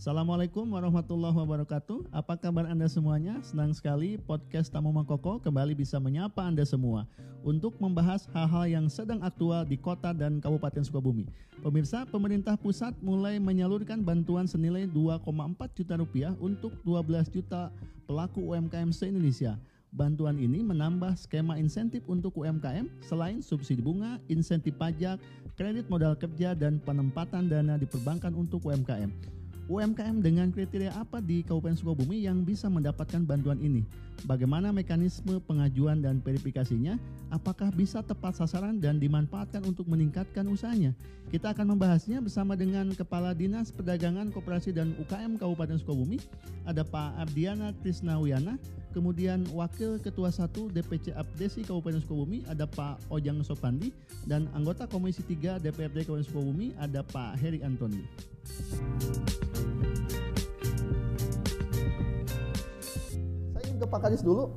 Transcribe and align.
Assalamualaikum 0.00 0.64
warahmatullahi 0.64 1.36
wabarakatuh. 1.36 2.08
Apa 2.08 2.32
kabar 2.40 2.64
Anda 2.64 2.88
semuanya? 2.88 3.36
Senang 3.44 3.76
sekali 3.76 4.16
podcast 4.16 4.72
Tamu 4.72 4.88
Mangkoko 4.88 5.36
kembali 5.44 5.76
bisa 5.76 6.00
menyapa 6.00 6.40
Anda 6.40 6.64
semua 6.64 7.04
untuk 7.44 7.76
membahas 7.76 8.24
hal-hal 8.32 8.64
yang 8.80 8.86
sedang 8.88 9.20
aktual 9.20 9.68
di 9.68 9.76
kota 9.76 10.16
dan 10.16 10.40
Kabupaten 10.40 10.80
Sukabumi. 10.88 11.28
Pemirsa, 11.60 12.08
pemerintah 12.08 12.56
pusat 12.56 12.96
mulai 13.04 13.36
menyalurkan 13.36 14.00
bantuan 14.00 14.48
senilai 14.48 14.88
2,4 14.88 15.20
juta 15.76 15.94
rupiah 16.00 16.32
untuk 16.40 16.72
12 16.80 17.28
juta 17.28 17.68
pelaku 18.08 18.40
UMKM 18.56 18.96
se-Indonesia. 18.96 19.60
Bantuan 19.90 20.38
ini 20.38 20.62
menambah 20.62 21.18
skema 21.18 21.58
insentif 21.58 22.06
untuk 22.06 22.38
UMKM 22.38 22.86
selain 23.02 23.42
subsidi 23.42 23.82
bunga, 23.82 24.22
insentif 24.30 24.78
pajak, 24.78 25.18
kredit 25.58 25.90
modal 25.90 26.14
kerja, 26.14 26.54
dan 26.54 26.78
penempatan 26.78 27.50
dana 27.50 27.74
di 27.74 27.90
perbankan 27.90 28.30
untuk 28.38 28.62
UMKM. 28.70 29.39
UMKM 29.70 30.18
dengan 30.18 30.50
kriteria 30.50 30.90
apa 30.98 31.22
di 31.22 31.46
Kabupaten 31.46 31.78
Sukabumi 31.78 32.26
yang 32.26 32.42
bisa 32.42 32.66
mendapatkan 32.66 33.22
bantuan 33.22 33.54
ini? 33.62 33.86
Bagaimana 34.26 34.74
mekanisme 34.74 35.38
pengajuan 35.46 36.02
dan 36.02 36.18
verifikasinya? 36.18 36.98
Apakah 37.30 37.70
bisa 37.70 38.02
tepat 38.02 38.34
sasaran 38.34 38.82
dan 38.82 38.98
dimanfaatkan 38.98 39.62
untuk 39.62 39.86
meningkatkan 39.86 40.42
usahanya? 40.50 40.90
Kita 41.30 41.54
akan 41.54 41.78
membahasnya 41.78 42.18
bersama 42.18 42.58
dengan 42.58 42.90
Kepala 42.98 43.30
Dinas 43.30 43.70
Perdagangan 43.70 44.34
Koperasi 44.34 44.74
dan 44.74 44.90
UKM 44.98 45.38
Kabupaten 45.38 45.78
Sukabumi, 45.78 46.18
ada 46.66 46.82
Pak 46.82 47.30
Ardiana 47.30 47.70
Trisnawiana, 47.78 48.58
kemudian 48.90 49.46
Wakil 49.54 50.02
Ketua 50.02 50.34
1 50.34 50.50
DPC 50.74 51.14
Abdesi 51.14 51.62
Kabupaten 51.62 52.02
Sukabumi, 52.02 52.42
ada 52.50 52.66
Pak 52.66 53.06
Ojang 53.06 53.38
Sopandi, 53.46 53.94
dan 54.26 54.50
anggota 54.50 54.90
Komisi 54.90 55.22
3 55.22 55.62
DPRD 55.62 56.10
Kabupaten 56.10 56.26
Sukabumi, 56.26 56.74
ada 56.74 57.06
Pak 57.06 57.38
Heri 57.38 57.62
Antoni. 57.62 58.29
Saya 63.54 63.62
ingin 63.66 63.78
ke 63.78 63.86
Pak 63.86 64.00
Kadis 64.06 64.22
dulu. 64.22 64.54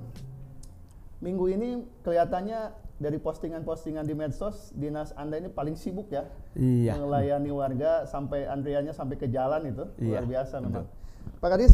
Minggu 1.24 1.46
ini 1.56 1.70
kelihatannya 2.04 2.76
dari 3.00 3.18
postingan-postingan 3.20 4.04
di 4.08 4.16
medsos, 4.16 4.72
dinas 4.76 5.16
Anda 5.16 5.40
ini 5.40 5.50
paling 5.52 5.76
sibuk 5.80 6.12
ya. 6.12 6.28
Iya. 6.56 7.00
Melayani 7.00 7.52
warga 7.52 8.04
sampai 8.08 8.48
antriannya 8.48 8.92
sampai 8.92 9.16
ke 9.16 9.28
jalan 9.32 9.72
itu. 9.72 9.84
Iya, 10.00 10.20
Luar 10.20 10.26
biasa 10.28 10.56
memang. 10.60 10.84
betul. 10.84 10.86
Pak 11.40 11.50
Kadis, 11.56 11.74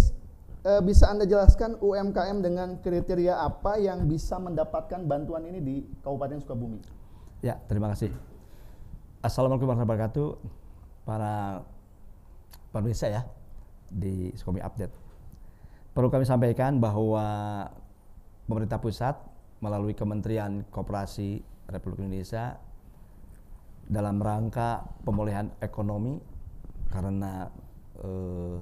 eh, 0.66 0.82
bisa 0.86 1.10
Anda 1.10 1.26
jelaskan 1.26 1.78
UMKM 1.82 2.46
dengan 2.46 2.78
kriteria 2.82 3.42
apa 3.42 3.78
yang 3.82 4.06
bisa 4.06 4.38
mendapatkan 4.38 5.02
bantuan 5.06 5.46
ini 5.50 5.60
di 5.62 5.76
Kabupaten 6.06 6.42
Sukabumi? 6.46 6.80
Ya, 7.42 7.58
terima 7.70 7.90
kasih. 7.94 8.14
Assalamualaikum 9.20 9.68
warahmatullahi 9.68 10.00
wabarakatuh. 10.00 10.30
Para 11.04 11.66
pemirsa 12.70 13.10
ya 13.10 13.22
di 13.90 14.30
Sukabumi 14.38 14.62
Update. 14.62 14.94
Perlu 15.94 16.08
kami 16.14 16.26
sampaikan 16.26 16.78
bahwa 16.78 17.26
pemerintah 18.46 18.78
pusat 18.78 19.18
melalui 19.60 19.98
Kementerian 19.98 20.64
Koperasi 20.70 21.42
Republik 21.68 22.06
Indonesia 22.06 22.56
dalam 23.90 24.22
rangka 24.22 24.86
pemulihan 25.02 25.50
ekonomi 25.60 26.22
karena 26.94 27.50
eh, 28.00 28.58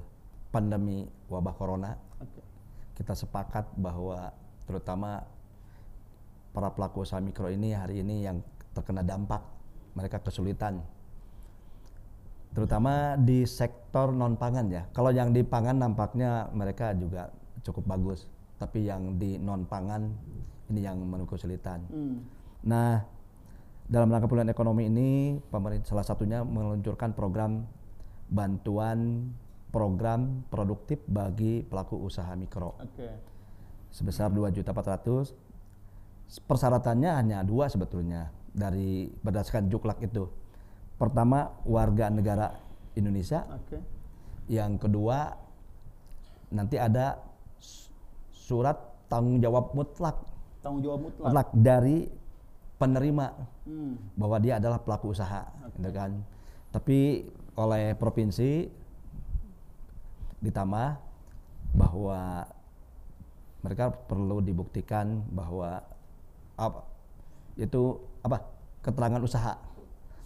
pandemi 0.52 1.04
wabah 1.28 1.56
corona 1.56 1.92
kita 2.96 3.14
sepakat 3.14 3.76
bahwa 3.78 4.32
terutama 4.66 5.22
para 6.56 6.74
pelaku 6.74 7.06
usaha 7.06 7.22
mikro 7.22 7.52
ini 7.52 7.76
hari 7.76 8.02
ini 8.02 8.26
yang 8.26 8.42
terkena 8.74 9.06
dampak 9.06 9.44
mereka 9.94 10.18
kesulitan 10.24 10.82
terutama 12.58 13.14
di 13.22 13.46
sektor 13.46 14.10
non 14.10 14.34
pangan 14.34 14.66
ya 14.66 14.90
kalau 14.90 15.14
yang 15.14 15.30
di 15.30 15.46
pangan 15.46 15.78
nampaknya 15.78 16.50
mereka 16.58 16.98
juga 16.98 17.30
cukup 17.62 17.86
bagus 17.86 18.26
tapi 18.58 18.90
yang 18.90 19.22
di 19.22 19.38
non 19.38 19.70
pangan 19.70 20.10
ini 20.74 20.82
yang 20.82 20.98
menunggu 21.06 21.38
kesulitan 21.38 21.86
Hmm. 21.94 22.38
Nah, 22.66 23.00
dalam 23.88 24.12
rangka 24.12 24.28
pemulihan 24.28 24.52
ekonomi 24.52 24.90
ini, 24.90 25.40
pemerintah 25.40 25.94
salah 25.94 26.04
satunya 26.04 26.44
meluncurkan 26.44 27.16
program 27.16 27.64
bantuan 28.28 29.32
program 29.72 30.44
produktif 30.52 31.00
bagi 31.08 31.64
pelaku 31.64 31.96
usaha 32.02 32.28
mikro 32.36 32.76
Oke. 32.80 33.08
sebesar 33.92 34.32
2.400. 34.32 35.32
Persyaratannya 36.28 37.12
hanya 37.16 37.40
dua 37.48 37.72
sebetulnya 37.72 38.28
dari 38.52 39.08
berdasarkan 39.24 39.72
juklak 39.72 40.04
itu. 40.04 40.28
Pertama, 40.98 41.54
warga 41.64 42.10
negara 42.10 42.58
Indonesia. 42.94 43.46
Oke. 43.48 43.78
Yang 44.50 44.82
kedua, 44.82 45.38
nanti 46.50 46.76
ada 46.76 47.22
su- 47.60 47.94
surat 48.32 48.78
tanggung 49.06 49.38
jawab 49.38 49.72
mutlak 49.72 50.18
Tanggung 50.60 50.82
jawab 50.82 51.00
mutlak. 51.06 51.26
mutlak 51.30 51.50
dari 51.54 52.10
penerima 52.78 53.28
Hmm. 53.64 53.94
bahwa 54.16 54.38
dia 54.38 54.58
adalah 54.58 54.80
pelaku 54.80 55.12
usaha, 55.12 55.46
gitu 55.76 55.90
kan. 55.92 56.18
Tapi 56.72 57.26
oleh 57.54 57.94
provinsi 57.94 58.70
ditambah 60.40 60.90
bahwa 61.74 62.46
mereka 63.60 63.90
perlu 63.90 64.40
dibuktikan 64.40 65.26
bahwa 65.34 65.82
apa 66.56 66.80
itu 67.58 67.98
apa 68.22 68.46
keterangan 68.80 69.20
usaha 69.20 69.58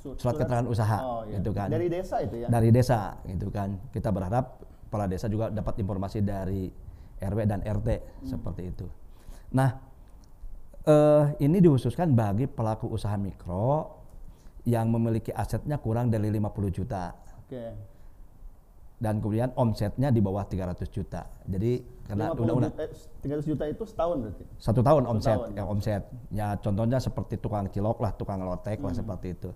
Su- 0.02 0.18
surat 0.18 0.34
keterangan 0.36 0.66
usaha 0.66 0.98
Oh, 1.00 1.22
iya. 1.24 1.38
gitu 1.38 1.52
kan 1.52 1.70
Dari 1.70 1.86
desa 1.88 2.16
itu 2.20 2.36
ya. 2.36 2.48
dari 2.48 2.70
desa 2.70 3.00
gitu 3.24 3.48
kan 3.48 3.70
kita 3.90 4.10
berharap 4.10 4.58
kepala 4.84 5.06
desa 5.06 5.26
juga 5.26 5.48
dapat 5.48 5.78
informasi 5.78 6.20
dari 6.20 6.74
RW 7.18 7.40
dan 7.46 7.62
RT 7.62 7.88
Hmm. 8.20 8.28
seperti 8.28 8.62
itu 8.68 8.90
nah 9.52 9.78
eh, 10.84 11.24
ini 11.40 11.58
dikhususkan 11.60 12.12
bagi 12.12 12.46
pelaku 12.46 12.90
usaha 12.90 13.14
mikro 13.16 14.02
yang 14.64 14.90
memiliki 14.90 15.30
asetnya 15.32 15.78
kurang 15.78 16.10
dari 16.10 16.28
50 16.28 16.42
juta 16.72 17.14
Oke. 17.40 17.66
dan 18.98 19.18
kemudian 19.18 19.54
omsetnya 19.56 20.10
di 20.10 20.18
bawah 20.18 20.42
300 20.44 20.82
juta 20.88 21.30
jadi 21.44 21.78
karena 22.04 22.26
50 22.28 22.42
undang-undang 22.42 22.74
juta, 22.74 22.84
eh, 22.84 22.92
300 23.24 23.46
juta 23.48 23.64
itu 23.68 23.84
setahun 23.84 24.18
berarti. 24.20 24.44
satu 24.58 24.82
tahun 24.82 25.04
omset 25.08 25.34
tahun. 25.36 25.50
ya 25.52 25.64
omset 25.64 26.04
ya 26.32 26.48
contohnya 26.56 26.98
seperti 26.98 27.36
tukang 27.36 27.66
cilok 27.68 27.98
lah 28.00 28.12
tukang 28.12 28.42
lotek 28.42 28.78
Hmm. 28.78 28.86
lah 28.88 28.94
seperti 28.96 29.28
itu 29.32 29.50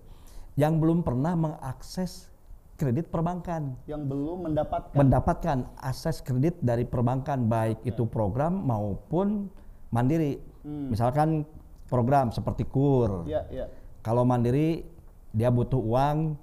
yang 0.56 0.80
belum 0.80 1.04
pernah 1.04 1.36
mengakses 1.36 2.32
kredit 2.76 3.08
perbankan 3.08 3.76
Yang 3.88 4.02
belum 4.08 4.38
mendapatkan. 4.52 4.96
mendapatkan 4.96 5.58
akses 5.80 6.20
kredit 6.20 6.60
dari 6.60 6.84
perbankan 6.84 7.48
baik 7.48 7.84
itu 7.88 8.04
program 8.04 8.64
maupun 8.64 9.48
mandiri. 9.92 10.40
Hmm. 10.64 10.92
Misalkan 10.92 11.44
program 11.88 12.32
seperti 12.34 12.68
KUR. 12.68 13.24
Iya, 13.24 13.42
iya. 13.48 13.66
Kalau 14.04 14.26
mandiri 14.28 14.84
dia 15.32 15.48
butuh 15.52 15.80
uang, 15.80 16.36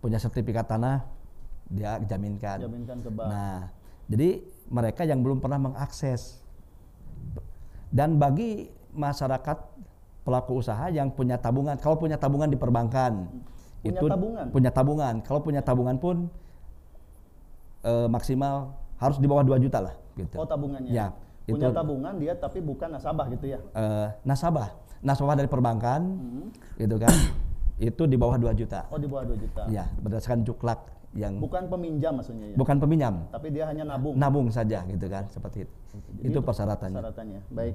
punya 0.00 0.20
sertifikat 0.20 0.68
tanah, 0.68 1.04
dia 1.68 2.00
jaminkan. 2.04 2.64
Jaminkan 2.64 2.98
ke 3.02 3.10
bank. 3.12 3.28
Nah, 3.28 3.60
jadi 4.08 4.40
mereka 4.68 5.02
yang 5.04 5.20
belum 5.24 5.40
pernah 5.40 5.60
mengakses. 5.60 6.40
Dan 7.88 8.20
bagi 8.20 8.68
masyarakat 8.92 9.58
pelaku 10.28 10.60
usaha 10.60 10.92
yang 10.92 11.08
punya 11.08 11.40
tabungan, 11.40 11.80
kalau 11.80 11.96
punya 11.96 12.20
tabungan 12.20 12.52
di 12.52 12.60
perbankan, 12.60 13.32
Punya 13.80 13.96
tabungan? 14.04 14.46
punya 14.52 14.68
tabungan. 14.70 15.14
Kalau 15.24 15.40
punya 15.40 15.64
tabungan 15.64 15.96
pun 15.96 16.28
eh, 17.80 18.06
maksimal 18.06 18.76
harus 18.98 19.16
di 19.16 19.24
bawah 19.24 19.40
2 19.40 19.56
juta 19.58 19.80
lah, 19.80 19.94
gitu. 20.14 20.36
Oh, 20.36 20.44
tabungannya. 20.44 20.90
Ya, 20.90 21.14
Punya 21.48 21.70
itu 21.70 21.72
tabungan 21.72 22.12
dia 22.20 22.36
tapi 22.36 22.60
bukan 22.60 22.92
nasabah 22.92 23.24
gitu 23.30 23.48
ya. 23.48 23.58
eh, 23.72 24.08
nasabah, 24.22 24.68
nasabah 25.00 25.32
dari 25.32 25.48
perbankan, 25.48 26.02
Hmm. 26.04 26.48
gitu 26.76 27.00
kan? 27.00 27.08
itu 27.80 28.02
di 28.04 28.18
bawah 28.18 28.36
2 28.36 28.52
juta. 28.52 28.84
Oh, 28.90 28.98
di 28.98 29.08
bawah 29.08 29.24
2 29.24 29.38
juta. 29.38 29.62
Ya, 29.70 29.88
berdasarkan 29.96 30.44
juklak 30.44 30.82
yang 31.16 31.40
Bukan 31.40 31.72
peminjam 31.72 32.20
maksudnya 32.20 32.52
ya. 32.52 32.56
bukan 32.58 32.76
peminjam, 32.76 33.14
Tapi 33.32 33.48
dia 33.48 33.64
hanya 33.64 33.86
nabung. 33.86 34.12
nabung 34.12 34.46
saja 34.50 34.84
gitu 34.84 35.06
kan, 35.08 35.24
seperti 35.30 35.64
itu. 35.64 35.72
Jadi 36.18 36.28
itu 36.28 36.38
persyaratannya. 36.42 36.98
Persyaratannya. 36.98 37.40
Baik. 37.48 37.74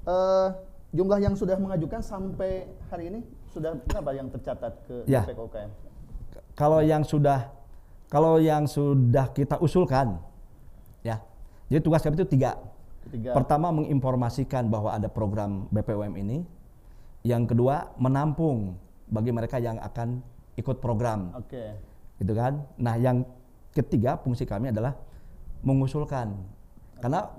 Eh, 0.00 0.48
jumlah 0.90 1.18
yang 1.18 1.34
sudah 1.34 1.54
mengajukan 1.54 2.02
sampai 2.02 2.66
hari 2.90 3.08
ini 3.08 3.20
sudah 3.46 3.78
berapa 3.86 4.10
yang 4.12 4.26
tercatat 4.28 4.72
ke 4.84 4.94
Ya. 5.06 5.22
BPKUKM? 5.22 5.70
kalau 6.54 6.82
yang 6.82 7.02
sudah 7.02 7.50
kalau 8.10 8.38
yang 8.38 8.66
sudah 8.66 9.30
kita 9.30 9.56
usulkan 9.58 10.18
ya 11.00 11.22
jadi 11.66 11.80
tugas 11.80 12.02
kami 12.02 12.14
itu 12.14 12.26
tiga 12.26 12.58
Ketiga. 13.06 13.32
pertama 13.32 13.70
menginformasikan 13.70 14.66
bahwa 14.66 14.92
ada 14.92 15.06
program 15.06 15.70
BPUM 15.70 16.14
ini 16.16 16.42
yang 17.22 17.46
kedua 17.46 17.94
menampung 17.96 18.74
bagi 19.06 19.30
mereka 19.30 19.56
yang 19.56 19.78
akan 19.78 20.20
ikut 20.54 20.78
program 20.78 21.32
Oke. 21.34 21.74
gitu 22.18 22.32
kan 22.34 22.66
nah 22.76 22.94
yang 22.94 23.22
ketiga 23.70 24.18
fungsi 24.18 24.42
kami 24.42 24.68
adalah 24.68 24.98
mengusulkan 25.62 26.34
karena 26.98 27.30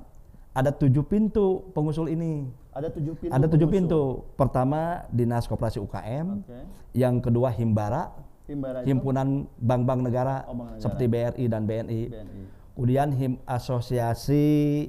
ada 0.51 0.71
tujuh 0.71 1.03
pintu 1.03 1.67
pengusul 1.71 2.07
ini 2.07 2.47
Ada 2.71 2.87
tujuh 2.87 3.13
pintu. 3.19 3.33
Ada 3.35 3.45
tujuh 3.51 3.67
pintu. 3.67 4.01
Pertama 4.39 5.03
Dinas 5.11 5.43
Koperasi 5.43 5.77
UKM, 5.77 6.39
Oke. 6.39 6.59
yang 6.95 7.19
kedua 7.19 7.51
Himbara, 7.51 8.15
Himbara 8.47 8.79
itu 8.79 8.87
himpunan 8.87 9.43
bank-bank 9.59 9.99
negara, 10.01 10.47
Oh, 10.47 10.55
bank 10.55 10.75
negara. 10.75 10.81
seperti 10.81 11.03
BRI 11.05 11.45
dan 11.47 11.67
BNI. 11.67 12.01
BNI. 12.07 12.43
Kemudian 12.71 13.07
him 13.11 13.33
asosiasi 13.43 14.87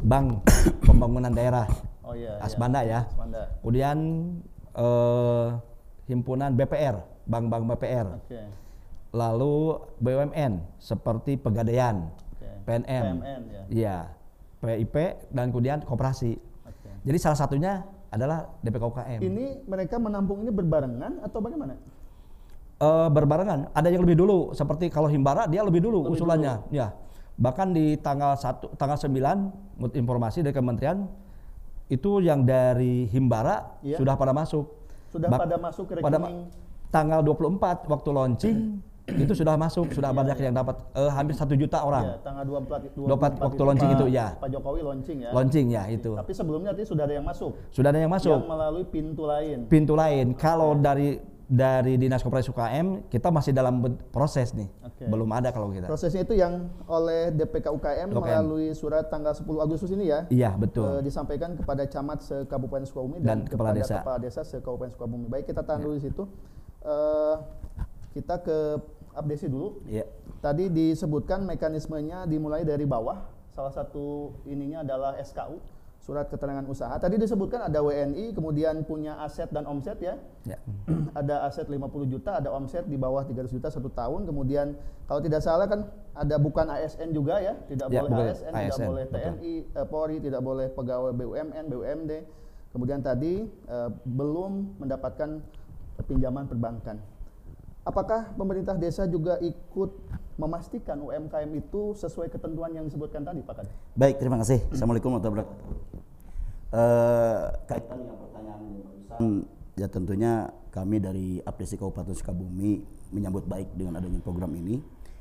bank 0.00 0.40
pembangunan 0.88 1.30
daerah 1.30 1.68
Oh 2.00 2.12
iya. 2.12 2.36
iya. 2.36 2.40
Asbanda 2.40 2.80
ya. 2.82 3.00
Asbanda. 3.06 3.42
Kemudian 3.60 3.96
eh, 4.74 5.46
himpunan 6.06 6.50
BPR, 6.52 6.96
bank-bank 7.24 7.64
BPR. 7.70 8.08
Oke. 8.18 8.40
Lalu 9.12 9.78
BUMN 10.00 10.52
seperti 10.76 11.36
Pegadaian, 11.36 12.08
Oke. 12.34 12.48
PNM, 12.66 13.04
PMN 13.14 13.40
ya. 13.46 13.62
iya, 13.68 13.96
PIP 14.58 14.96
dan 15.30 15.52
kemudian 15.52 15.84
koperasi. 15.84 16.40
Jadi 17.04 17.18
salah 17.20 17.36
satunya 17.36 17.84
adalah 18.08 18.48
DPK 18.58 18.82
UKM. 18.82 19.20
Ini 19.20 19.46
mereka 19.64 19.96
menampung 19.96 20.40
ini 20.40 20.48
berbarengan 20.48 21.20
atau 21.20 21.38
bagaimana? 21.38 21.76
Eh, 22.74 23.08
berbarengan. 23.08 23.70
Ada 23.70 23.88
yang 23.88 24.02
lebih 24.02 24.18
dulu, 24.18 24.50
seperti 24.50 24.88
kalau 24.88 25.06
Himbara 25.06 25.44
dia 25.44 25.60
lebih 25.60 25.78
dulu 25.80 26.08
usulannya, 26.08 26.64
ya. 26.70 26.90
Bahkan 27.34 27.70
di 27.70 27.98
tanggal 27.98 28.34
1 28.34 28.72
tanggal 28.74 28.96
9 28.96 29.50
menurut 29.76 29.94
informasi 29.94 30.40
dari 30.40 30.54
kementerian 30.54 31.06
itu 31.86 32.18
yang 32.18 32.42
dari 32.42 33.04
Himbara 33.06 33.78
Iya. 33.82 33.98
sudah 33.98 34.14
pada 34.14 34.32
masuk. 34.32 34.64
Sudah 35.10 35.28
Bak- 35.28 35.42
pada 35.44 35.56
masuk 35.58 35.84
ke 35.86 35.92
pada 35.98 36.18
rekening. 36.18 36.46
ma- 36.46 36.50
tanggal 36.88 37.20
24 37.20 37.86
waktu 37.86 38.08
launching 38.10 38.58
itu 39.06 39.32
sudah 39.34 39.52
masuk, 39.54 39.92
sudah 39.92 40.10
banyak 40.10 40.32
yang 40.38 40.54
dapat 40.54 40.80
eh, 40.90 41.12
hampir 41.12 41.36
satu 41.36 41.52
juta 41.52 41.76
Iya, 41.76 41.84
orang. 41.84 42.04
tanggal 42.20 42.44
24 42.46 42.96
24 42.96 43.36
waktu 43.38 43.62
launching 43.62 43.90
itu, 43.92 44.06
ya. 44.08 44.26
Pak 44.34 44.48
Jokowi 44.48 44.80
launching 44.80 45.18
ya. 45.20 45.30
Launching 45.30 45.66
ya 45.68 45.82
itu. 45.86 46.10
Tapi 46.10 46.32
sebelumnya 46.32 46.72
tadi 46.72 46.84
sudah 46.84 47.04
ada 47.04 47.14
yang 47.14 47.22
masuk. 47.22 47.52
Sudah 47.68 47.88
ada 47.88 48.00
yang 48.00 48.08
Yang 48.08 48.16
masuk. 48.24 48.38
melalui 48.48 48.84
pintu 48.84 49.22
lain. 49.24 49.58
Pintu 49.66 49.92
lain 49.92 50.32
kalau 50.32 50.72
dari 50.74 51.20
dari 51.44 52.00
Dinas 52.00 52.24
Koperasi 52.24 52.48
UKM 52.48 52.86
kita 53.06 53.28
masih 53.28 53.52
dalam 53.52 53.76
proses 54.08 54.56
nih. 54.56 54.72
Oke. 54.82 55.04
Belum 55.04 55.28
ada 55.28 55.52
kalau 55.52 55.68
kita. 55.68 55.84
Prosesnya 55.84 56.24
itu 56.24 56.32
yang 56.32 56.72
oleh 56.86 57.28
DPK 57.30 57.68
UKM 57.70 58.08
UKM. 58.08 58.16
melalui 58.16 58.72
surat 58.72 59.04
tanggal 59.06 59.36
10 59.36 59.44
Agustus 59.60 59.92
ini 59.92 60.08
ya. 60.08 60.24
Iya, 60.26 60.56
betul. 60.56 60.88
eh, 60.88 61.04
disampaikan 61.04 61.52
kepada 61.52 61.84
camat 61.84 62.24
se-Kabupaten 62.24 62.88
Sukabumi 62.88 63.20
Dan 63.20 63.20
dan, 63.20 63.38
kepala 63.44 63.70
kepada 63.70 63.78
desa. 63.78 63.96
kepala 64.00 64.18
desa 64.18 64.40
se-Kabupaten 64.40 64.90
Sukabumi. 64.92 65.28
Baik, 65.28 65.44
kita 65.46 65.60
tahan 65.60 65.84
dulu 65.84 65.92
di 65.92 66.02
situ. 66.02 66.24
Eh, 66.80 67.34
kita 68.14 68.40
ke 68.40 68.58
update 69.14 69.50
dulu. 69.50 69.82
Iya. 69.90 70.06
Tadi 70.38 70.70
disebutkan 70.70 71.42
mekanismenya 71.44 72.30
dimulai 72.30 72.62
dari 72.62 72.86
bawah. 72.86 73.26
Salah 73.54 73.70
satu 73.70 74.34
ininya 74.50 74.82
adalah 74.82 75.14
SKU, 75.22 75.62
surat 76.02 76.26
keterangan 76.26 76.66
usaha. 76.66 76.90
Tadi 76.98 77.16
disebutkan 77.16 77.70
ada 77.70 77.78
WNI, 77.80 78.34
kemudian 78.34 78.82
punya 78.82 79.16
aset 79.22 79.46
dan 79.54 79.64
omset 79.64 79.96
ya. 80.02 80.18
Ya. 80.42 80.58
ada 81.20 81.46
aset 81.46 81.70
50 81.70 81.86
juta, 82.10 82.42
ada 82.42 82.50
omset 82.50 82.84
di 82.90 82.98
bawah 82.98 83.22
300 83.22 83.54
juta 83.54 83.70
satu 83.70 83.88
tahun. 83.94 84.26
Kemudian 84.26 84.74
kalau 85.06 85.22
tidak 85.22 85.40
salah 85.40 85.70
kan 85.70 85.86
ada 86.18 86.36
bukan 86.36 86.66
ASN 86.66 87.14
juga 87.14 87.38
ya, 87.38 87.54
tidak 87.70 87.88
Ya, 87.94 88.02
boleh 88.02 88.10
bukan 88.10 88.26
ASN, 88.34 88.52
tidak 88.52 88.74
ASN, 88.74 88.86
boleh. 88.90 89.04
TNI, 89.08 89.54
eh, 89.70 89.86
Polri, 89.86 90.16
tidak 90.18 90.42
boleh 90.42 90.66
pegawai 90.74 91.12
BUMN, 91.14 91.64
BUMD. 91.70 92.12
Kemudian 92.74 93.00
tadi 93.06 93.46
eh, 93.46 93.90
belum 94.02 94.82
mendapatkan 94.82 95.40
pinjaman 96.10 96.50
perbankan. 96.50 97.13
Apakah 97.84 98.32
pemerintah 98.32 98.80
desa 98.80 99.04
juga 99.04 99.36
ikut 99.44 99.90
memastikan 100.40 100.96
UMKM 101.04 101.52
itu 101.52 101.92
sesuai 101.92 102.32
ketentuan 102.32 102.72
yang 102.72 102.88
disebutkan 102.88 103.20
tadi, 103.20 103.44
Pak 103.44 103.60
Kadis? 103.60 103.76
Baik, 103.92 104.16
terima 104.16 104.40
kasih. 104.40 104.64
Assalamualaikum 104.72 105.12
warahmatullahi 105.12 105.44
wabarakatuh. 105.44 105.94
Eh, 106.74 107.44
kaitan 107.68 107.96
dengan 108.00 108.16
pertanyaan 108.18 108.62
barusan, 108.82 109.46
ya 109.76 109.86
tentunya 109.92 110.32
kami 110.72 110.96
dari 110.98 111.28
Apresi 111.44 111.76
Kabupaten 111.76 112.16
Sukabumi 112.16 112.82
menyambut 113.12 113.44
baik 113.46 113.76
dengan 113.76 114.00
adanya 114.00 114.18
program 114.18 114.50
ini 114.56 114.80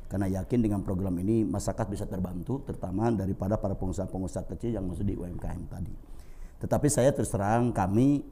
karena 0.09 0.31
yakin 0.41 0.63
dengan 0.63 0.81
program 0.81 1.13
ini 1.19 1.45
masyarakat 1.45 1.85
bisa 1.89 2.05
terbantu 2.07 2.63
terutama 2.65 3.11
daripada 3.13 3.59
para 3.59 3.77
pengusaha-pengusaha 3.77 4.49
kecil 4.55 4.73
yang 4.73 4.87
masuk 4.87 5.05
di 5.05 5.13
UMKM 5.19 5.61
tadi. 5.67 5.93
Tetapi 6.63 6.87
saya 6.87 7.11
terus 7.11 7.27
terang 7.27 7.75
kami 7.75 8.23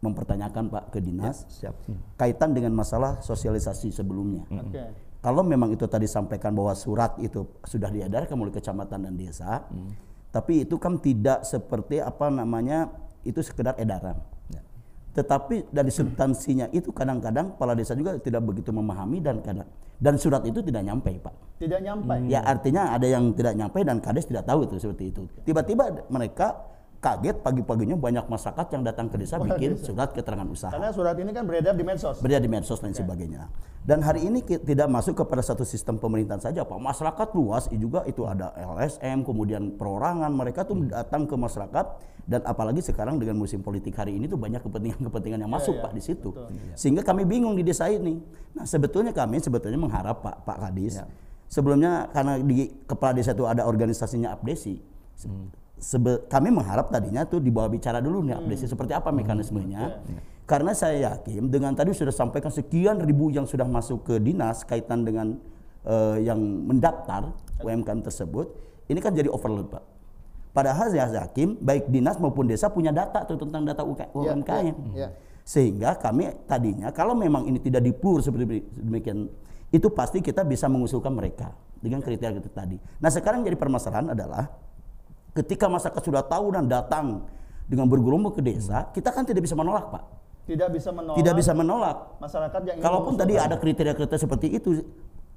mempertanyakan 0.00 0.72
Pak 0.72 0.84
ke 0.96 0.98
dinas 1.04 1.44
Siap. 1.60 1.76
kaitan 2.16 2.56
dengan 2.56 2.72
masalah 2.72 3.20
sosialisasi 3.20 3.92
sebelumnya. 3.92 4.48
Oke. 4.48 4.84
Kalau 5.20 5.44
memang 5.44 5.76
itu 5.76 5.84
tadi 5.84 6.08
sampaikan 6.08 6.56
bahwa 6.56 6.72
surat 6.72 7.20
itu 7.20 7.44
sudah 7.68 7.92
diedarkan 7.92 8.32
oleh 8.40 8.48
kecamatan 8.56 9.04
dan 9.04 9.14
desa, 9.20 9.68
tapi 10.32 10.64
itu 10.64 10.80
kan 10.80 10.96
tidak 10.96 11.44
seperti 11.44 12.00
apa 12.00 12.32
namanya 12.32 12.88
itu 13.20 13.44
sekedar 13.44 13.76
edaran. 13.76 14.16
Ya. 14.48 14.64
Tetapi 15.20 15.68
dari 15.68 15.92
substansinya 15.92 16.72
itu 16.72 16.88
kadang-kadang 16.96 17.52
kepala 17.52 17.76
desa 17.76 17.92
juga 17.92 18.16
tidak 18.16 18.40
begitu 18.48 18.72
memahami 18.72 19.20
dan 19.20 19.44
kadang 19.44 19.68
dan 20.00 20.16
surat 20.16 20.40
itu 20.48 20.64
tidak 20.64 20.82
nyampe 20.88 21.12
pak. 21.20 21.34
Tidak 21.60 21.80
nyampe. 21.84 22.32
Ya 22.32 22.40
artinya 22.40 22.96
ada 22.96 23.04
yang 23.04 23.36
tidak 23.36 23.52
nyampe 23.52 23.84
dan 23.84 24.00
kades 24.00 24.24
tidak 24.24 24.48
tahu 24.48 24.64
itu 24.64 24.80
seperti 24.80 25.12
itu. 25.12 25.28
Tiba-tiba 25.44 26.08
mereka 26.08 26.56
kaget 27.00 27.40
pagi-paginya 27.40 27.96
banyak 27.96 28.28
masyarakat 28.28 28.66
yang 28.76 28.82
datang 28.84 29.08
ke 29.08 29.16
desa 29.16 29.40
bikin 29.48 29.80
surat 29.80 30.12
keterangan 30.12 30.44
usaha 30.44 30.68
Karena 30.68 30.92
surat 30.92 31.16
ini 31.16 31.32
kan 31.32 31.48
beredar 31.48 31.72
di 31.72 31.84
medsos. 31.84 32.20
berada 32.20 32.44
di 32.44 32.50
medsos 32.52 32.78
dan 32.78 32.92
sebagainya. 32.92 33.48
Dan 33.80 34.04
hari 34.04 34.28
ini 34.28 34.44
tidak 34.44 34.92
masuk 34.92 35.24
kepada 35.24 35.40
satu 35.40 35.64
sistem 35.64 35.96
pemerintahan 35.96 36.38
saja, 36.38 36.68
Pak. 36.68 36.76
Masyarakat 36.76 37.28
luas 37.32 37.64
juga 37.72 38.04
itu 38.04 38.28
ada 38.28 38.52
LSM, 38.52 39.24
kemudian 39.24 39.80
perorangan, 39.80 40.28
mereka 40.28 40.68
tuh 40.68 40.84
datang 40.84 41.24
ke 41.24 41.32
masyarakat 41.32 41.86
dan 42.28 42.44
apalagi 42.44 42.84
sekarang 42.84 43.16
dengan 43.16 43.40
musim 43.40 43.64
politik 43.64 43.96
hari 43.96 44.20
ini 44.20 44.28
tuh 44.28 44.36
banyak 44.36 44.60
kepentingan-kepentingan 44.60 45.40
yang 45.40 45.50
masuk, 45.50 45.80
iya, 45.80 45.82
Pak, 45.88 45.92
di 45.96 46.02
situ. 46.04 46.28
betul. 46.28 46.76
Sehingga 46.76 47.00
kami 47.00 47.24
bingung 47.24 47.56
di 47.56 47.64
desa 47.64 47.88
ini. 47.88 48.20
Nah, 48.52 48.68
sebetulnya 48.68 49.16
kami 49.16 49.40
sebetulnya 49.40 49.80
mengharap 49.80 50.20
Pak 50.20 50.44
Pak 50.44 50.58
Kadis 50.68 51.00
sebelumnya 51.50 52.06
karena 52.14 52.38
di 52.38 52.70
kepala 52.86 53.16
desa 53.18 53.34
itu 53.34 53.44
ada 53.44 53.66
organisasinya 53.66 54.30
Abdesi. 54.30 54.78
Sebe- 55.80 56.28
kami 56.28 56.52
mengharap 56.52 56.92
tadinya 56.92 57.24
tuh 57.24 57.40
dibawa 57.40 57.66
bicara 57.72 58.04
dulu 58.04 58.20
nih 58.20 58.36
Abdesi 58.36 58.68
seperti 58.68 58.92
apa 58.92 59.08
mekanismenya. 59.08 60.04
Karena 60.44 60.76
saya 60.76 61.14
yakin 61.14 61.48
dengan 61.48 61.72
tadi 61.72 61.96
sudah 61.96 62.12
sampaikan 62.12 62.52
sekian 62.52 63.00
ribu 63.00 63.32
yang 63.32 63.48
sudah 63.48 63.64
masuk 63.64 64.04
ke 64.04 64.14
dinas 64.20 64.60
kaitan 64.66 65.06
dengan 65.06 65.40
eh, 65.86 66.26
yang 66.26 66.36
mendaftar 66.38 67.32
UMKM 67.64 68.04
tersebut, 68.04 68.50
ini 68.90 68.98
kan 69.00 69.14
jadi 69.14 69.30
overload, 69.32 69.70
Pak. 69.72 69.84
Padahal 70.50 70.90
saya 70.90 71.06
yakin 71.22 71.62
baik 71.62 71.86
dinas 71.88 72.18
maupun 72.18 72.50
desa 72.50 72.66
punya 72.68 72.90
data 72.90 73.22
tuh 73.22 73.38
tentang 73.38 73.62
data 73.62 73.86
UMKM. 73.86 74.74
ya, 74.98 75.06
ya. 75.06 75.08
Sehingga 75.46 75.94
kami 75.96 76.30
tadinya 76.50 76.90
kalau 76.90 77.14
memang 77.14 77.46
ini 77.46 77.62
tidak 77.62 77.86
dipur 77.86 78.18
seperti 78.18 78.66
demikian, 78.74 79.30
itu 79.70 79.86
pasti 79.94 80.18
kita 80.18 80.42
bisa 80.42 80.66
mengusulkan 80.66 81.14
mereka 81.14 81.54
dengan 81.78 82.02
kriteria 82.02 82.42
itu 82.42 82.50
tadi. 82.50 82.76
Nah 82.98 83.08
sekarang 83.08 83.46
jadi 83.46 83.54
permasalahan 83.54 84.10
adalah 84.12 84.50
ketika 85.34 85.66
masyarakat 85.70 86.02
sudah 86.02 86.22
tahu 86.26 86.54
dan 86.54 86.66
datang 86.66 87.26
dengan 87.70 87.86
bergerombol 87.86 88.34
ke 88.34 88.42
desa, 88.42 88.90
kita 88.90 89.14
kan 89.14 89.22
tidak 89.22 89.46
bisa 89.46 89.54
menolak, 89.54 89.90
Pak. 89.94 90.02
Tidak 90.50 90.68
bisa 90.74 90.90
menolak. 90.90 91.16
Tidak 91.22 91.34
bisa 91.38 91.52
menolak. 91.54 91.96
masyarakat 92.18 92.60
yang 92.66 92.76
Kalaupun 92.82 93.14
tadi 93.14 93.38
ada 93.38 93.54
kriteria-kriteria 93.54 94.22
seperti 94.26 94.46
itu, 94.58 94.82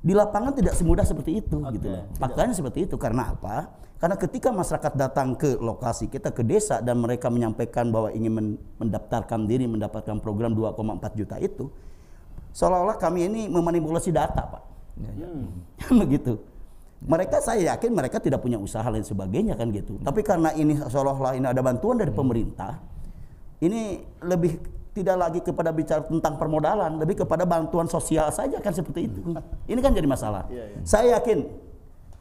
di 0.04 0.14
lapangan 0.18 0.52
tidak 0.58 0.74
semudah 0.74 1.06
seperti 1.06 1.40
itu 1.40 1.62
Oke, 1.62 1.78
gitu 1.78 1.88
loh. 1.94 2.04
tidak. 2.10 2.20
Faktanya 2.20 2.54
seperti 2.58 2.80
itu 2.90 2.96
karena 2.98 3.32
apa? 3.38 3.70
Karena 4.02 4.20
ketika 4.20 4.52
masyarakat 4.52 4.94
datang 5.00 5.32
ke 5.40 5.56
lokasi 5.64 6.12
kita 6.12 6.36
ke 6.36 6.44
desa 6.44 6.84
dan 6.84 7.00
mereka 7.00 7.32
menyampaikan 7.32 7.88
bahwa 7.88 8.12
ingin 8.12 8.34
men- 8.36 8.60
mendaftarkan 8.82 9.48
diri 9.48 9.64
mendapatkan 9.64 10.20
program 10.20 10.52
2,4 10.52 11.14
juta 11.16 11.40
itu, 11.40 11.72
seolah-olah 12.52 13.00
kami 13.00 13.32
ini 13.32 13.42
memanipulasi 13.48 14.12
data, 14.12 14.44
Pak. 14.44 14.64
Hmm. 14.98 15.48
Begitu. 16.04 16.36
Mereka 17.04 17.44
saya 17.44 17.76
yakin 17.76 17.92
mereka 17.92 18.24
tidak 18.24 18.40
punya 18.40 18.56
usaha 18.56 18.86
lain 18.88 19.04
sebagainya 19.04 19.60
kan 19.60 19.68
gitu. 19.76 20.00
Tapi 20.00 20.24
karena 20.24 20.56
ini 20.56 20.80
seolah-olah 20.80 21.36
ini 21.36 21.48
ada 21.48 21.60
bantuan 21.60 22.00
dari 22.00 22.16
pemerintah, 22.16 22.80
ini 23.60 24.00
lebih 24.24 24.56
tidak 24.94 25.16
lagi 25.18 25.40
kepada 25.42 25.74
bicara 25.74 26.06
tentang 26.06 26.38
permodalan, 26.38 27.02
lebih 27.02 27.26
kepada 27.26 27.44
bantuan 27.44 27.90
sosial 27.90 28.30
saja 28.30 28.62
kan 28.62 28.72
seperti 28.72 29.10
itu. 29.10 29.20
Ini 29.66 29.80
kan 29.82 29.92
jadi 29.92 30.06
masalah. 30.06 30.46
Iya, 30.48 30.64
iya. 30.70 30.80
Saya 30.86 31.18
yakin. 31.20 31.50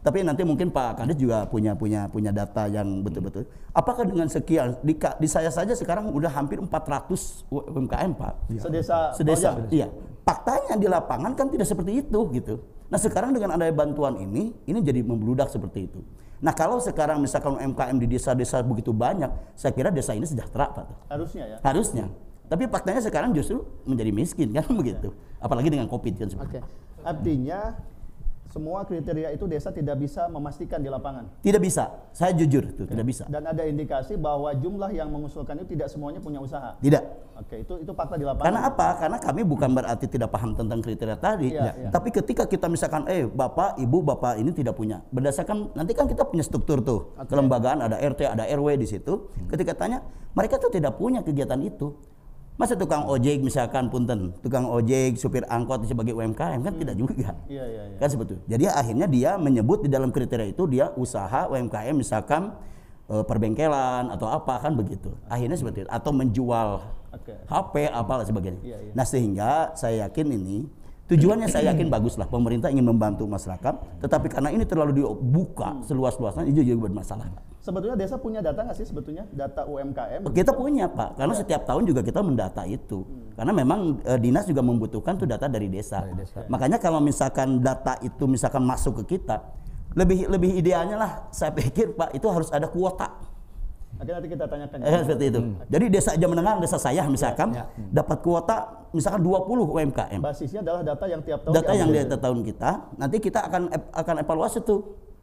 Tapi 0.02 0.26
nanti 0.26 0.42
mungkin 0.42 0.74
Pak 0.74 0.98
Kadis 0.98 1.14
juga 1.14 1.46
punya 1.46 1.78
punya 1.78 2.10
punya 2.10 2.34
data 2.34 2.66
yang 2.66 3.06
betul-betul. 3.06 3.46
Apakah 3.70 4.02
dengan 4.02 4.26
sekian 4.26 4.74
di, 4.82 4.98
di 4.98 5.28
saya 5.30 5.46
saja 5.46 5.78
sekarang 5.78 6.10
udah 6.10 6.26
hampir 6.26 6.58
400 6.58 7.46
UMKM 7.46 8.10
Pak. 8.18 8.34
Sedesa. 8.58 9.14
Sedesa. 9.14 9.50
Pajak. 9.54 9.70
Iya. 9.70 9.86
Faktanya 10.26 10.74
di 10.74 10.90
lapangan 10.90 11.38
kan 11.38 11.46
tidak 11.54 11.70
seperti 11.70 12.02
itu 12.02 12.18
gitu. 12.34 12.58
Nah 12.92 13.00
sekarang 13.00 13.32
dengan 13.32 13.56
adanya 13.56 13.72
bantuan 13.72 14.20
ini, 14.20 14.52
ini 14.68 14.78
jadi 14.84 15.00
membludak 15.00 15.48
seperti 15.48 15.88
itu. 15.88 16.04
Nah 16.44 16.52
kalau 16.52 16.76
sekarang 16.76 17.24
misalkan 17.24 17.56
UMKM 17.56 17.96
di 17.96 18.04
desa-desa 18.04 18.60
begitu 18.60 18.92
banyak, 18.92 19.32
saya 19.56 19.72
kira 19.72 19.88
desa 19.88 20.12
ini 20.12 20.28
sejahtera 20.28 20.68
Pak. 20.68 21.08
Harusnya 21.08 21.44
ya. 21.48 21.56
Harusnya. 21.64 22.06
Tapi 22.52 22.68
faktanya 22.68 23.00
sekarang 23.00 23.32
justru 23.32 23.64
menjadi 23.88 24.12
miskin 24.12 24.52
kan 24.52 24.68
begitu. 24.76 25.08
Apalagi 25.40 25.72
dengan 25.72 25.88
COVID 25.88 26.20
kan. 26.20 26.28
Oke. 26.44 26.60
Artinya 27.00 27.80
semua 28.52 28.84
kriteria 28.84 29.32
itu 29.32 29.48
desa 29.48 29.72
tidak 29.72 29.96
bisa 29.96 30.28
memastikan 30.28 30.76
di 30.84 30.92
lapangan. 30.92 31.24
Tidak 31.40 31.56
bisa. 31.56 31.88
Saya 32.12 32.36
jujur 32.36 32.68
itu 32.68 32.84
tidak 32.84 33.08
bisa. 33.08 33.24
Dan 33.24 33.48
ada 33.48 33.64
indikasi 33.64 34.20
bahwa 34.20 34.52
jumlah 34.52 34.92
yang 34.92 35.08
mengusulkan 35.08 35.56
itu 35.64 35.72
tidak 35.72 35.88
semuanya 35.88 36.20
punya 36.20 36.36
usaha. 36.36 36.76
Tidak. 36.84 37.00
Oke, 37.40 37.64
itu 37.64 37.80
itu 37.80 37.92
fakta 37.96 38.20
di 38.20 38.28
lapangan. 38.28 38.52
Karena 38.52 38.60
apa? 38.68 38.88
Karena 39.00 39.16
kami 39.16 39.40
bukan 39.48 39.72
berarti 39.72 40.04
tidak 40.04 40.28
paham 40.28 40.52
tentang 40.52 40.84
kriteria 40.84 41.16
tadi. 41.16 41.48
Iya, 41.48 41.72
iya. 41.72 41.88
Tapi 41.88 42.12
ketika 42.12 42.44
kita 42.44 42.68
misalkan, 42.68 43.08
eh 43.08 43.24
bapak, 43.24 43.80
ibu, 43.80 44.04
bapak 44.04 44.36
ini 44.36 44.52
tidak 44.52 44.76
punya. 44.76 45.00
Berdasarkan 45.08 45.72
nanti 45.72 45.96
kan 45.96 46.04
kita 46.04 46.28
punya 46.28 46.44
struktur 46.44 46.84
tuh 46.84 47.16
kelembagaan, 47.24 47.80
ada 47.88 47.96
RT, 47.96 48.20
ada 48.36 48.44
RW 48.52 48.76
di 48.76 48.84
situ. 48.84 49.32
Ketika 49.48 49.72
tanya, 49.72 50.04
mereka 50.36 50.60
tuh 50.60 50.68
tidak 50.68 51.00
punya 51.00 51.24
kegiatan 51.24 51.56
itu. 51.64 51.96
Masa 52.62 52.78
tukang 52.78 53.02
ojek 53.10 53.42
misalkan 53.42 53.90
punten, 53.90 54.30
tukang 54.38 54.70
ojek, 54.70 55.18
supir 55.18 55.42
angkot 55.50 55.82
sebagai 55.82 56.14
UMKM 56.14 56.62
kan 56.62 56.70
tidak 56.78 56.94
juga. 56.94 57.34
Iya, 57.50 57.64
iya, 57.66 57.82
iya. 57.90 57.98
Kan 57.98 58.06
sebetulnya. 58.06 58.46
Jadi 58.46 58.64
akhirnya 58.70 59.06
dia 59.10 59.30
menyebut 59.34 59.82
di 59.82 59.90
dalam 59.90 60.14
kriteria 60.14 60.54
itu 60.54 60.70
dia 60.70 60.94
usaha 60.94 61.50
UMKM 61.50 61.90
misalkan 61.90 62.54
eh, 63.10 63.24
perbengkelan 63.26 64.14
atau 64.14 64.30
apa 64.30 64.62
kan 64.62 64.78
begitu. 64.78 65.10
Akhirnya 65.26 65.58
seperti 65.58 65.82
itu 65.82 65.90
atau 65.90 66.14
menjual 66.14 66.86
Oke. 67.10 67.34
HP 67.50 67.74
apa 67.90 68.22
sebagainya. 68.22 68.62
Iya, 68.62 68.78
iya. 68.78 68.92
Nah 68.94 69.06
sehingga 69.10 69.74
saya 69.74 70.06
yakin 70.06 70.30
ini 70.30 70.70
tujuannya 71.10 71.48
saya 71.50 71.74
yakin 71.74 71.90
bagus 71.90 72.14
lah 72.14 72.30
pemerintah 72.30 72.70
ingin 72.70 72.86
membantu 72.86 73.26
masyarakat, 73.26 74.02
tetapi 74.02 74.26
karena 74.30 74.54
ini 74.54 74.62
terlalu 74.62 75.02
dibuka 75.02 75.82
seluas-luasnya 75.86 76.46
itu 76.46 76.62
juga 76.62 76.88
bermasalah. 76.88 77.26
Sebetulnya 77.62 77.94
desa 77.94 78.18
punya 78.18 78.42
data 78.42 78.66
nggak 78.66 78.74
sih 78.74 78.86
sebetulnya 78.90 79.22
data 79.30 79.62
UMKM? 79.66 80.26
Kita 80.34 80.50
punya 80.50 80.90
pak, 80.90 81.14
karena 81.14 81.34
setiap 81.34 81.62
tahun 81.62 81.86
juga 81.86 82.02
kita 82.02 82.18
mendata 82.18 82.66
itu, 82.66 83.06
karena 83.38 83.54
memang 83.54 84.02
eh, 84.02 84.18
dinas 84.18 84.46
juga 84.50 84.66
membutuhkan 84.66 85.14
tuh 85.14 85.30
data 85.30 85.46
dari 85.46 85.70
desa. 85.70 86.02
Makanya 86.50 86.82
kalau 86.82 86.98
misalkan 86.98 87.62
data 87.62 87.98
itu 88.02 88.26
misalkan 88.26 88.66
masuk 88.66 89.06
ke 89.06 89.18
kita, 89.18 89.42
lebih 89.94 90.26
lebih 90.26 90.50
idealnya 90.56 90.96
lah 90.96 91.10
saya 91.30 91.52
pikir 91.52 91.94
pak 91.94 92.16
itu 92.16 92.26
harus 92.26 92.48
ada 92.50 92.66
kuota. 92.66 93.31
Oke, 94.02 94.10
nanti 94.10 94.28
kita 94.28 94.44
tanyakan. 94.50 94.76
Eh, 94.82 95.02
seperti 95.06 95.24
itu. 95.30 95.40
Jadi 95.70 95.84
desa 95.86 96.10
aja 96.18 96.26
menengah, 96.26 96.54
desa 96.58 96.76
saya 96.76 97.06
misalkan 97.06 97.54
dapat 97.94 98.18
kuota 98.18 98.82
misalkan 98.90 99.22
20 99.22 99.70
UMKM. 99.70 100.20
Basisnya 100.20 100.60
adalah 100.60 100.82
data 100.82 101.04
yang 101.06 101.22
tiap 101.22 101.46
tahun 101.46 101.54
Data 101.54 101.72
yang 101.72 101.88
di 101.88 102.02
tahun 102.04 102.38
kita, 102.44 102.70
nanti 102.98 103.16
kita 103.22 103.40
akan 103.46 103.62
akan 103.94 104.14
evaluasi 104.20 104.60
tuh 104.60 104.80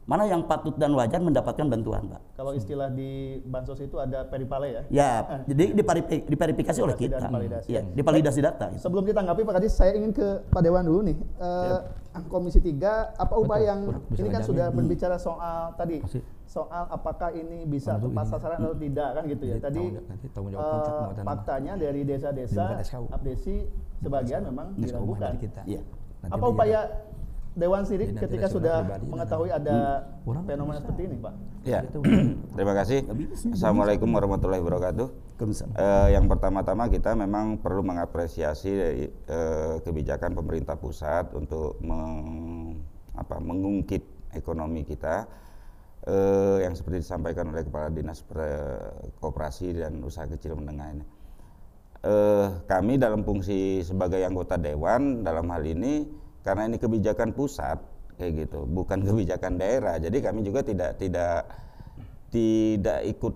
mana 0.08 0.26
yang 0.26 0.42
patut 0.42 0.74
dan 0.74 0.90
wajar 0.90 1.22
mendapatkan 1.22 1.70
bantuan, 1.70 2.02
Pak. 2.10 2.34
Kalau 2.34 2.50
istilah 2.50 2.90
di 2.90 3.38
bansos 3.46 3.78
itu 3.78 3.94
ada 3.94 4.26
peripale 4.26 4.74
ya. 4.74 4.82
Ya, 4.90 5.10
jadi 5.46 5.70
diparipi- 5.70 6.26
diverifikasi 6.26 6.80
oleh 6.82 6.96
kita. 6.98 7.22
dan 7.22 7.30
validasi. 7.30 7.68
Iya, 7.70 7.86
divalidasi 7.94 8.40
data. 8.42 8.74
gitu. 8.74 8.90
Sebelum 8.90 9.06
ditanggapi 9.06 9.46
Pak 9.46 9.54
Kadis, 9.62 9.70
saya 9.70 9.94
ingin 9.94 10.10
ke 10.10 10.42
Pak 10.50 10.66
Dewan 10.66 10.82
dulu 10.82 11.06
nih. 11.06 11.14
Eh, 11.14 11.78
Komisi 12.26 12.58
3, 12.58 13.14
apa 13.14 13.38
upaya 13.38 13.70
yang 13.70 13.86
kurang 13.86 14.02
bisa 14.10 14.18
ini 14.18 14.30
kan 14.34 14.42
sudah 14.42 14.66
berbicara 14.74 15.14
soal 15.14 15.78
tadi. 15.78 16.02
Soal 16.50 16.90
apakah 16.90 17.30
ini 17.30 17.62
bisa 17.62 17.94
Kalau 17.94 18.10
tepat 18.10 18.24
ini. 18.26 18.32
sasaran 18.34 18.58
atau 18.58 18.74
tidak 18.74 19.08
kan 19.14 19.22
gitu 19.24 19.44
ya. 19.46 19.54
Jadi 19.54 19.62
Tadi 19.62 19.78
tanggung- 19.78 20.08
nanti 20.10 20.26
tanggung 20.28 20.50
jawab 20.50 20.66
eh, 20.66 21.22
faktanya 21.22 21.72
dari 21.78 22.00
desa-desa 22.02 22.64
abdesi 23.08 23.56
sebagian 23.96 24.40
memang 24.44 24.74
diragukan. 24.74 25.30
dari 25.30 25.38
kita. 25.38 25.62
Iya. 25.62 25.80
Nanti 26.20 26.32
Apa 26.34 26.44
upaya 26.44 26.80
Dewan 27.50 27.82
Sirik 27.82 28.02
Jadi 28.04 28.14
nanti 28.14 28.24
ketika 28.30 28.46
sudah 28.46 28.74
pribadi, 28.80 29.06
mengetahui 29.06 29.50
ada 29.50 29.76
fenomena 30.22 30.70
bisa. 30.72 30.78
seperti 30.80 31.02
ini, 31.04 31.16
Pak? 31.18 31.34
Ya, 31.60 31.80
Itu. 31.82 31.98
terima 32.56 32.74
kasih. 32.74 32.98
Assalamualaikum 33.50 34.06
warahmatullahi 34.08 34.60
wabarakatuh. 34.60 35.06
Eh, 35.72 36.08
yang 36.10 36.26
pertama-tama 36.26 36.86
kita 36.86 37.10
memang 37.12 37.58
perlu 37.58 37.82
mengapresiasi 37.82 38.70
eh, 38.70 39.74
kebijakan 39.80 40.30
pemerintah 40.32 40.74
pusat 40.74 41.30
untuk 41.32 41.78
meng- 41.80 42.78
apa, 43.12 43.38
mengungkit 43.38 44.02
ekonomi 44.32 44.82
kita 44.82 45.26
eh, 46.06 46.56
yang 46.64 46.72
seperti 46.72 47.04
disampaikan 47.04 47.50
oleh 47.52 47.66
Kepala 47.66 47.92
Dinas 47.92 48.24
Per- 48.24 49.18
Koperasi 49.20 49.76
dan 49.76 50.00
Usaha 50.00 50.24
Kecil 50.28 50.56
Menengah 50.56 50.88
ini. 50.96 51.04
Eh, 52.00 52.46
kami 52.64 52.96
dalam 52.96 53.20
fungsi 53.20 53.84
sebagai 53.84 54.24
anggota 54.24 54.56
dewan 54.56 55.20
dalam 55.20 55.44
hal 55.52 55.60
ini 55.68 56.08
karena 56.40 56.64
ini 56.64 56.80
kebijakan 56.80 57.36
pusat 57.36 57.76
kayak 58.16 58.48
gitu, 58.48 58.64
bukan 58.64 59.04
kebijakan 59.04 59.60
daerah. 59.60 60.00
Jadi 60.00 60.24
kami 60.24 60.40
juga 60.40 60.64
tidak 60.64 60.96
tidak 60.96 61.44
tidak 62.32 63.00
ikut 63.04 63.34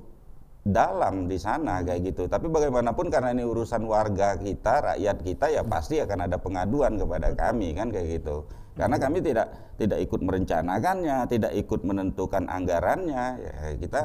dalam 0.65 1.29
di 1.29 1.37
sana 1.37 1.85
kayak 1.85 2.17
gitu. 2.17 2.25
Tapi 2.25 2.49
bagaimanapun 2.49 3.13
karena 3.13 3.37
ini 3.37 3.45
urusan 3.45 3.85
warga 3.85 4.41
kita, 4.41 4.97
rakyat 4.97 5.17
kita 5.21 5.47
ya 5.53 5.61
pasti 5.61 6.01
akan 6.01 6.25
ada 6.25 6.41
pengaduan 6.41 6.97
kepada 6.97 7.37
kami 7.37 7.77
kan 7.77 7.93
kayak 7.93 8.25
gitu. 8.25 8.49
Karena 8.75 8.99
kami 8.99 9.23
tidak 9.23 9.79
tidak 9.79 9.99
ikut 10.03 10.21
merencanakannya, 10.23 11.31
tidak 11.31 11.53
ikut 11.55 11.81
menentukan 11.87 12.51
anggarannya. 12.51 13.25
Ya, 13.39 13.55
kita 13.79 14.03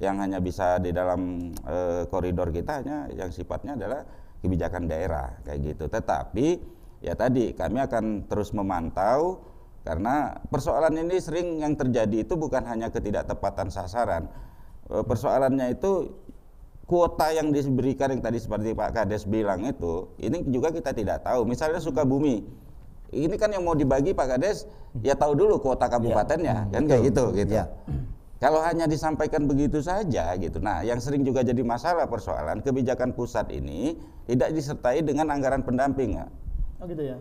yang 0.00 0.20
hanya 0.20 0.40
bisa 0.40 0.80
di 0.80 0.92
dalam 0.92 1.52
eh, 1.64 2.04
koridor 2.08 2.52
kita 2.52 2.84
hanya 2.84 3.08
yang 3.12 3.32
sifatnya 3.32 3.76
adalah 3.76 4.04
kebijakan 4.44 4.88
daerah 4.88 5.40
kayak 5.44 5.72
gitu. 5.72 5.84
Tetapi 5.88 6.46
ya 7.00 7.16
tadi 7.16 7.56
kami 7.56 7.80
akan 7.80 8.28
terus 8.28 8.52
memantau 8.52 9.40
karena 9.80 10.36
persoalan 10.52 10.92
ini 11.00 11.16
sering 11.16 11.56
yang 11.64 11.72
terjadi 11.72 12.28
itu 12.28 12.36
bukan 12.36 12.64
hanya 12.68 12.92
ketidaktepatan 12.92 13.72
sasaran. 13.72 14.28
Eh, 14.92 15.04
Persoalannya 15.04 15.80
itu 15.80 16.12
kuota 16.84 17.30
yang 17.30 17.54
diberikan 17.54 18.10
yang 18.10 18.18
tadi 18.18 18.42
seperti 18.42 18.74
Pak 18.74 18.90
Kades 18.90 19.22
bilang 19.24 19.62
itu, 19.62 20.10
ini 20.18 20.42
juga 20.50 20.74
kita 20.74 20.90
tidak 20.90 21.22
tahu. 21.22 21.46
Misalnya 21.46 21.78
Sukabumi, 21.78 22.42
ini 23.10 23.34
kan 23.34 23.50
yang 23.50 23.66
mau 23.66 23.74
dibagi 23.74 24.14
Pak 24.14 24.26
Kades, 24.36 24.66
ya 25.02 25.18
tahu 25.18 25.34
dulu 25.34 25.58
kuota 25.58 25.90
kabupatennya, 25.90 26.70
kan 26.70 26.82
kayak 26.86 27.02
gitu 27.10 27.34
gitu. 27.34 27.52
Ya. 27.58 27.66
Kalau 28.40 28.64
hanya 28.64 28.88
disampaikan 28.88 29.44
begitu 29.44 29.84
saja 29.84 30.32
gitu. 30.40 30.64
Nah, 30.64 30.80
yang 30.80 30.96
sering 30.96 31.20
juga 31.28 31.44
jadi 31.44 31.60
masalah 31.60 32.08
persoalan 32.08 32.64
kebijakan 32.64 33.12
pusat 33.12 33.52
ini 33.52 34.00
tidak 34.24 34.56
disertai 34.56 35.04
dengan 35.04 35.28
anggaran 35.28 35.60
pendamping. 35.60 36.16
ya. 36.16 36.26
Oh 36.80 36.88
gitu 36.88 37.04
ya. 37.04 37.20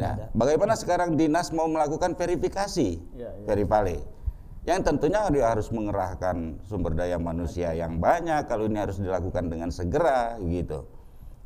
Nah, 0.00 0.32
bagaimana 0.32 0.72
sekarang 0.74 1.20
dinas 1.20 1.52
mau 1.52 1.68
melakukan 1.68 2.16
verifikasi 2.16 2.98
Ya, 3.14 3.28
ya. 3.30 3.44
verivale? 3.46 4.02
Yang 4.64 4.80
tentunya 4.88 5.20
dia 5.28 5.52
harus 5.52 5.68
mengerahkan 5.68 6.64
sumber 6.64 6.96
daya 6.96 7.20
manusia 7.20 7.76
yang 7.76 8.00
banyak. 8.00 8.48
Kalau 8.48 8.64
ini 8.64 8.80
harus 8.80 8.96
dilakukan 8.96 9.52
dengan 9.52 9.68
segera, 9.68 10.40
gitu. 10.40 10.88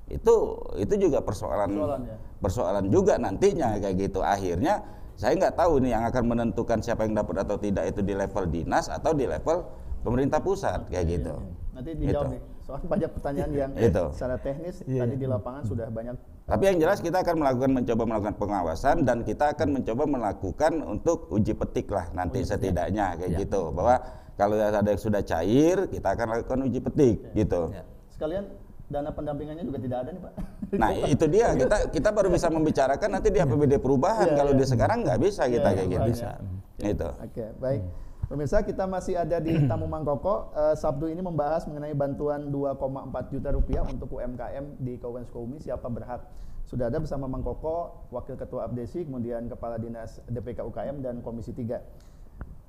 Itu 0.08 0.56
itu 0.74 0.94
juga 0.96 1.20
persoalan 1.20 1.68
Persoalan, 1.68 2.00
ya. 2.02 2.16
persoalan 2.40 2.84
juga 2.88 3.14
nantinya 3.16 3.76
kayak 3.76 3.96
gitu. 3.98 4.20
Akhirnya 4.20 4.80
saya 5.14 5.36
nggak 5.36 5.54
tahu 5.54 5.82
ini 5.84 5.92
yang 5.92 6.06
akan 6.06 6.24
menentukan 6.24 6.78
siapa 6.80 7.04
yang 7.04 7.12
dapat 7.12 7.44
atau 7.44 7.60
tidak 7.60 7.90
itu 7.90 8.00
di 8.00 8.14
level 8.14 8.48
dinas 8.48 8.88
atau 8.88 9.12
di 9.12 9.28
level 9.28 9.66
pemerintah 10.00 10.40
pusat 10.40 10.88
kayak 10.88 11.04
gitu. 11.10 11.34
Nanti 11.74 11.90
dijawab 11.94 12.26
Gitu. 12.26 12.34
nih. 12.34 12.42
Soal 12.64 12.84
banyak 12.84 13.10
pertanyaan 13.10 13.50
yang 13.50 13.70
Itu. 13.88 14.04
secara 14.12 14.36
teknis 14.36 14.84
Iya, 14.84 15.08
tadi 15.08 15.14
di 15.16 15.24
lapangan 15.24 15.62
sudah 15.64 15.88
banyak 15.88 16.16
Tapi 16.44 16.62
yang 16.64 16.76
jelas 16.78 17.00
kita 17.00 17.20
akan 17.20 17.40
melakukan 17.40 17.70
mencoba 17.72 18.02
melakukan 18.04 18.36
pengawasan 18.36 18.96
dan 19.04 19.20
kita 19.20 19.52
akan 19.52 19.68
mencoba 19.80 20.04
melakukan 20.04 20.72
untuk 20.80 21.28
uji 21.28 21.52
petik 21.52 21.88
lah 21.88 22.08
nanti 22.12 22.40
setidaknya 22.40 23.16
kayak 23.16 23.40
gitu 23.40 23.68
bahwa 23.72 24.00
kalau 24.36 24.56
ada 24.56 24.80
yang 24.80 24.96
sudah 24.96 25.20
cair 25.20 25.88
kita 25.88 26.08
akan 26.12 26.26
lakukan 26.28 26.58
uji 26.64 26.80
petik 26.80 27.16
gitu. 27.32 27.68
sekalian 28.08 28.48
dana 28.88 29.12
pendampingannya 29.12 29.64
juga 29.64 29.78
tidak 29.78 29.98
ada 30.04 30.10
nih, 30.12 30.22
Pak. 30.24 30.34
Nah 30.68 30.92
itu 30.92 31.24
dia 31.32 31.56
kita 31.56 31.88
kita 31.88 32.08
baru 32.12 32.28
bisa 32.28 32.52
membicarakan 32.52 33.08
nanti 33.08 33.32
di 33.32 33.40
APBD 33.40 33.80
perubahan 33.80 34.28
Iya, 34.28 34.36
kalau 34.36 34.52
iya. 34.52 34.60
di 34.60 34.64
sekarang 34.68 34.98
nggak 35.00 35.16
bisa 35.16 35.48
kita 35.48 35.64
Iya, 35.64 35.76
kayak 35.80 35.88
gitu. 35.88 36.00
makanya. 36.04 36.32
Itu. 36.78 37.08
Oke, 37.24 37.44
baik. 37.56 37.82
Pemirsa, 38.28 38.60
kita 38.60 38.84
masih 38.84 39.16
ada 39.16 39.40
di 39.40 39.56
Tamu 39.70 39.88
Mangkoko. 39.88 40.52
Eh, 40.52 40.76
Sabtu 40.76 41.08
ini 41.08 41.24
membahas 41.24 41.64
mengenai 41.64 41.96
bantuan 41.96 42.52
2,4 42.52 43.32
juta 43.32 43.48
rupiah 43.48 43.80
untuk 43.88 44.12
UMKM 44.12 44.76
di 44.76 45.00
Kabupaten 45.00 45.24
Sukabumi. 45.24 45.56
Siapa 45.56 45.88
berhak? 45.88 46.20
Sudah 46.68 46.92
ada 46.92 47.00
bersama 47.00 47.24
Mangkoko, 47.24 48.04
Wakil 48.12 48.36
Ketua 48.36 48.68
Abdesi, 48.68 49.08
kemudian 49.08 49.48
Kepala 49.48 49.80
Dinas 49.80 50.20
DPK 50.28 50.68
UKM 50.68 51.00
dan 51.00 51.24
Komisi 51.24 51.56
3. 51.56 51.80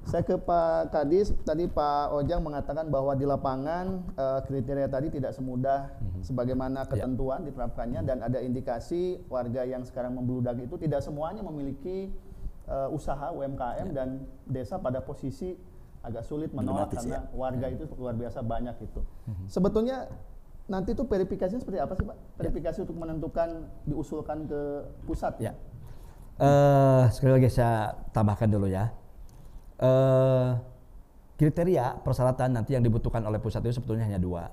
Saya 0.07 0.23
ke 0.25 0.39
Pak 0.39 0.95
Kadis, 0.95 1.35
tadi 1.43 1.67
Pak 1.69 2.15
Ojang 2.15 2.41
mengatakan 2.41 2.87
bahwa 2.87 3.13
di 3.13 3.27
lapangan 3.27 4.01
eh, 4.15 4.39
kriteria 4.47 4.87
tadi 4.89 5.11
tidak 5.11 5.35
semudah 5.35 5.91
sebagaimana 6.23 6.87
ketentuan 6.87 7.45
diterapkannya 7.45 8.01
dan 8.07 8.17
ada 8.23 8.39
indikasi 8.41 9.21
warga 9.29 9.67
yang 9.67 9.85
sekarang 9.85 10.15
membludak 10.15 10.57
itu 10.57 10.79
tidak 10.81 11.03
semuanya 11.05 11.45
memiliki 11.45 12.09
eh, 12.65 12.89
usaha 12.89 13.29
UMKM 13.35 13.93
dan 13.93 14.25
desa 14.49 14.79
pada 14.79 15.03
posisi 15.03 15.53
agak 15.99 16.23
sulit 16.23 16.49
menolak 16.55 16.89
Dilematis, 16.89 16.99
karena 17.03 17.19
ya. 17.19 17.35
warga 17.35 17.67
itu 17.67 17.83
luar 17.99 18.15
biasa 18.15 18.39
banyak 18.39 18.75
itu. 18.79 19.01
Sebetulnya 19.51 20.07
nanti 20.71 20.95
itu 20.95 21.03
verifikasinya 21.03 21.59
seperti 21.59 21.79
apa 21.81 21.93
sih 21.97 22.05
Pak? 22.07 22.17
Verifikasi 22.39 22.77
untuk 22.87 22.97
menentukan 22.97 23.67
diusulkan 23.83 24.47
ke 24.47 24.61
pusat 25.03 25.35
Ya. 25.43 25.53
Eh, 26.39 27.03
sekali 27.11 27.35
lagi 27.35 27.51
saya 27.51 27.99
tambahkan 28.15 28.47
dulu 28.47 28.71
ya. 28.71 28.95
Eh, 29.79 30.49
kriteria 31.39 32.03
persyaratan 32.03 32.51
nanti 32.51 32.75
yang 32.75 32.83
dibutuhkan 32.83 33.23
oleh 33.23 33.39
pusat 33.39 33.63
itu 33.63 33.79
sebetulnya 33.79 34.03
hanya 34.11 34.19
dua. 34.19 34.51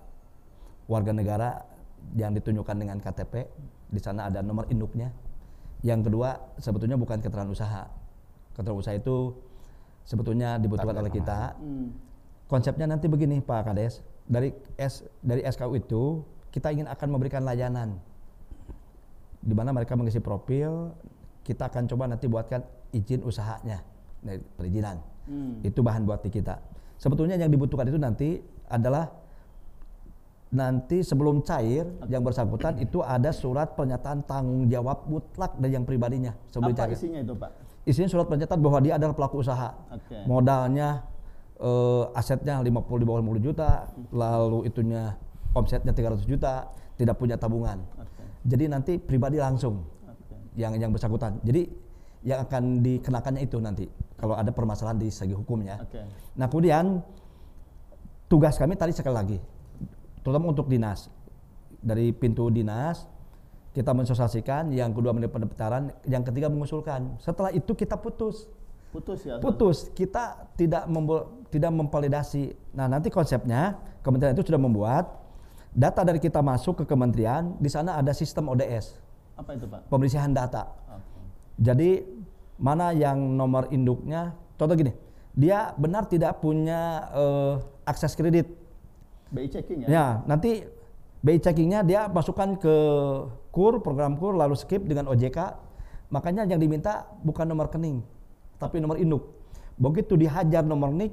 Warga 0.86 1.10
negara 1.10 1.66
yang 2.14 2.30
ditunjukkan 2.30 2.76
dengan 2.78 3.02
KTP, 3.02 3.50
di 3.90 3.98
sana 3.98 4.30
ada 4.30 4.38
nomor 4.38 4.70
induknya. 4.70 5.10
Yang 5.82 6.10
kedua 6.10 6.38
sebetulnya 6.62 6.94
bukan 6.94 7.18
keterangan 7.18 7.50
usaha, 7.50 7.90
Keterawusaha 8.54 8.96
itu 8.96 9.36
sebetulnya 10.06 10.56
dibutuhkan 10.62 10.94
Target 10.94 11.02
oleh 11.02 11.12
kita. 11.12 11.38
Hmm. 11.58 11.90
Konsepnya 12.46 12.86
nanti 12.86 13.10
begini 13.10 13.42
Pak 13.42 13.66
Kades, 13.66 14.06
dari 14.30 14.54
S 14.78 15.02
dari 15.20 15.42
SKU 15.42 15.74
itu 15.74 16.22
kita 16.54 16.70
ingin 16.70 16.86
akan 16.86 17.08
memberikan 17.10 17.42
layanan 17.42 17.98
di 19.42 19.54
mana 19.54 19.74
mereka 19.74 19.98
mengisi 19.98 20.22
profil, 20.22 20.94
kita 21.42 21.66
akan 21.66 21.90
coba 21.90 22.06
nanti 22.06 22.30
buatkan 22.30 22.62
izin 22.94 23.26
usahanya 23.26 23.82
dari 24.22 24.38
perizinan. 24.54 25.15
Hmm. 25.26 25.62
Itu 25.62 25.82
bahan 25.82 26.06
buat 26.06 26.22
kita. 26.22 26.58
Sebetulnya 26.96 27.36
yang 27.36 27.52
dibutuhkan 27.52 27.86
itu 27.86 27.98
nanti 28.00 28.40
adalah 28.70 29.10
nanti 30.46 31.02
sebelum 31.02 31.42
cair 31.42 31.84
yang 32.06 32.22
bersangkutan 32.22 32.78
itu 32.78 33.02
ada 33.02 33.34
surat 33.34 33.74
pernyataan 33.74 34.22
tanggung 34.24 34.70
jawab 34.70 35.04
mutlak 35.10 35.58
dari 35.58 35.74
yang 35.74 35.82
pribadinya 35.82 36.32
sebelum 36.54 36.72
Apa 36.72 36.86
cair. 36.86 36.94
isinya 36.94 37.20
itu 37.20 37.34
Pak? 37.34 37.50
Isinya 37.86 38.08
surat 38.10 38.26
pernyataan 38.30 38.60
bahwa 38.62 38.78
dia 38.82 38.94
adalah 38.98 39.14
pelaku 39.14 39.42
usaha. 39.42 39.74
Oke. 39.90 40.16
Modalnya 40.26 41.02
eh, 41.58 42.04
asetnya 42.18 42.62
50 42.62 43.02
di 43.02 43.04
bawah 43.06 43.20
50 43.22 43.46
juta, 43.46 43.70
lalu 44.14 44.70
itunya 44.70 45.14
omsetnya 45.54 45.92
300 45.92 46.24
juta, 46.24 46.70
tidak 46.96 47.14
punya 47.18 47.36
tabungan. 47.36 47.82
Oke. 47.98 48.22
Jadi 48.46 48.64
nanti 48.70 48.92
pribadi 48.98 49.38
langsung 49.42 49.82
Oke. 50.06 50.34
yang 50.58 50.74
yang 50.78 50.90
bersangkutan. 50.94 51.42
Jadi 51.42 51.68
yang 52.26 52.42
akan 52.42 52.82
dikenakannya 52.82 53.42
itu 53.46 53.58
nanti 53.62 53.86
kalau 54.16 54.34
ada 54.36 54.50
permasalahan 54.50 54.96
di 54.96 55.08
segi 55.12 55.36
hukumnya. 55.36 55.80
Oke. 55.80 56.00
Nah 56.36 56.48
kemudian 56.48 57.04
tugas 58.26 58.56
kami 58.56 58.74
tadi 58.74 58.92
sekali 58.96 59.14
lagi, 59.14 59.38
terutama 60.24 60.50
untuk 60.50 60.66
dinas 60.66 61.08
dari 61.78 62.10
pintu 62.10 62.48
dinas 62.50 63.06
kita 63.76 63.92
mensosialisasikan, 63.92 64.72
yang 64.72 64.96
kedua 64.96 65.12
menit 65.12 65.28
pendaftaran, 65.28 65.92
yang 66.08 66.24
ketiga 66.24 66.48
mengusulkan. 66.48 67.20
Setelah 67.20 67.52
itu 67.52 67.76
kita 67.76 68.00
putus, 68.00 68.48
Putus 68.88 69.28
ya. 69.28 69.36
putus 69.36 69.92
kita 69.92 70.48
tidak 70.56 70.88
tidak 71.52 71.70
memvalidasi. 71.76 72.56
Nah 72.72 72.88
nanti 72.88 73.12
konsepnya 73.12 73.76
kementerian 74.00 74.32
itu 74.32 74.48
sudah 74.48 74.56
membuat 74.56 75.04
data 75.76 76.00
dari 76.08 76.16
kita 76.16 76.40
masuk 76.40 76.80
ke 76.80 76.84
kementerian, 76.88 77.52
di 77.60 77.68
sana 77.68 78.00
ada 78.00 78.16
sistem 78.16 78.48
ODS, 78.48 78.96
Apa 79.36 79.60
itu 79.60 79.68
Pak? 79.68 79.92
pembersihan 79.92 80.32
data. 80.32 80.72
Oke. 80.88 81.20
Jadi 81.60 81.90
mana 82.56 82.92
yang 82.92 83.16
nomor 83.36 83.68
induknya, 83.68 84.32
contoh 84.56 84.74
gini, 84.74 84.92
dia 85.36 85.72
benar 85.76 86.08
tidak 86.08 86.40
punya 86.40 86.80
eh, 87.12 87.54
akses 87.84 88.16
kredit. 88.16 88.48
BI 89.28 89.48
checking 89.50 89.84
ya. 89.84 89.88
Ya, 89.88 90.06
nanti 90.24 90.64
BI 91.20 91.38
checkingnya 91.38 91.82
dia 91.82 92.06
masukkan 92.06 92.56
ke 92.56 92.74
KUR, 93.50 93.82
program 93.82 94.16
KUR, 94.16 94.36
lalu 94.38 94.54
skip 94.56 94.84
dengan 94.84 95.10
OJK. 95.10 95.38
Makanya 96.06 96.46
yang 96.46 96.62
diminta 96.62 97.04
bukan 97.26 97.50
nomor 97.50 97.66
rekening, 97.66 97.98
tapi 98.56 98.78
nomor 98.78 98.94
induk. 98.96 99.26
Begitu 99.76 100.14
dihajar 100.14 100.62
nomor 100.62 100.88
NIK, 100.94 101.12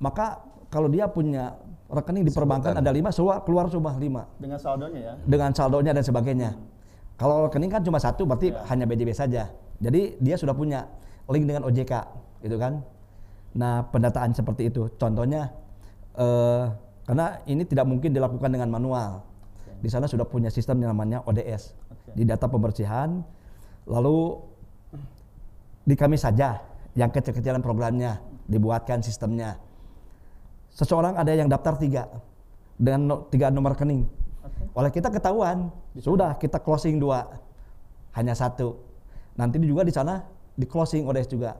maka 0.00 0.40
kalau 0.72 0.88
dia 0.90 1.06
punya 1.06 1.54
rekening 1.86 2.26
di 2.26 2.32
perbankan 2.34 2.80
ada 2.80 2.90
lima, 2.90 3.12
semua 3.14 3.38
keluar 3.46 3.70
semua 3.70 3.94
lima 3.94 4.26
Dengan 4.42 4.58
saldonya 4.58 4.98
ya. 4.98 5.14
dengan 5.22 5.50
saldonya 5.54 5.92
dan 5.94 6.02
sebagainya. 6.02 6.50
Kalau 7.14 7.46
rekening 7.46 7.70
kan 7.70 7.84
cuma 7.84 8.00
satu, 8.00 8.26
berarti 8.26 8.50
Ya. 8.50 8.64
hanya 8.72 8.84
BJB 8.88 9.12
saja. 9.14 9.52
Jadi 9.80 10.16
dia 10.20 10.36
sudah 10.40 10.56
punya 10.56 10.88
link 11.28 11.44
dengan 11.44 11.66
OJK, 11.68 11.92
gitu 12.44 12.56
kan? 12.56 12.80
Nah 13.56 13.84
pendataan 13.88 14.32
seperti 14.36 14.68
itu, 14.68 14.88
contohnya 15.00 15.52
eh, 16.16 16.64
karena 17.06 17.38
ini 17.46 17.62
tidak 17.64 17.86
mungkin 17.86 18.12
dilakukan 18.12 18.50
dengan 18.50 18.68
manual. 18.72 19.22
Di 19.80 19.92
sana 19.92 20.08
sudah 20.08 20.24
punya 20.24 20.48
sistem 20.48 20.80
yang 20.80 20.96
namanya 20.96 21.20
ODS 21.28 21.76
di 22.16 22.24
data 22.24 22.48
pembersihan. 22.48 23.20
Lalu 23.86 24.40
di 25.86 25.94
kami 25.94 26.18
saja 26.18 26.58
yang 26.96 27.12
kecil-kecilan 27.12 27.62
programnya 27.62 28.18
dibuatkan 28.48 29.04
sistemnya. 29.04 29.60
Seseorang 30.72 31.14
ada 31.14 31.30
yang 31.30 31.46
daftar 31.46 31.76
tiga 31.78 32.08
dengan 32.76 33.00
no- 33.06 33.22
tiga 33.28 33.52
nomor 33.52 33.76
rekening. 33.76 34.04
Oleh 34.76 34.90
kita 34.92 35.08
ketahuan, 35.12 35.72
sudah 35.96 36.36
kita 36.36 36.60
closing 36.60 37.00
dua, 37.00 37.40
hanya 38.16 38.32
satu. 38.32 38.85
Nanti 39.36 39.60
juga 39.62 39.84
di 39.84 39.92
sana 39.92 40.24
di 40.52 40.64
closing 40.64 41.04
ODS 41.04 41.28
juga. 41.28 41.52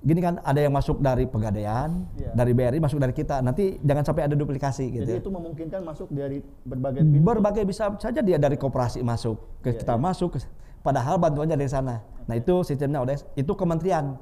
Gini 0.00 0.16
kan 0.18 0.40
ada 0.40 0.56
yang 0.56 0.72
masuk 0.72 0.96
dari 0.98 1.28
pegadaian, 1.28 2.08
Iya. 2.16 2.32
dari 2.32 2.56
BRI 2.56 2.80
masuk 2.80 2.96
dari 2.96 3.12
kita. 3.12 3.44
Nanti 3.44 3.76
jangan 3.78 4.00
sampai 4.02 4.24
ada 4.24 4.34
duplikasi 4.34 4.84
gitu. 4.88 5.04
Jadi 5.04 5.12
ya. 5.12 5.20
itu 5.20 5.28
memungkinkan 5.28 5.80
masuk 5.84 6.08
dari 6.08 6.40
berbagai 6.64 7.04
pintu. 7.04 7.20
Berbagai 7.20 7.64
bisa 7.68 7.92
saja 8.00 8.20
dia 8.24 8.40
dari 8.40 8.56
koperasi 8.56 9.04
masuk 9.04 9.36
ke 9.60 9.76
Iya, 9.76 9.84
kita 9.84 9.94
masuk, 10.00 10.40
ke- 10.40 10.48
padahal 10.80 11.20
bantuannya 11.20 11.52
dari 11.52 11.68
sana. 11.68 12.00
Nah 12.24 12.34
itu 12.34 12.64
sistemnya 12.64 13.04
ODS, 13.04 13.28
itu 13.36 13.52
kementerian. 13.52 14.16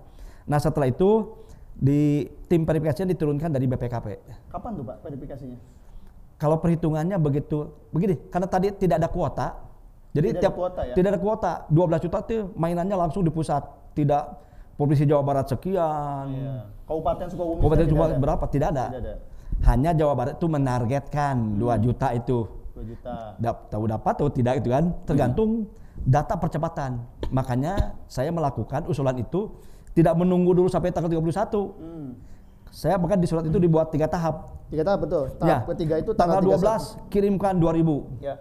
Nah 0.51 0.59
setelah 0.59 0.91
itu 0.91 1.31
di 1.79 2.27
tim 2.51 2.67
verifikasinya 2.67 3.15
diturunkan 3.15 3.47
dari 3.47 3.71
BPKP. 3.71 4.07
Kapan 4.51 4.71
tuh 4.75 4.83
Pak 4.83 4.97
verifikasinya? 4.99 5.59
Kalau 6.43 6.59
perhitungannya 6.59 7.15
begitu, 7.19 7.71
begini, 7.91 8.19
karena 8.31 8.51
tadi 8.51 8.75
tidak 8.75 8.99
ada 8.99 9.07
kuota, 9.07 9.55
jadi 10.11 10.27
Tidak 10.27 10.35
ada 10.35 10.43
tiap 10.43 10.55
kuota 10.55 10.81
ya? 10.83 10.95
tidak 10.95 11.09
ada 11.11 11.21
kuota, 11.21 11.53
12 11.69 12.01
juta 12.01 12.17
itu 12.23 12.37
mainannya 12.55 12.97
langsung 12.97 13.21
di 13.21 13.29
pusat, 13.29 13.61
tidak 13.93 14.41
provinsi 14.75 15.05
Jawa 15.05 15.23
Barat 15.23 15.47
sekian, 15.47 16.25
Iya. 16.29 16.55
Kabupaten 16.83 17.27
Sukabumi. 17.29 17.59
kabupaten 17.59 17.85
ada? 17.85 18.17
berapa, 18.17 18.45
tidak 18.47 18.69
ada. 18.73 18.85
Tidak 18.89 19.01
ada. 19.01 19.15
Hanya 19.65 19.91
Jawa 19.93 20.15
Barat 20.15 20.35
itu 20.35 20.47
menargetkan 20.47 21.35
2 21.55 21.77
juta 21.79 22.09
itu. 22.13 22.47
2 22.73 22.85
juta. 22.87 23.35
Dap- 23.37 23.69
tahu 23.69 23.85
dapat 23.85 24.13
atau 24.15 24.29
tidak 24.29 24.55
itu 24.57 24.69
kan 24.69 24.95
tergantung 25.03 25.67
data 25.99 26.35
percepatan 26.35 27.03
makanya 27.29 27.75
saya 28.07 28.31
melakukan 28.31 28.87
usulan 28.87 29.13
itu 29.15 29.51
tidak 29.91 30.15
menunggu 30.15 30.55
dulu 30.55 30.67
sampai 30.67 30.89
tanggal 30.89 31.11
31 31.11 31.75
Hmm. 31.75 32.15
saya 32.69 32.95
bahkan 32.97 33.19
di 33.19 33.27
surat 33.27 33.43
itu 33.43 33.59
dibuat 33.59 33.91
tiga 33.91 34.07
tahap 34.07 34.55
Tiga 34.69 34.87
tahap 34.87 35.01
betul. 35.03 35.27
ya 35.39 35.59
Tahap 35.59 35.75
ketiga 35.75 35.95
itu 35.99 36.15
tanggal 36.15 36.39
tanggal 36.39 36.55
12 36.55 37.11
kirimkan 37.11 37.59
2000 37.59 37.83
31. 38.15 38.23
Ya. 38.23 38.35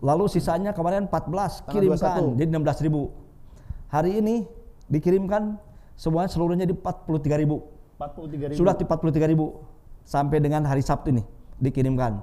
Lalu 0.00 0.24
sisanya 0.26 0.72
kemarin 0.72 1.06
14 1.06 1.12
Tanggal 1.12 1.72
kirimkan 1.72 2.20
21. 2.32 2.40
jadi 2.40 2.50
16000 2.50 3.92
hari 3.92 4.10
ini 4.16 4.34
dikirimkan 4.86 5.60
semuanya 5.94 6.30
seluruhnya 6.32 6.64
di 6.64 6.74
43000 6.74 8.00
43 8.00 8.50
ribu. 8.50 8.56
sudah 8.56 8.74
di 8.74 8.84
43000 8.84 9.36
sampai 10.02 10.38
dengan 10.40 10.64
hari 10.64 10.80
Sabtu 10.80 11.12
ini 11.12 11.22
dikirimkan 11.58 12.16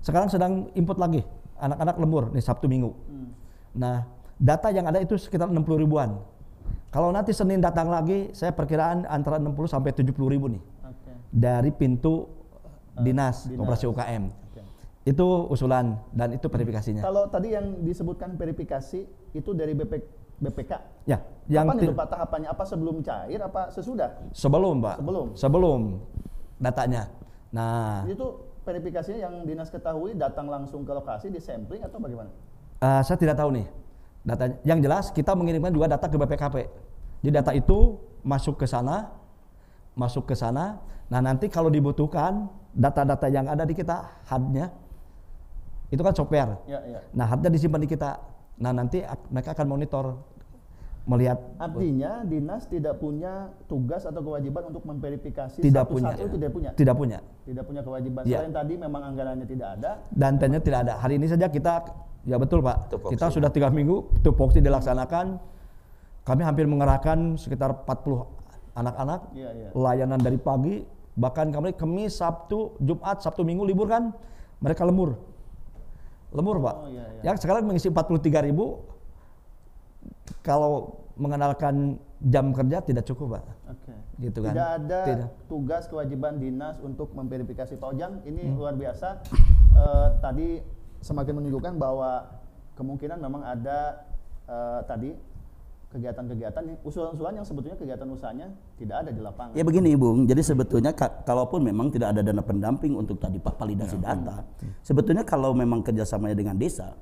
sekarang 0.00 0.30
sedang 0.30 0.70
input 0.72 0.96
lagi 0.96 1.26
anak-anak 1.58 1.96
lembur 1.98 2.24
nih 2.30 2.42
Sabtu 2.42 2.66
Minggu 2.66 2.94
Hmm. 3.06 3.30
Nah, 3.76 4.08
data 4.40 4.72
yang 4.72 4.88
ada 4.88 4.96
itu 4.96 5.20
sekitar 5.20 5.52
60 5.52 5.76
ribuan. 5.76 6.16
Kalau 6.88 7.12
nanti 7.12 7.36
Senin 7.36 7.60
datang 7.60 7.92
lagi, 7.92 8.32
saya 8.32 8.48
perkiraan 8.48 9.04
antara 9.04 9.36
60 9.36 9.68
sampai 9.68 9.92
70 9.92 10.16
ribu 10.32 10.48
nih 10.48 10.62
Oke. 10.80 11.12
dari 11.28 11.68
pintu 11.68 12.24
Eh, 12.96 13.04
dinas, 13.04 13.44
dinas. 13.44 13.60
operasi 13.60 13.84
UKM. 13.84 14.32
Itu 15.06 15.46
usulan 15.46 16.02
dan 16.10 16.34
itu 16.34 16.50
verifikasinya. 16.50 16.98
Kalau 16.98 17.30
tadi 17.30 17.54
yang 17.54 17.86
disebutkan 17.86 18.34
verifikasi 18.34 19.06
itu 19.38 19.50
dari 19.54 19.70
BP, 19.70 20.02
BPK. 20.42 20.72
Ya, 21.06 21.22
yang 21.46 21.70
Kapan 21.70 21.86
itu 21.86 21.94
Pak 21.94 22.08
tahapannya? 22.10 22.48
Apa 22.50 22.64
sebelum 22.66 23.06
cair? 23.06 23.38
Apa 23.38 23.70
sesudah? 23.70 24.18
sebelum 24.34 24.82
Pak. 24.82 24.98
Sebelum. 24.98 25.26
Sebelum 25.38 25.80
datanya. 26.58 27.06
Nah, 27.54 28.02
Itu 28.10 28.50
verifikasinya 28.66 29.30
yang 29.30 29.34
dinas 29.46 29.70
ketahui 29.70 30.18
datang 30.18 30.50
langsung 30.50 30.82
ke 30.82 30.90
lokasi 30.90 31.30
di 31.30 31.38
sampling 31.38 31.86
atau 31.86 32.02
bagaimana? 32.02 32.34
eh, 32.82 33.00
saya 33.06 33.14
tidak 33.14 33.38
tahu 33.38 33.54
nih 33.54 33.66
datanya. 34.26 34.56
Yang 34.66 34.78
jelas 34.90 35.04
kita 35.14 35.38
mengirimkan 35.38 35.70
juga 35.70 35.86
data 35.86 36.10
ke 36.10 36.18
BPKP. 36.18 36.56
Jadi 37.22 37.30
data 37.32 37.54
itu 37.54 37.94
masuk 38.26 38.58
ke 38.58 38.66
sana, 38.66 39.14
masuk 39.94 40.26
ke 40.26 40.34
sana. 40.34 40.82
Nah 41.06 41.22
nanti 41.22 41.46
kalau 41.46 41.70
dibutuhkan 41.70 42.50
data-data 42.74 43.30
yang 43.30 43.46
ada 43.46 43.62
di 43.62 43.72
kita 43.72 44.26
hardnya 44.26 44.74
itu 45.90 46.02
kan 46.02 46.14
software. 46.14 46.58
Ya, 46.66 46.82
ya. 46.82 46.98
Nah 47.14 47.26
hardnya 47.30 47.50
disimpan 47.52 47.80
di 47.82 47.88
kita. 47.90 48.18
Nah 48.58 48.72
nanti 48.72 49.04
mereka 49.30 49.52
akan 49.54 49.66
monitor 49.68 50.04
melihat 51.06 51.38
Artinya 51.62 52.26
dinas 52.26 52.66
tidak 52.66 52.98
punya 52.98 53.54
tugas 53.70 54.02
atau 54.02 54.18
kewajiban 54.26 54.74
untuk 54.74 54.82
memverifikasi 54.82 55.62
tidak 55.62 55.86
satu-satu 55.86 55.94
punya, 55.94 56.10
tidak 56.26 56.50
punya. 56.50 56.70
tidak 56.74 56.94
punya. 56.98 57.18
Tidak 57.46 57.62
punya 57.62 57.82
kewajiban. 57.86 58.22
Ya. 58.26 58.42
Selain 58.42 58.50
tadi 58.50 58.74
memang 58.74 59.02
anggarannya 59.14 59.46
tidak 59.46 59.68
ada. 59.78 60.02
Dan 60.10 60.42
tentunya 60.42 60.58
tidak 60.58 60.78
ada. 60.82 60.98
Hari 60.98 61.14
ini 61.14 61.30
saja 61.30 61.46
kita, 61.46 61.86
ya 62.26 62.36
betul 62.42 62.58
Pak, 62.58 62.90
Tupoksi. 62.90 63.14
kita 63.14 63.26
sudah 63.30 63.50
tiga 63.54 63.70
minggu 63.70 64.18
tupoksi 64.26 64.58
dilaksanakan. 64.58 65.38
Kami 66.26 66.42
hampir 66.42 66.66
mengerahkan 66.66 67.38
sekitar 67.38 67.86
40 67.86 68.26
anak-anak 68.74 69.20
Iya, 69.30 69.50
iya. 69.54 69.68
layanan 69.78 70.18
dari 70.18 70.42
pagi, 70.42 70.82
bahkan 71.14 71.54
kami 71.54 71.78
Kamis, 71.78 72.18
Sabtu, 72.18 72.74
Jumat, 72.82 73.22
Sabtu 73.22 73.46
Minggu 73.46 73.62
libur 73.62 73.86
kan, 73.86 74.10
mereka 74.58 74.82
lembur. 74.82 75.14
Lembur 76.36 76.60
Pak. 76.60 76.76
Oh, 76.76 76.88
iya, 76.92 77.04
iya. 77.16 77.22
Yang 77.32 77.36
sekarang 77.42 77.64
mengisi 77.64 77.88
43 77.88 78.44
ribu, 78.44 78.84
kalau 80.44 81.00
mengenalkan 81.16 81.96
jam 82.20 82.52
kerja 82.52 82.84
tidak 82.84 83.08
cukup 83.08 83.40
Pak. 83.40 83.44
Oke. 83.72 83.94
Gitu 84.20 84.38
kan. 84.44 84.52
Tidak 84.52 84.70
ada 84.84 85.00
Tidak. 85.04 85.28
tugas 85.48 85.88
kewajiban 85.88 86.36
dinas 86.36 86.76
untuk 86.80 87.12
memverifikasi 87.12 87.76
Pak 87.76 87.88
Ojang. 87.88 88.20
Ini 88.22 88.42
Hmm. 88.46 88.56
luar 88.56 88.74
biasa. 88.76 89.08
Eh, 89.76 90.08
tadi 90.24 90.64
semakin 91.04 91.36
menunjukkan 91.36 91.76
bahwa 91.76 92.40
kemungkinan 92.80 93.20
memang 93.20 93.44
ada 93.44 94.08
eh, 94.48 94.80
tadi 94.88 95.12
kegiatan-kegiatan 95.86 96.82
usulan-usulan 96.82 97.32
yang 97.34 97.46
sebetulnya 97.46 97.78
kegiatan 97.78 98.06
usahanya 98.06 98.46
tidak 98.76 98.96
ada 99.00 99.10
di 99.10 99.20
lapangan. 99.20 99.54
Ya 99.54 99.62
begini 99.62 99.94
Bung, 99.94 100.26
jadi 100.26 100.42
sebetulnya 100.42 100.90
ka- 100.90 101.22
kalaupun 101.22 101.62
memang 101.62 101.88
tidak 101.88 102.12
ada 102.12 102.20
dana 102.20 102.42
pendamping 102.42 102.92
untuk 102.92 103.16
tadi 103.16 103.38
Pak 103.38 103.54
validasi 103.54 103.96
data, 103.96 104.42
sebetulnya 104.82 105.22
kalau 105.22 105.54
memang 105.54 105.80
kerjasamanya 105.80 106.34
dengan 106.34 106.58
desa, 106.58 106.92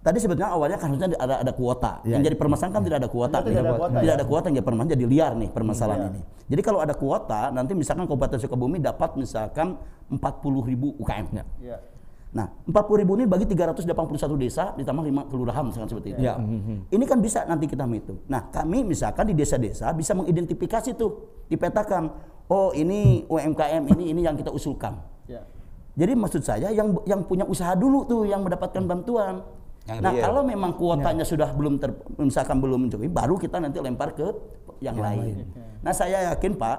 tadi 0.00 0.18
sebetulnya 0.18 0.54
awalnya 0.54 0.78
kan 0.78 0.94
harusnya 0.94 1.18
ada 1.18 1.42
ada 1.42 1.52
kuota. 1.52 1.98
Ya, 2.06 2.16
yang 2.16 2.22
jadi 2.22 2.36
permasalahan 2.36 2.72
kan 2.72 2.82
tidak 2.84 2.98
ada 3.00 3.08
kuota. 3.10 3.36
Tidak 3.42 3.58
ada 3.58 3.74
kuota, 3.74 3.96
Tidak 3.98 4.12
ya. 4.12 4.16
ada 4.16 4.24
kuota 4.24 4.44
yang 4.46 4.56
jadi 4.56 4.66
permasalahan 4.66 4.94
jadi 4.94 5.06
liar 5.08 5.32
nih 5.34 5.50
permasalahan 5.50 6.00
Iya. 6.00 6.08
ini. 6.14 6.20
Jadi 6.44 6.60
kalau 6.62 6.78
ada 6.78 6.94
kuota, 6.94 7.40
nanti 7.50 7.72
misalkan 7.72 8.04
Kabupaten 8.04 8.38
Sukabumi 8.38 8.78
dapat 8.78 9.16
misalkan 9.16 9.80
40 10.08 10.20
ribu 10.62 10.92
UKM. 11.00 11.26
Iya. 11.58 11.78
Nah, 12.34 12.50
40 12.66 13.06
ribu 13.06 13.14
ini 13.14 13.30
bagi 13.30 13.46
381 13.46 14.34
desa 14.34 14.74
ditambah 14.74 15.06
5 15.06 15.30
kelurahan 15.30 15.62
misalkan 15.70 15.86
seperti 15.86 16.18
itu. 16.18 16.26
Ya. 16.26 16.34
mhm. 16.34 16.90
Ini 16.90 17.04
kan 17.06 17.22
bisa 17.22 17.46
nanti 17.46 17.70
kita 17.70 17.86
hitung. 17.86 18.26
Nah, 18.26 18.50
kami 18.50 18.82
misalkan 18.82 19.30
di 19.30 19.38
desa-desa 19.38 19.94
bisa 19.94 20.18
mengidentifikasi 20.18 20.98
tuh, 20.98 21.46
dipetakan. 21.46 22.10
Oh, 22.50 22.74
ini 22.74 23.22
UMKM 23.30 23.86
ini 23.96 24.10
ini 24.10 24.20
yang 24.26 24.34
kita 24.34 24.50
usulkan. 24.50 24.98
Ya. 25.30 25.46
Jadi 25.94 26.12
maksud 26.18 26.42
saya 26.42 26.74
yang 26.74 26.98
yang 27.06 27.22
punya 27.22 27.46
usaha 27.46 27.72
dulu 27.78 28.02
tuh 28.02 28.26
yang 28.26 28.42
mendapatkan 28.42 28.82
bantuan. 28.82 29.46
Yang 29.86 30.02
nah, 30.02 30.10
real. 30.10 30.24
kalau 30.26 30.42
memang 30.42 30.74
kuotanya 30.74 31.22
sudah 31.22 31.54
belum 31.54 31.78
ter, 31.78 31.94
misalkan 32.18 32.58
belum 32.58 32.88
mencukupi, 32.88 33.06
baru 33.06 33.38
kita 33.38 33.62
nanti 33.62 33.78
lempar 33.78 34.10
ke 34.10 34.26
yang, 34.82 34.98
lain. 34.98 35.44
Nah, 35.84 35.92
saya 35.94 36.34
yakin, 36.34 36.56
Pak, 36.56 36.78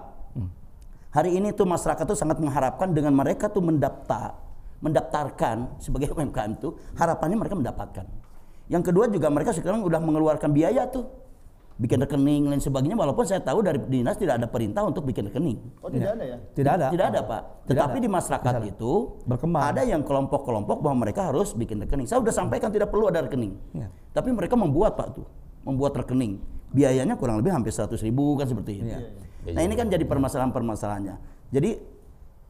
hari 1.16 1.38
ini 1.38 1.56
tuh 1.56 1.64
masyarakat 1.64 2.04
tuh 2.04 2.18
sangat 2.18 2.44
mengharapkan 2.44 2.92
dengan 2.92 3.16
mereka 3.16 3.48
tuh 3.48 3.64
mendaftar 3.64 4.45
mendaftarkan 4.84 5.80
sebagai 5.80 6.12
UMKM 6.16 6.60
tuh 6.60 6.76
harapannya 6.96 7.38
mereka 7.40 7.56
mendapatkan. 7.56 8.06
Yang 8.66 8.84
kedua 8.92 9.06
juga 9.08 9.30
mereka 9.30 9.54
sekarang 9.54 9.86
udah 9.86 10.02
mengeluarkan 10.02 10.50
biaya 10.50 10.90
tuh 10.90 11.06
bikin 11.76 12.00
rekening 12.00 12.48
lain 12.48 12.64
sebagainya 12.64 12.96
walaupun 12.96 13.28
saya 13.28 13.44
tahu 13.44 13.60
dari 13.60 13.76
dinas 13.84 14.16
tidak 14.16 14.40
ada 14.40 14.48
perintah 14.48 14.88
untuk 14.88 15.04
bikin 15.04 15.28
rekening. 15.28 15.60
Oh 15.84 15.92
tidak 15.92 16.16
ada 16.16 16.24
ya? 16.24 16.38
Tidak 16.56 16.72
ada. 16.72 16.88
Tidak 16.88 17.06
ada 17.12 17.20
Pak. 17.20 17.42
Tidak 17.44 17.68
Tetapi 17.76 17.98
ada. 18.00 18.04
di 18.04 18.10
masyarakat 18.10 18.54
itu 18.64 18.92
Berkembang. 19.28 19.62
ada 19.76 19.82
yang 19.84 20.02
kelompok-kelompok 20.02 20.78
bahwa 20.80 21.04
mereka 21.04 21.28
harus 21.28 21.52
bikin 21.52 21.84
rekening. 21.84 22.08
Saya 22.08 22.24
sudah 22.24 22.32
sampaikan 22.32 22.72
tidak 22.72 22.90
perlu 22.90 23.12
ada 23.12 23.28
rekening. 23.28 23.60
Ya. 23.76 23.92
Tapi 24.16 24.32
mereka 24.32 24.56
membuat 24.56 24.96
Pak 24.96 25.20
tuh, 25.20 25.28
membuat 25.68 26.00
rekening. 26.00 26.40
Biayanya 26.72 27.20
kurang 27.20 27.44
lebih 27.44 27.52
hampir 27.52 27.76
100 27.76 27.92
ribu 28.02 28.40
kan 28.40 28.48
seperti 28.48 28.82
itu. 28.82 28.96
Iya. 28.96 29.54
Nah 29.54 29.62
ini 29.62 29.76
kan 29.76 29.92
jadi 29.92 30.04
permasalahan-permasalahannya. 30.08 31.16
Jadi 31.52 31.70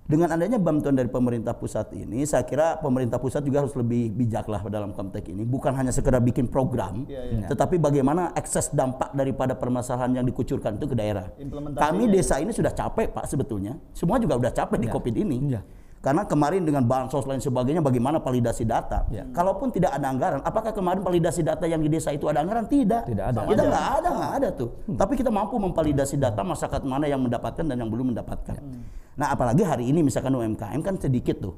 dengan 0.06 0.30
adanya 0.30 0.62
bantuan 0.62 0.94
dari 0.94 1.10
pemerintah 1.10 1.58
pusat 1.58 1.90
ini, 1.98 2.30
saya 2.30 2.46
kira 2.46 2.78
pemerintah 2.78 3.18
pusat 3.18 3.42
juga 3.42 3.66
harus 3.66 3.74
lebih 3.74 4.14
bijak 4.14 4.46
lah 4.46 4.62
dalam 4.70 4.94
konteks 4.94 5.34
ini. 5.34 5.42
Bukan 5.42 5.74
hanya 5.74 5.90
sekedar 5.90 6.22
bikin 6.22 6.46
program, 6.46 7.10
Iya, 7.10 7.22
iya. 7.26 7.48
tetapi 7.50 7.82
bagaimana 7.82 8.30
akses 8.38 8.70
dampak 8.70 9.18
daripada 9.18 9.58
permasalahan 9.58 10.22
yang 10.22 10.26
dikucurkan 10.30 10.78
itu 10.78 10.86
ke 10.86 10.94
daerah. 10.94 11.34
Kami 11.74 12.06
desa 12.14 12.38
ini 12.38 12.54
sudah 12.54 12.70
capek 12.70 13.18
Pak 13.18 13.26
sebetulnya. 13.26 13.82
Semua 13.98 14.22
juga 14.22 14.38
udah 14.38 14.54
capek 14.54 14.78
di 14.78 14.88
COVID 14.94 15.16
ini. 15.18 15.38
Iya. 15.50 15.62
Karena 16.06 16.22
kemarin 16.22 16.62
dengan 16.62 16.86
bansos 16.86 17.26
lain 17.26 17.42
sebagainya 17.42 17.82
bagaimana 17.82 18.22
validasi 18.22 18.62
data. 18.62 19.10
Iya. 19.10 19.26
Kalaupun 19.34 19.74
tidak 19.74 19.98
ada 19.98 20.06
anggaran, 20.06 20.38
apakah 20.46 20.70
kemarin 20.70 21.02
validasi 21.02 21.42
data 21.42 21.66
yang 21.66 21.82
di 21.82 21.90
desa 21.90 22.14
itu 22.14 22.30
ada 22.30 22.46
anggaran? 22.46 22.70
Tidak. 22.70 23.10
Tidak 23.10 23.26
ada. 23.26 23.50
Kita 23.50 23.64
nggak 23.66 23.88
ada, 23.98 24.10
nggak 24.14 24.34
ada 24.38 24.50
tuh. 24.54 24.70
Tapi 24.94 25.18
kita 25.18 25.34
mampu 25.34 25.58
memvalidasi 25.58 26.22
data 26.22 26.46
masyarakat 26.46 26.86
mana 26.86 27.10
yang 27.10 27.26
mendapatkan 27.26 27.66
dan 27.66 27.74
yang 27.82 27.90
belum 27.90 28.14
mendapatkan. 28.14 28.54
Nah, 29.18 29.34
apalagi 29.34 29.66
hari 29.66 29.90
ini 29.90 30.06
misalkan 30.06 30.30
UMKM 30.30 30.78
kan 30.86 30.94
sedikit 31.02 31.42
tuh. 31.42 31.58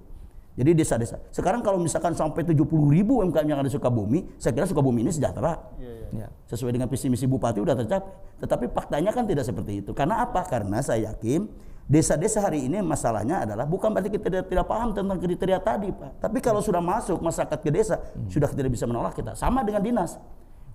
Jadi 0.56 0.74
desa-desa. 0.74 1.20
Sekarang 1.30 1.60
kalau 1.60 1.78
misalkan 1.78 2.16
sampai 2.16 2.48
70 2.48 2.64
ribu 2.88 3.20
UMKM 3.20 3.46
yang 3.52 3.60
ada 3.60 3.68
di 3.68 3.76
Sukabumi, 3.76 4.26
saya 4.40 4.56
kira 4.56 4.64
Sukabumi 4.66 5.04
ini 5.06 5.12
sejahtera 5.12 5.54
iya. 5.78 6.26
Ya. 6.26 6.28
sesuai 6.50 6.72
dengan 6.72 6.88
visi 6.88 7.12
misi 7.12 7.28
bupati 7.28 7.60
udah 7.62 7.76
tercapai. 7.76 8.10
Tetapi 8.42 8.66
faktanya 8.72 9.12
kan 9.12 9.28
tidak 9.28 9.44
seperti 9.44 9.84
itu. 9.86 9.92
Karena 9.92 10.24
apa? 10.24 10.48
Karena 10.48 10.80
saya 10.80 11.14
yakin 11.14 11.46
desa-desa 11.88 12.44
hari 12.44 12.68
ini 12.68 12.84
masalahnya 12.84 13.48
adalah 13.48 13.64
bukan 13.64 13.96
berarti 13.96 14.12
kita 14.12 14.28
tidak, 14.28 14.46
tidak 14.52 14.66
paham 14.68 14.92
tentang 14.92 15.18
kriteria 15.18 15.60
tadi, 15.64 15.90
Pak. 15.90 16.20
Tapi 16.20 16.38
kalau 16.44 16.60
sudah 16.60 16.84
masuk 16.84 17.24
masyarakat 17.24 17.60
ke 17.64 17.72
desa, 17.72 17.96
sudah 18.28 18.52
tidak 18.52 18.76
bisa 18.76 18.84
menolak 18.84 19.16
kita. 19.16 19.34
Sama 19.34 19.64
dengan 19.64 19.80
dinas. 19.80 20.20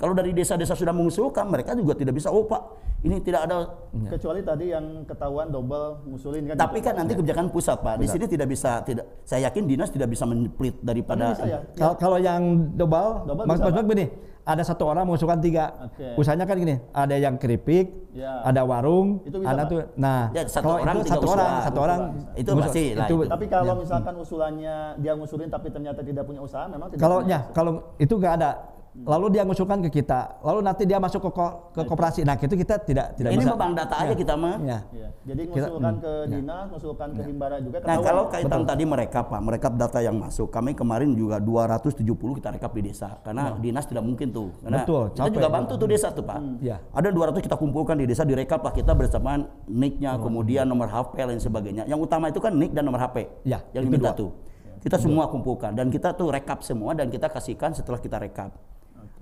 Kalau 0.00 0.16
dari 0.16 0.32
desa-desa 0.34 0.72
sudah 0.74 0.90
mengusulkan, 0.90 1.46
mereka 1.46 1.76
juga 1.78 1.94
tidak 1.94 2.16
bisa, 2.16 2.32
oh 2.32 2.48
Pak, 2.48 2.62
ini 3.06 3.22
tidak 3.22 3.46
ada. 3.46 3.70
Kecuali 4.10 4.40
tadi 4.42 4.72
yang 4.72 5.04
ketahuan 5.06 5.52
double 5.52 6.08
ngusulin 6.08 6.42
kan. 6.48 6.54
Tapi 6.58 6.80
gitu. 6.80 6.90
kan 6.90 6.94
nanti 6.98 7.12
kebijakan 7.14 7.46
pusat, 7.52 7.78
Pak. 7.78 8.00
Di 8.00 8.08
sini 8.08 8.26
tidak 8.26 8.48
bisa, 8.50 8.82
tidak. 8.82 9.22
Saya 9.22 9.52
yakin 9.52 9.62
dinas 9.68 9.92
tidak 9.92 10.10
bisa 10.10 10.24
menyelit 10.26 10.80
daripada. 10.80 11.36
Bisa 11.36 11.46
ya? 11.46 11.60
Kalau 12.00 12.18
yang 12.18 12.72
double, 12.74 13.30
Double 13.30 13.44
mas 13.46 13.60
mas 13.60 13.70
Pak? 13.70 13.84
begini, 13.84 14.06
ada 14.42 14.62
satu 14.62 14.84
orang 14.84 15.04
mengusulkan 15.04 15.38
tiga. 15.38 15.70
Oke. 15.86 16.18
Usahanya 16.18 16.42
kan 16.42 16.56
gini, 16.56 16.82
ada 16.90 17.14
yang 17.14 17.34
keripik, 17.36 18.10
Ya. 18.10 18.42
ada 18.42 18.62
warung, 18.62 19.22
Itu 19.22 19.38
bisa, 19.38 19.48
ada 19.48 19.62
tuh. 19.64 19.86
Nah, 19.94 20.28
Ya, 20.30 20.42
satu 20.44 20.66
kalau 20.66 20.76
orang, 20.78 20.96
itu 20.96 21.08
satu 21.08 21.22
usulan. 21.22 21.38
orang, 21.38 21.52
satu 21.62 21.78
orang 21.80 22.00
Itu 22.34 22.50
ngusul- 22.50 22.62
pasti 22.64 22.84
lah 22.92 23.06
itu- 23.06 23.22
itu. 23.22 23.30
Tapi 23.30 23.44
kalau 23.46 23.74
misalkan 23.78 24.14
usulannya 24.16 24.76
dia 24.98 25.12
ngusulin 25.14 25.48
tapi 25.48 25.68
ternyata 25.68 26.00
tidak 26.00 26.24
punya 26.24 26.40
usaha, 26.40 26.66
memang 26.66 26.90
tidak 26.90 27.00
Kalau 27.00 27.18
ya, 27.22 27.38
kalau 27.52 27.70
itu 27.96 28.14
nggak 28.14 28.34
ada. 28.36 28.52
Lalu 28.92 29.32
dia 29.32 29.40
ngusulkan 29.40 29.80
ke 29.88 30.04
kita, 30.04 30.36
lalu 30.44 30.60
nanti 30.60 30.84
dia 30.84 31.00
masuk 31.00 31.24
ke 31.24 31.30
ko- 31.32 31.72
ke 31.72 31.80
koperasi. 31.80 32.28
Nah, 32.28 32.36
itu 32.36 32.52
kita 32.52 32.76
tidak 32.76 33.16
tidak 33.16 33.32
ini 33.32 33.40
bisa. 33.40 33.56
memang 33.56 33.72
data 33.72 33.96
aja 33.96 34.12
kita 34.12 34.36
mah. 34.36 34.60
Ya. 34.60 34.84
Iya. 34.92 35.08
Jadi 35.22 35.42
Kita- 35.42 35.54
ngusulkan 35.64 35.94
hmm, 35.94 36.02
ke 36.02 36.12
dinas, 36.28 36.64
ngusulkan 36.68 37.08
ke 37.08 37.22
himbara 37.24 37.56
juga. 37.56 37.76
Nah 37.80 37.96
kalau 37.96 38.22
kaitan 38.28 38.62
tadi 38.66 38.84
mereka 38.84 39.24
Pak, 39.24 39.40
mereka 39.40 39.66
data 39.72 39.96
yang 39.96 40.20
masuk, 40.20 40.52
kami 40.52 40.76
kemarin 40.76 41.08
juga 41.14 41.40
270 41.40 42.04
kita 42.34 42.50
rekap 42.50 42.68
di 42.70 42.82
desa 42.84 43.16
karena 43.22 43.56
dinas 43.56 43.86
tidak 43.86 44.02
mungkin 44.02 44.28
tuh. 44.32 44.48
Karena 44.58 44.82
Betul, 44.82 45.04
kita 45.12 45.20
capek. 45.22 45.34
juga 45.36 45.48
bantu 45.48 45.72
tuh 45.76 45.86
desa 45.86 46.08
tuh 46.08 46.24
Pak. 46.24 46.38
Iya. 46.58 46.76
Ada 46.90 47.08
200 47.12 47.38
kita 47.38 47.54
kumpulkan 47.54 47.94
di 47.94 48.08
desa 48.08 48.24
direkap 48.24 48.64
lah 48.64 48.72
kita 48.72 48.92
bersamaan 48.92 49.44
nicknya, 49.68 50.16
kemudian 50.16 50.64
nomor 50.64 50.88
HP 50.88 51.20
lain 51.22 51.38
sebagainya. 51.38 51.84
Yang 51.84 52.00
utama 52.02 52.26
itu 52.26 52.40
kan 52.40 52.50
nick 52.50 52.72
dan 52.72 52.82
nomor 52.82 52.98
HP 52.98 53.28
Ya, 53.44 53.60
yang 53.70 53.84
itu 53.84 53.92
diminta 53.92 54.10
dua. 54.10 54.18
tuh. 54.18 54.30
Kita 54.80 54.96
semua 54.96 55.28
kumpulkan 55.28 55.76
dan 55.76 55.86
kita 55.86 56.10
tuh 56.10 56.32
rekap 56.32 56.64
semua 56.64 56.90
dan 56.90 57.06
kita 57.06 57.28
kasihkan 57.28 57.70
setelah 57.70 58.00
kita 58.00 58.18
rekap. 58.18 58.50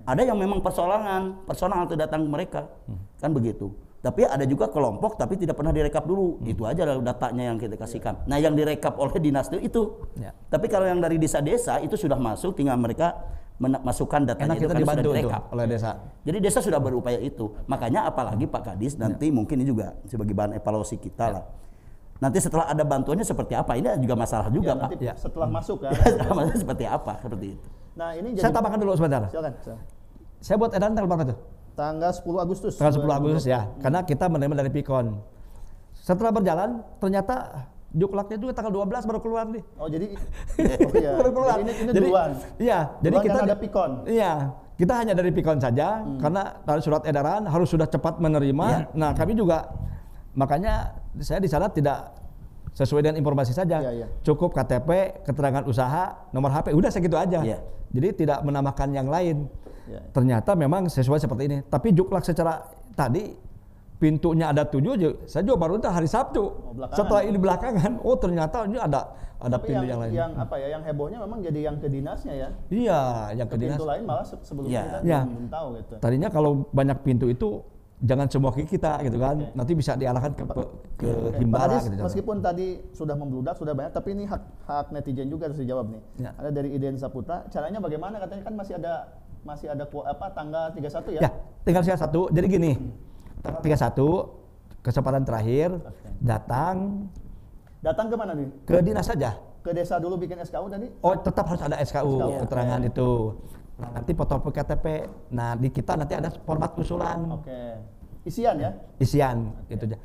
Ada 0.01 0.25
yang 0.25 0.33
memang 0.33 0.57
persoalangan, 0.59 1.45
personal 1.45 1.85
itu 1.85 1.93
datang 1.93 2.25
mereka, 2.25 2.65
Hmm. 2.89 2.97
kan 3.19 3.29
begitu. 3.29 3.69
Tapi 4.01 4.25
ada 4.25 4.41
juga 4.43 4.65
kelompok 4.65 5.13
tapi 5.13 5.37
tidak 5.37 5.53
pernah 5.53 5.69
direkap 5.69 6.01
dulu. 6.01 6.41
Hmm. 6.41 6.49
Itu 6.49 6.65
aja 6.65 6.81
datanya 6.97 7.53
yang 7.53 7.61
kita 7.61 7.77
kasihkan. 7.77 8.25
Nah, 8.25 8.41
yang 8.41 8.57
direkap 8.57 8.97
oleh 8.97 9.13
dinas 9.21 9.45
itu 9.53 9.61
itu. 9.61 9.81
Ya. 10.17 10.33
Tapi 10.49 10.65
kalau 10.65 10.89
yang 10.89 10.97
dari 10.97 11.21
desa-desa 11.21 11.77
itu 11.77 11.93
sudah 11.93 12.17
masuk, 12.17 12.57
tinggal 12.57 12.81
mereka 12.81 13.13
masukkan 13.61 14.25
datanya 14.25 14.51
Karena 14.51 14.53
itu 14.57 14.63
kita 14.63 14.73
karena 14.73 14.89
sudah 14.89 15.05
direkap. 15.05 15.41
oleh 15.53 15.65
desa. 15.69 15.91
Jadi 16.25 16.37
desa 16.41 16.59
sudah 16.59 16.79
berupaya 16.79 17.17
itu. 17.17 17.45
Makanya 17.65 18.09
apalagi 18.09 18.45
Pak 18.45 18.61
Kadis 18.65 18.97
nanti 18.97 19.29
mungkin 19.29 19.61
ini 19.61 19.69
juga 19.69 19.93
sebagai 20.03 20.33
bahan 20.33 20.57
evaluasi 20.57 20.97
kita 20.97 21.25
lah. 21.29 21.43
Nanti 22.17 22.37
setelah 22.37 22.65
ada 22.65 22.81
bantuannya 22.81 23.21
seperti 23.21 23.53
apa? 23.53 23.73
Ini 23.73 23.97
juga 23.97 24.13
masalah 24.15 24.47
Ya, 24.47 24.53
juga 24.53 24.71
nanti 24.73 24.93
Pak. 24.93 25.05
Ya. 25.05 25.13
setelah 25.13 25.47
masuk 25.47 25.77
kan. 25.85 25.93
Masalah 25.93 26.53
seperti 26.53 26.85
apa? 26.85 27.13
Seperti 27.17 27.47
itu. 27.53 27.67
Nah 27.91 28.09
ini 28.13 28.27
jadi 28.33 28.41
Saya 28.41 28.53
tambahkan 28.53 28.77
dulu 28.77 28.91
sebentar. 28.93 29.21
silakan. 29.27 29.53
silakan. 29.57 29.77
Saya 30.37 30.55
buat 30.57 30.71
edaran 30.71 30.91
tanggal 30.91 31.09
berapa 31.09 31.25
tuh? 31.27 31.37
Tanggal 31.71 32.11
10 32.11 32.25
Agustus. 32.39 32.73
Tanggal 32.75 32.93
10 32.97 33.09
Agustus 33.15 33.45
ya, 33.45 33.69
karena 33.77 34.01
kita 34.01 34.25
menerima 34.25 34.55
dari 34.57 34.71
Pikon. 34.71 35.21
Setelah 35.93 36.29
berjalan, 36.29 36.69
ternyata 36.97 37.65
juklaknya 37.91 38.37
juga 38.39 38.51
tanggal 38.55 38.71
12 38.71 39.03
baru 39.03 39.19
keluar 39.19 39.45
nih. 39.51 39.63
Oh 39.75 39.87
jadi 39.91 40.07
oh 40.87 40.93
iya. 40.95 41.11
baru 41.19 41.31
keluar. 41.35 41.55
Jadi 41.59 41.63
ini, 41.63 41.73
ini 41.75 41.91
Jadi, 41.91 41.99
duluan. 41.99 42.31
Iya, 42.55 42.79
jadi 43.03 43.15
Duluan 43.15 43.25
kita 43.27 43.39
ada 43.43 43.55
Pikon. 43.59 43.91
Iya, 44.07 44.31
kita 44.79 44.93
hanya 44.95 45.13
dari 45.13 45.31
Pikon 45.35 45.59
saja 45.59 45.87
Hmm. 46.01 46.17
karena 46.17 46.41
dari 46.63 46.81
surat 46.81 47.03
edaran 47.03 47.43
harus 47.45 47.67
sudah 47.67 47.87
cepat 47.87 48.17
menerima. 48.17 48.67
Iya. 48.71 48.85
Nah, 48.95 49.11
kami 49.11 49.35
juga 49.35 49.67
makanya 50.31 50.95
saya 51.19 51.43
di 51.43 51.49
sana 51.51 51.67
tidak 51.67 52.15
sesuai 52.71 53.03
dengan 53.03 53.19
informasi 53.19 53.51
saja. 53.51 53.83
Iya, 53.83 53.91
iya. 53.91 54.07
Cukup 54.23 54.55
KTP, 54.55 55.21
keterangan 55.27 55.67
usaha, 55.67 56.31
nomor 56.31 56.55
HP, 56.55 56.71
udah 56.71 56.87
segitu 56.87 57.19
aja. 57.19 57.43
Iya. 57.43 57.59
Jadi 57.91 58.23
tidak 58.23 58.39
menambahkan 58.47 58.87
yang 58.95 59.11
lain. 59.11 59.51
Iya. 59.91 59.99
Ternyata 60.15 60.55
memang 60.55 60.87
sesuai 60.87 61.19
seperti 61.19 61.43
ini. 61.51 61.57
Tapi 61.67 61.91
juklak 61.91 62.23
secara 62.23 62.63
tadi 62.95 63.50
pintunya 64.01 64.49
ada 64.49 64.65
tujuh, 64.65 64.97
aja. 64.97 65.09
saya 65.29 65.45
juga 65.45 65.61
baru 65.61 65.77
tahu 65.77 65.93
hari 65.93 66.09
Sabtu. 66.09 66.41
Oh. 66.41 66.73
Setelah 66.89 67.21
ini 67.21 67.37
belakangan, 67.37 68.01
oh 68.01 68.17
ternyata 68.17 68.65
ini 68.65 68.81
ada 68.81 69.13
ada 69.37 69.57
Tapi 69.61 69.69
pintu 69.69 69.85
yang, 69.85 69.93
yang 69.93 69.99
lain. 70.01 70.11
Yang 70.17 70.31
apa 70.41 70.55
ya? 70.57 70.67
Yang 70.73 70.83
hebohnya 70.89 71.17
memang 71.21 71.39
jadi 71.45 71.59
yang 71.69 71.75
ke 71.77 71.87
dinasnya 71.89 72.33
ya? 72.33 72.49
Iya, 72.73 73.01
yang 73.37 73.47
ke, 73.49 73.53
ke 73.53 73.61
dinas. 73.61 73.77
Pintu 73.77 73.85
lain 73.85 74.03
malah 74.09 74.25
sebelum 74.25 74.65
ya, 74.65 74.81
kita 74.81 74.97
ya. 75.05 75.19
belum 75.29 75.47
tahu 75.53 75.67
gitu. 75.77 75.93
Tadinya 76.01 76.29
kalau 76.33 76.51
banyak 76.73 76.97
pintu 77.05 77.25
itu 77.29 77.49
jangan 78.01 78.25
semua 78.33 78.49
ke 78.49 78.65
kita 78.65 78.97
gitu 79.05 79.21
kan 79.21 79.37
okay. 79.37 79.53
nanti 79.53 79.77
bisa 79.77 79.93
diarahkan 79.93 80.33
ke 80.33 80.41
ke, 80.41 80.63
ke 80.97 81.05
okay. 81.05 81.37
Himbara 81.37 81.77
Adis, 81.77 81.85
gitu 81.85 82.01
meskipun 82.01 82.41
tadi 82.41 82.81
sudah 82.97 83.13
membludak 83.13 83.53
sudah 83.61 83.77
banyak 83.77 83.93
tapi 83.93 84.17
ini 84.17 84.25
hak 84.25 84.41
hak 84.65 84.89
netizen 84.89 85.29
juga 85.29 85.53
harus 85.53 85.61
dijawab 85.61 85.85
nih 85.93 86.01
ya. 86.17 86.33
ada 86.33 86.49
dari 86.49 86.73
Iden 86.73 86.97
Saputra 86.97 87.45
caranya 87.53 87.77
bagaimana 87.77 88.17
katanya 88.17 88.41
kan 88.49 88.57
masih 88.57 88.73
ada 88.81 89.05
masih 89.45 89.69
ada 89.69 89.85
apa 89.85 90.27
tanggal 90.33 90.73
31 90.73 91.13
ya 91.13 91.21
ya 91.21 91.31
tanggal 91.61 91.83
31 91.85 92.33
jadi 92.33 92.47
gini 92.49 92.71
hmm 92.73 93.10
31 93.41 94.85
kesempatan 94.85 95.23
terakhir 95.25 95.69
datang 96.21 97.09
datang 97.81 98.07
ke 98.09 98.15
mana 98.17 98.33
nih? 98.37 98.49
Ke 98.65 98.81
dinas 98.81 99.09
saja. 99.09 99.37
Ke 99.61 99.73
desa 99.77 100.01
dulu 100.01 100.17
bikin 100.17 100.41
SKU 100.41 100.67
tadi? 100.69 100.89
Oh, 101.05 101.13
tetap 101.13 101.45
harus 101.45 101.61
ada 101.61 101.77
SKU, 101.81 102.17
SKU. 102.17 102.39
keterangan 102.45 102.81
ya. 102.81 102.89
itu. 102.89 103.09
Nah, 103.77 103.89
nanti 103.97 104.11
foto 104.13 104.41
KTP. 104.41 104.85
Nah, 105.33 105.53
di 105.57 105.69
kita 105.69 105.93
nanti 105.97 106.13
ada 106.17 106.33
format 106.45 106.73
usulan. 106.77 107.29
Oke. 107.29 107.49
Okay. 107.49 107.69
Isian 108.25 108.57
ya? 108.61 108.71
Isian 109.01 109.49
okay. 109.65 109.77
gitu 109.77 109.97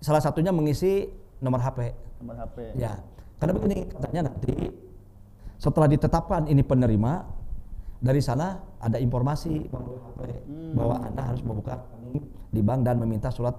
Salah 0.00 0.20
satunya 0.20 0.52
mengisi 0.52 1.08
nomor 1.40 1.60
HP. 1.60 1.92
Nomor 2.20 2.36
HP. 2.36 2.76
Ya. 2.76 3.00
Karena 3.36 3.52
begini, 3.52 3.84
katanya 3.92 4.32
nanti 4.32 4.56
setelah 5.56 5.88
ditetapkan 5.88 6.48
ini 6.48 6.60
penerima, 6.64 7.24
dari 8.06 8.22
sana 8.22 8.62
ada 8.78 8.96
informasi 9.02 9.66
HP 9.66 10.20
bahwa 10.78 11.02
Anda 11.02 11.22
harus 11.34 11.42
membuka 11.42 11.82
di 12.54 12.62
bank 12.62 12.86
dan 12.86 13.02
meminta 13.02 13.28
surat 13.34 13.58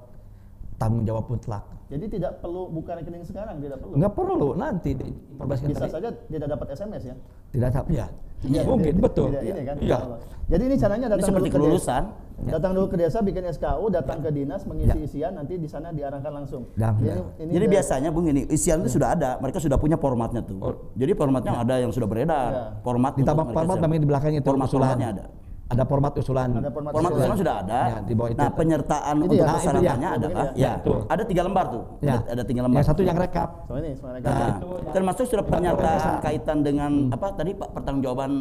tanggung 0.78 1.04
jawab 1.04 1.26
mutlak. 1.28 1.64
Jadi 1.88 2.06
tidak 2.12 2.44
perlu 2.44 2.68
buka 2.68 2.94
rekening 2.94 3.24
sekarang, 3.24 3.58
tidak 3.58 3.80
perlu. 3.80 3.94
Enggak 3.96 4.14
perlu 4.14 4.48
nanti 4.54 4.92
diinformasikan 4.92 5.70
Bisa 5.72 5.86
tadi. 5.88 5.94
saja 5.96 6.10
tidak 6.12 6.48
dapat 6.52 6.68
SMS 6.76 7.04
ya. 7.06 7.16
Tidak 7.48 7.70
tahu 7.72 7.86
ya. 7.90 8.08
Iya, 8.38 8.62
mungkin 8.62 8.94
tidak- 8.94 9.06
betul. 9.08 9.28
tidak 9.32 9.44
ini 9.44 9.62
kan, 9.66 9.76
Iya. 9.82 9.98
Allah. 9.98 10.20
Jadi 10.48 10.64
ini 10.64 10.76
caranya 10.78 11.08
Ini 11.08 11.12
datang 11.12 11.28
seperti 11.28 11.48
dulu 11.48 11.50
ke 11.50 11.58
kelulusan. 11.58 12.04
desa. 12.06 12.52
Datang 12.54 12.72
dulu 12.72 12.86
ke 12.88 12.98
desa 13.02 13.18
bikin 13.20 13.44
SKU, 13.50 13.86
datang 13.90 14.18
ke 14.22 14.30
dinas 14.30 14.62
mengisi 14.64 15.00
isian, 15.02 15.32
nanti 15.34 15.54
di 15.58 15.66
sana 15.66 15.90
diarahkan 15.90 16.30
langsung. 16.30 16.70
Ya, 16.78 16.94
Jadi 16.94 17.08
ya. 17.10 17.16
ini 17.42 17.52
Jadi 17.52 17.66
biasanya 17.66 18.10
Bung 18.14 18.28
ini 18.30 18.46
isian 18.48 18.78
itu 18.80 18.94
sudah 18.94 19.18
ada, 19.18 19.42
mereka 19.42 19.58
sudah 19.58 19.76
punya 19.76 19.98
formatnya 19.98 20.46
tuh. 20.46 20.60
Jadi 20.94 21.12
formatnya 21.18 21.58
ada 21.58 21.82
yang 21.82 21.90
sudah 21.90 22.06
beredar. 22.06 22.50
Ya. 22.52 22.64
Format 22.86 23.18
Ditambah 23.18 23.46
format 23.50 23.78
namanya 23.82 24.02
di 24.04 24.10
belakang 24.12 24.32
itu 24.36 24.46
format 24.46 24.70
formatnya 24.70 25.08
ada. 25.10 25.26
Ada 25.68 25.84
format 25.84 26.16
usulan. 26.16 26.50
Ada 26.54 26.72
format 26.72 26.92
Format 26.96 27.12
usulan. 27.12 27.28
usulan 27.28 27.38
sudah 27.38 27.56
ada. 27.60 27.80
Ya, 27.84 27.98
di 28.00 28.14
bawah 28.16 28.30
itu. 28.32 28.40
Nah, 28.40 28.50
penyertaan 28.50 29.14
Itu 29.14 29.22
untuk 29.22 29.36
ya? 29.36 29.38
Nah, 29.38 29.44
itu 29.44 29.58
persyaratannya 29.58 30.08
ya. 30.08 30.18
adalah 30.18 30.46
ya, 30.48 30.52
ya. 30.56 30.72
Betul. 30.80 31.00
ada 31.06 31.24
tiga 31.28 31.42
lembar 31.44 31.66
tuh. 31.68 31.84
Ya. 32.00 32.08
Ada, 32.08 32.20
ada 32.30 32.44
tiga 32.44 32.62
lembar. 32.64 32.78
Yang 32.78 32.88
satu 32.88 33.02
yang 33.04 33.18
rekap. 33.18 33.50
So 33.62 33.74
ini 33.76 33.92
Nah, 33.98 34.22
kan. 34.24 34.52
termasuk 34.90 35.26
surat 35.28 35.46
pernyataan 35.46 36.14
kaitan 36.22 36.58
dengan 36.62 36.92
Hmm. 36.98 37.12
apa 37.12 37.28
tadi 37.36 37.52
Pak 37.52 37.70
pertanggungjawaban 37.74 38.32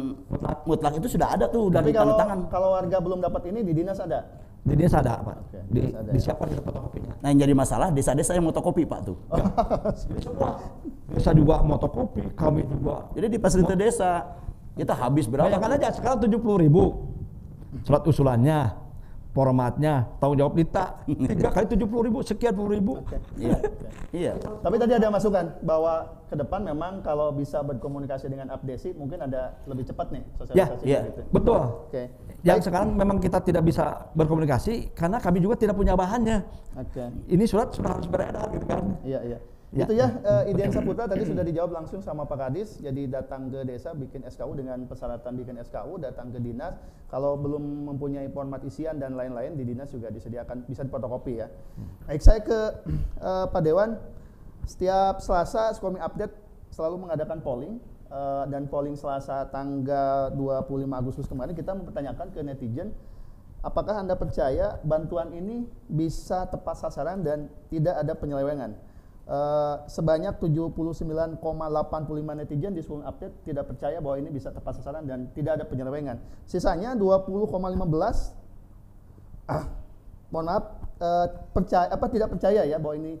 mutlak 0.63 0.93
itu 0.95 1.07
sudah 1.09 1.27
ada 1.29 1.45
tuh 1.47 1.67
Tapi 1.67 1.73
dari 1.73 1.91
tanda 1.91 1.99
kalau 1.99 2.15
tangan. 2.15 2.39
kalau 2.47 2.69
warga 2.73 2.97
belum 2.97 3.19
dapat 3.19 3.41
ini 3.45 3.59
di 3.61 3.73
dinas 3.75 3.99
ada. 3.99 4.19
Di 4.63 4.75
desa 4.75 4.99
ada 4.99 5.19
Pak. 5.19 5.35
Oke, 5.41 5.59
Di, 5.69 5.79
ada 5.89 5.99
ya. 6.01 6.11
disiapkan 6.11 6.47
di 6.47 6.55
fotokopinya. 6.57 7.11
Nah, 7.17 7.27
yang 7.27 7.39
jadi 7.41 7.53
masalah 7.53 7.87
desa-desa 7.89 8.31
yang 8.33 8.43
fotokopi 8.45 8.83
Pak 8.83 8.99
tuh. 9.03 9.15
Semua. 9.97 10.59
Desa 11.07 11.31
juga 11.31 11.59
fotokopi, 11.61 12.23
kami 12.33 12.63
juga. 12.63 13.07
Jadi 13.13 13.27
di 13.27 13.37
fasilitas 13.37 13.75
desa 13.75 14.11
kita 14.75 14.91
habis 14.93 15.23
berapa? 15.25 15.47
Bayangkan 15.47 15.75
aja 15.75 15.87
sekarang 15.91 16.19
70 16.19 16.35
ribu 16.59 16.83
surat 17.83 18.03
usulannya, 18.07 18.87
formatnya, 19.37 20.09
tanggung 20.17 20.39
jawab 20.41 20.57
Dita, 20.57 21.05
tiga 21.05 21.53
kali 21.53 21.65
70 21.69 22.07
ribu, 22.09 22.19
sekian 22.25 22.57
puluh 22.57 22.73
ribu. 22.73 22.93
Iya. 23.37 23.57
Iya. 24.09 24.33
Tapi 24.39 24.75
tadi 24.81 24.97
ada 24.97 25.13
masukan 25.13 25.45
bahwa 25.61 26.09
ke 26.25 26.35
depan 26.35 26.65
memang 26.65 27.05
kalau 27.05 27.29
bisa 27.29 27.61
berkomunikasi 27.61 28.33
dengan 28.33 28.49
Abdesi 28.49 28.97
mungkin 28.97 29.21
ada 29.29 29.53
lebih 29.69 29.85
cepat 29.85 30.09
nih 30.09 30.23
sosialisasi 30.41 30.83
iya. 30.89 31.05
gitu. 31.05 31.21
Betul. 31.29 31.61
Oke. 31.91 32.03
Yang 32.41 32.71
sekarang 32.71 32.97
memang 32.97 33.21
kita 33.21 33.37
tidak 33.45 33.61
bisa 33.67 34.09
berkomunikasi 34.17 34.95
karena 34.97 35.21
kami 35.21 35.37
juga 35.37 35.59
tidak 35.59 35.77
punya 35.77 35.93
bahannya. 35.93 36.41
Oke. 36.73 37.03
Ini 37.29 37.43
surat 37.45 37.69
sudah 37.75 37.93
harus 37.93 38.09
beredar 38.09 38.47
gitu 38.57 38.65
kan. 38.65 38.97
Iya, 39.05 39.19
iya. 39.21 39.39
Ya. 39.75 39.83
Itu 39.83 39.99
ya 39.99 40.07
eh, 40.23 40.55
Idean 40.55 40.71
Saputra 40.71 41.11
tadi 41.11 41.27
sudah 41.27 41.43
dijawab 41.43 41.75
langsung 41.75 41.99
sama 41.99 42.23
Pak 42.23 42.39
Kadis. 42.39 42.79
Jadi 42.79 43.11
datang 43.11 43.51
ke 43.51 43.67
desa 43.67 43.91
bikin 43.91 44.23
SKU 44.23 44.55
dengan 44.55 44.87
persyaratan 44.87 45.35
bikin 45.35 45.59
SKU, 45.59 45.99
datang 45.99 46.31
ke 46.31 46.39
dinas. 46.39 46.79
Kalau 47.11 47.35
belum 47.35 47.91
mempunyai 47.91 48.31
format 48.31 48.63
isian 48.63 48.95
dan 48.95 49.19
lain-lain 49.19 49.59
di 49.59 49.67
dinas 49.67 49.91
juga 49.91 50.07
disediakan 50.07 50.63
bisa 50.71 50.87
difotokopi 50.87 51.43
ya. 51.43 51.51
Baik, 52.07 52.23
saya 52.23 52.39
ke 52.39 52.59
eh, 53.19 53.45
Pak 53.51 53.61
Dewan. 53.63 53.99
Setiap 54.63 55.19
Selasa 55.23 55.71
Skomi 55.75 55.99
Update 55.99 56.35
selalu 56.71 57.07
mengadakan 57.07 57.43
polling 57.43 57.83
eh, 58.07 58.43
dan 58.47 58.71
polling 58.71 58.95
Selasa 58.95 59.51
tanggal 59.51 60.31
25 60.31 60.95
Agustus 60.95 61.27
kemarin 61.27 61.51
kita 61.51 61.75
mempertanyakan 61.75 62.31
ke 62.31 62.39
netizen 62.39 62.95
apakah 63.67 63.99
Anda 63.99 64.15
percaya 64.15 64.79
bantuan 64.85 65.33
ini 65.33 65.67
bisa 65.91 66.45
tepat 66.47 66.77
sasaran 66.79 67.19
dan 67.25 67.51
tidak 67.67 67.99
ada 67.99 68.13
penyelewengan? 68.15 68.86
Eh, 69.27 69.75
sebanyak 69.91 70.39
79,85 70.39 71.35
netizen 72.39 72.71
di 72.71 72.79
sebelum 72.79 73.03
update 73.03 73.43
tidak 73.43 73.67
percaya 73.67 73.99
bahwa 73.99 74.23
ini 74.23 74.31
bisa 74.31 74.55
tepat 74.55 74.79
sasaran 74.79 75.03
dan 75.03 75.27
tidak 75.35 75.59
ada 75.59 75.67
penyelewengan. 75.67 76.15
Sisanya 76.47 76.95
20,15 76.95 77.51
ah, 79.51 79.67
mohon 80.31 80.47
maaf 80.47 80.63
eh, 81.03 81.27
percaya 81.51 81.91
apa 81.91 82.07
tidak 82.07 82.39
percaya 82.39 82.63
ya 82.63 82.79
bahwa 82.79 82.95
ini. 82.95 83.19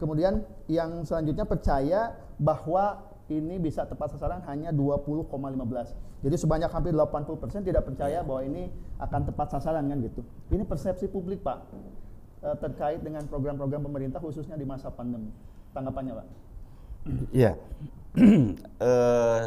Kemudian 0.00 0.48
yang 0.64 1.04
selanjutnya 1.04 1.44
percaya 1.44 2.16
bahwa 2.40 3.04
ini 3.28 3.60
bisa 3.60 3.84
tepat 3.84 4.16
sasaran 4.16 4.40
hanya 4.48 4.72
20,15 4.72 5.28
jadi 6.24 6.40
sebanyak 6.40 6.72
hampir 6.72 6.96
80% 6.96 7.68
tidak 7.68 7.84
percaya 7.84 8.24
bahwa 8.24 8.40
ini 8.48 8.72
akan 8.96 9.28
tepat 9.28 9.52
sasaran 9.52 9.84
kan 9.92 10.00
gitu. 10.00 10.24
Ini 10.48 10.64
persepsi 10.64 11.04
publik 11.12 11.44
pak 11.44 11.68
eh, 12.44 12.56
terkait 12.60 13.00
dengan 13.00 13.24
program-program 13.24 13.82
pemerintah 13.88 14.20
khususnya 14.20 14.60
di 14.60 14.68
masa 14.68 14.92
pandemi 14.92 15.32
tanggapannya 15.72 16.14
pak 16.20 16.26
Iya. 17.32 17.52
Eh, 18.84 19.44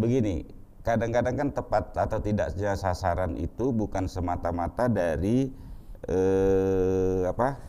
begini, 0.00 0.48
kadang-kadang 0.80 1.34
kan 1.36 1.48
tepat 1.52 1.92
atau 1.92 2.18
tidaknya 2.22 2.72
sasaran 2.72 3.36
itu 3.36 3.68
bukan 3.68 4.08
semata-mata 4.08 4.88
dari 4.88 5.52
eh, 6.08 7.20
apa? 7.28 7.60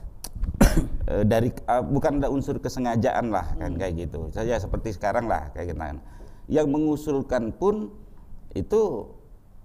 eh, 1.11 1.23
dari 1.27 1.51
eh, 1.51 1.83
bukan 1.83 2.23
ada 2.23 2.31
unsur 2.31 2.63
kesengajaan 2.63 3.35
lah 3.35 3.51
kan 3.59 3.75
kayak 3.75 4.07
gitu. 4.07 4.31
Saja 4.31 4.55
seperti 4.63 4.95
sekarang 4.95 5.27
lah 5.27 5.51
kayak 5.51 5.75
gitu. 5.75 5.81
Yang 6.47 6.67
mengusulkan 6.71 7.51
pun 7.51 7.91
itu 8.55 9.11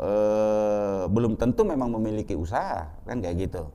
eh, 0.02 1.04
belum 1.06 1.38
tentu 1.38 1.62
memang 1.62 1.94
memiliki 1.94 2.34
usaha 2.34 2.90
kan 3.06 3.22
kayak 3.22 3.46
gitu. 3.46 3.70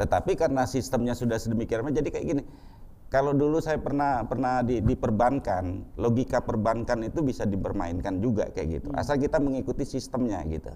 Tetapi 0.00 0.32
karena 0.32 0.64
sistemnya 0.64 1.12
sudah 1.12 1.36
sedemikian 1.36 1.84
rupa, 1.84 1.92
jadi 1.92 2.08
kayak 2.08 2.26
gini. 2.26 2.42
Kalau 3.10 3.34
dulu 3.34 3.58
saya 3.58 3.76
pernah 3.76 4.22
pernah 4.24 4.62
di, 4.62 4.80
di 4.80 4.94
perbankan, 4.94 5.98
logika 5.98 6.40
perbankan 6.40 7.04
itu 7.04 7.20
bisa 7.20 7.42
dipermainkan 7.44 8.22
juga 8.22 8.48
kayak 8.54 8.80
gitu. 8.80 8.88
Asal 8.94 9.18
kita 9.20 9.42
mengikuti 9.42 9.82
sistemnya 9.82 10.40
gitu. 10.46 10.70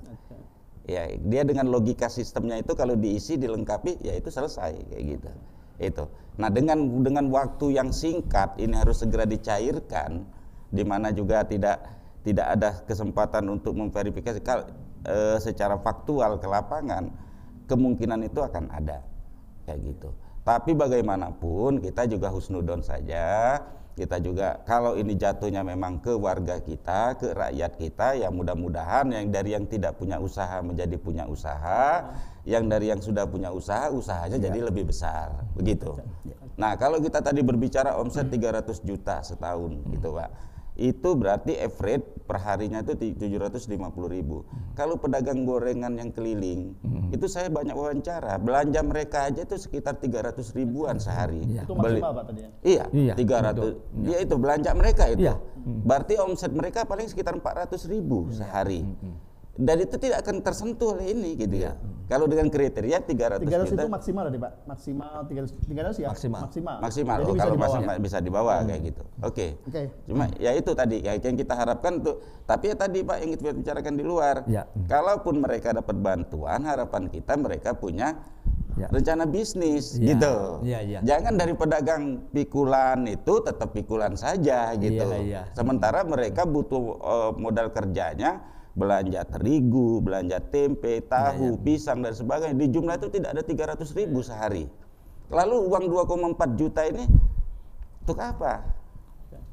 Ya, 0.85 1.09
dia 1.15 1.47
dengan 1.47 1.71
logika 1.71 2.11
sistemnya 2.13 2.61
itu 2.61 2.77
kalau 2.77 2.99
diisi 2.99 3.41
dilengkapi 3.41 4.03
ya 4.05 4.19
itu 4.19 4.29
selesai 4.29 4.77
kayak 4.93 5.03
gitu. 5.17 5.31
Itu. 5.79 6.05
Nah, 6.37 6.51
dengan 6.51 7.07
dengan 7.07 7.31
waktu 7.31 7.79
yang 7.79 7.95
singkat 7.95 8.59
ini 8.59 8.77
harus 8.77 9.01
segera 9.01 9.25
dicairkan 9.25 10.27
di 10.75 10.83
mana 10.83 11.15
juga 11.15 11.47
tidak 11.47 11.87
tidak 12.27 12.47
ada 12.51 12.71
kesempatan 12.83 13.47
untuk 13.47 13.79
memverifikasi 13.79 14.43
eh, 15.07 15.39
secara 15.39 15.79
faktual 15.79 16.43
ke 16.43 16.51
lapangan, 16.51 17.15
kemungkinan 17.71 18.27
itu 18.27 18.43
akan 18.43 18.75
ada 18.75 19.14
kayak 19.65 19.81
gitu. 19.83 20.13
Tapi 20.45 20.77
bagaimanapun 20.77 21.81
kita 21.81 22.05
juga 22.05 22.29
husnudon 22.29 22.85
saja. 22.85 23.59
Kita 23.95 24.19
juga 24.19 24.59
kalau 24.67 24.99
ini 24.99 25.15
jatuhnya 25.15 25.63
memang 25.63 26.03
ke 26.03 26.11
warga 26.19 26.59
kita, 26.59 27.15
ke 27.15 27.31
rakyat 27.31 27.79
kita, 27.79 28.19
ya 28.19 28.27
mudah-mudahan 28.27 29.07
yang 29.07 29.31
dari 29.31 29.55
yang 29.55 29.71
tidak 29.71 29.95
punya 29.95 30.19
usaha 30.19 30.59
menjadi 30.67 30.99
punya 30.99 31.31
usaha, 31.31 32.03
yang 32.43 32.67
dari 32.67 32.91
yang 32.91 32.99
sudah 32.99 33.23
punya 33.31 33.55
usaha 33.55 33.95
usahanya 33.95 34.43
jadi 34.43 34.67
lebih 34.67 34.91
besar, 34.91 35.47
begitu. 35.55 35.95
Nah 36.59 36.75
kalau 36.75 36.99
kita 36.99 37.23
tadi 37.23 37.47
berbicara 37.47 37.95
omset 37.95 38.27
300 38.35 38.83
juta 38.83 39.23
setahun, 39.23 39.79
gitu 39.87 40.11
pak 40.11 40.54
itu 40.75 41.15
berarti 41.15 41.55
average 41.55 42.27
per 42.27 42.43
harinya 42.43 42.83
itu 42.83 42.99
750 42.99 43.71
ribu. 44.11 44.43
Kalau 44.75 44.99
pedagang 44.99 45.47
gorengan 45.47 45.95
yang 45.95 46.11
keliling, 46.11 46.75
itu 47.09 47.27
saya 47.27 47.47
banyak 47.47 47.73
wawancara, 47.73 48.43
belanja 48.43 48.83
mereka 48.83 49.31
aja 49.31 49.45
itu 49.45 49.55
sekitar 49.55 49.95
300 49.95 50.51
ribuan 50.51 50.99
sehari. 50.99 51.47
itu 51.47 51.71
Beli- 51.71 52.03
maksimal 52.03 52.13
pak 52.13 52.25
tadi 52.27 52.41
ya 52.41 52.51
Iya, 52.65 52.85
Iya, 52.91 53.15
300. 53.15 53.79
Dia 54.03 54.19
itu 54.19 54.35
belanja 54.35 54.71
mereka 54.73 55.05
itu. 55.07 55.23
Iya. 55.23 55.35
Berarti 55.65 56.15
omset 56.19 56.51
mereka 56.51 56.83
paling 56.83 57.07
sekitar 57.07 57.33
400 57.35 57.87
ribu 57.87 58.27
sehari. 58.31 58.83
Dan 59.55 59.77
itu 59.79 59.95
tidak 59.97 60.27
akan 60.27 60.43
tersentuh 60.43 60.99
oleh 60.99 61.15
ini 61.15 61.39
gitu 61.39 61.55
ya. 61.55 61.79
Kalau 62.05 62.27
dengan 62.27 62.51
kriteria 62.51 63.01
300, 63.01 63.41
300 63.41 63.71
juta 63.71 63.81
itu 63.81 63.89
maksimal 63.89 64.23
tadi 64.29 64.37
pak 64.37 64.53
maksimal 64.69 65.25
300 65.25 65.57
300 65.57 66.05
ya 66.05 66.09
Maksimal. 66.13 66.41
maksimal 66.45 66.77
maksimal. 66.83 67.17
jadi 67.17 67.25
Oh, 67.25 67.33
bisa 67.33 67.41
kalau 67.41 67.55
di 67.55 67.57
bawah. 67.57 67.73
maksimal 67.73 67.95
bisa 67.97 68.19
dibawa 68.21 68.55
kayak 68.61 68.83
gitu. 68.85 69.03
Oke. 69.23 69.47
Oke. 69.65 69.83
Cuma 70.05 70.25
ya 70.37 70.51
itu 70.53 70.71
tadi 70.75 70.97
ya, 71.01 71.17
yang 71.17 71.37
kita 71.39 71.55
harapkan 71.55 72.03
tuh. 72.03 72.19
Tapi 72.45 72.65
ya 72.67 72.77
tadi 72.77 72.99
Pak 73.01 73.17
yang 73.17 73.31
kita 73.33 73.53
bicarakan 73.55 73.95
di 73.95 74.05
luar. 74.05 74.37
Ya. 74.45 74.69
Kalaupun 74.85 75.35
mereka 75.39 75.73
dapat 75.73 75.97
bantuan, 75.97 76.61
harapan 76.61 77.09
kita 77.09 77.33
mereka 77.35 77.73
punya 77.73 78.21
Ya. 78.75 78.91
rencana 78.91 79.23
bisnis 79.25 79.95
Ya. 79.97 80.13
gitu. 80.13 80.35
Ya, 80.61 80.79
ya. 80.83 80.99
Jangan 81.01 81.39
dari 81.39 81.55
pedagang 81.55 82.27
pikulan 82.29 83.07
itu 83.07 83.39
tetap 83.41 83.71
pikulan 83.71 84.19
saja 84.19 84.75
gitu. 84.75 85.09
Ya, 85.23 85.23
ya. 85.23 85.43
Sementara 85.55 86.03
mereka 86.03 86.43
butuh 86.43 86.83
eh, 86.99 87.31
modal 87.39 87.71
kerjanya 87.71 88.43
belanja 88.75 89.23
terigu, 89.31 90.03
belanja 90.03 90.43
tempe, 90.43 90.99
tahu, 91.07 91.55
pisang 91.63 92.03
dan 92.03 92.11
sebagainya. 92.11 92.59
Di 92.59 92.69
jumlah 92.75 92.99
itu 92.99 93.09
tidak 93.09 93.39
ada 93.39 93.43
300 93.43 93.87
ribu 93.95 94.19
sehari. 94.21 94.67
Lalu 95.31 95.57
uang 95.71 95.85
2,4 95.89 96.59
juta 96.59 96.83
ini 96.85 97.07
untuk 98.03 98.19
apa? 98.19 98.67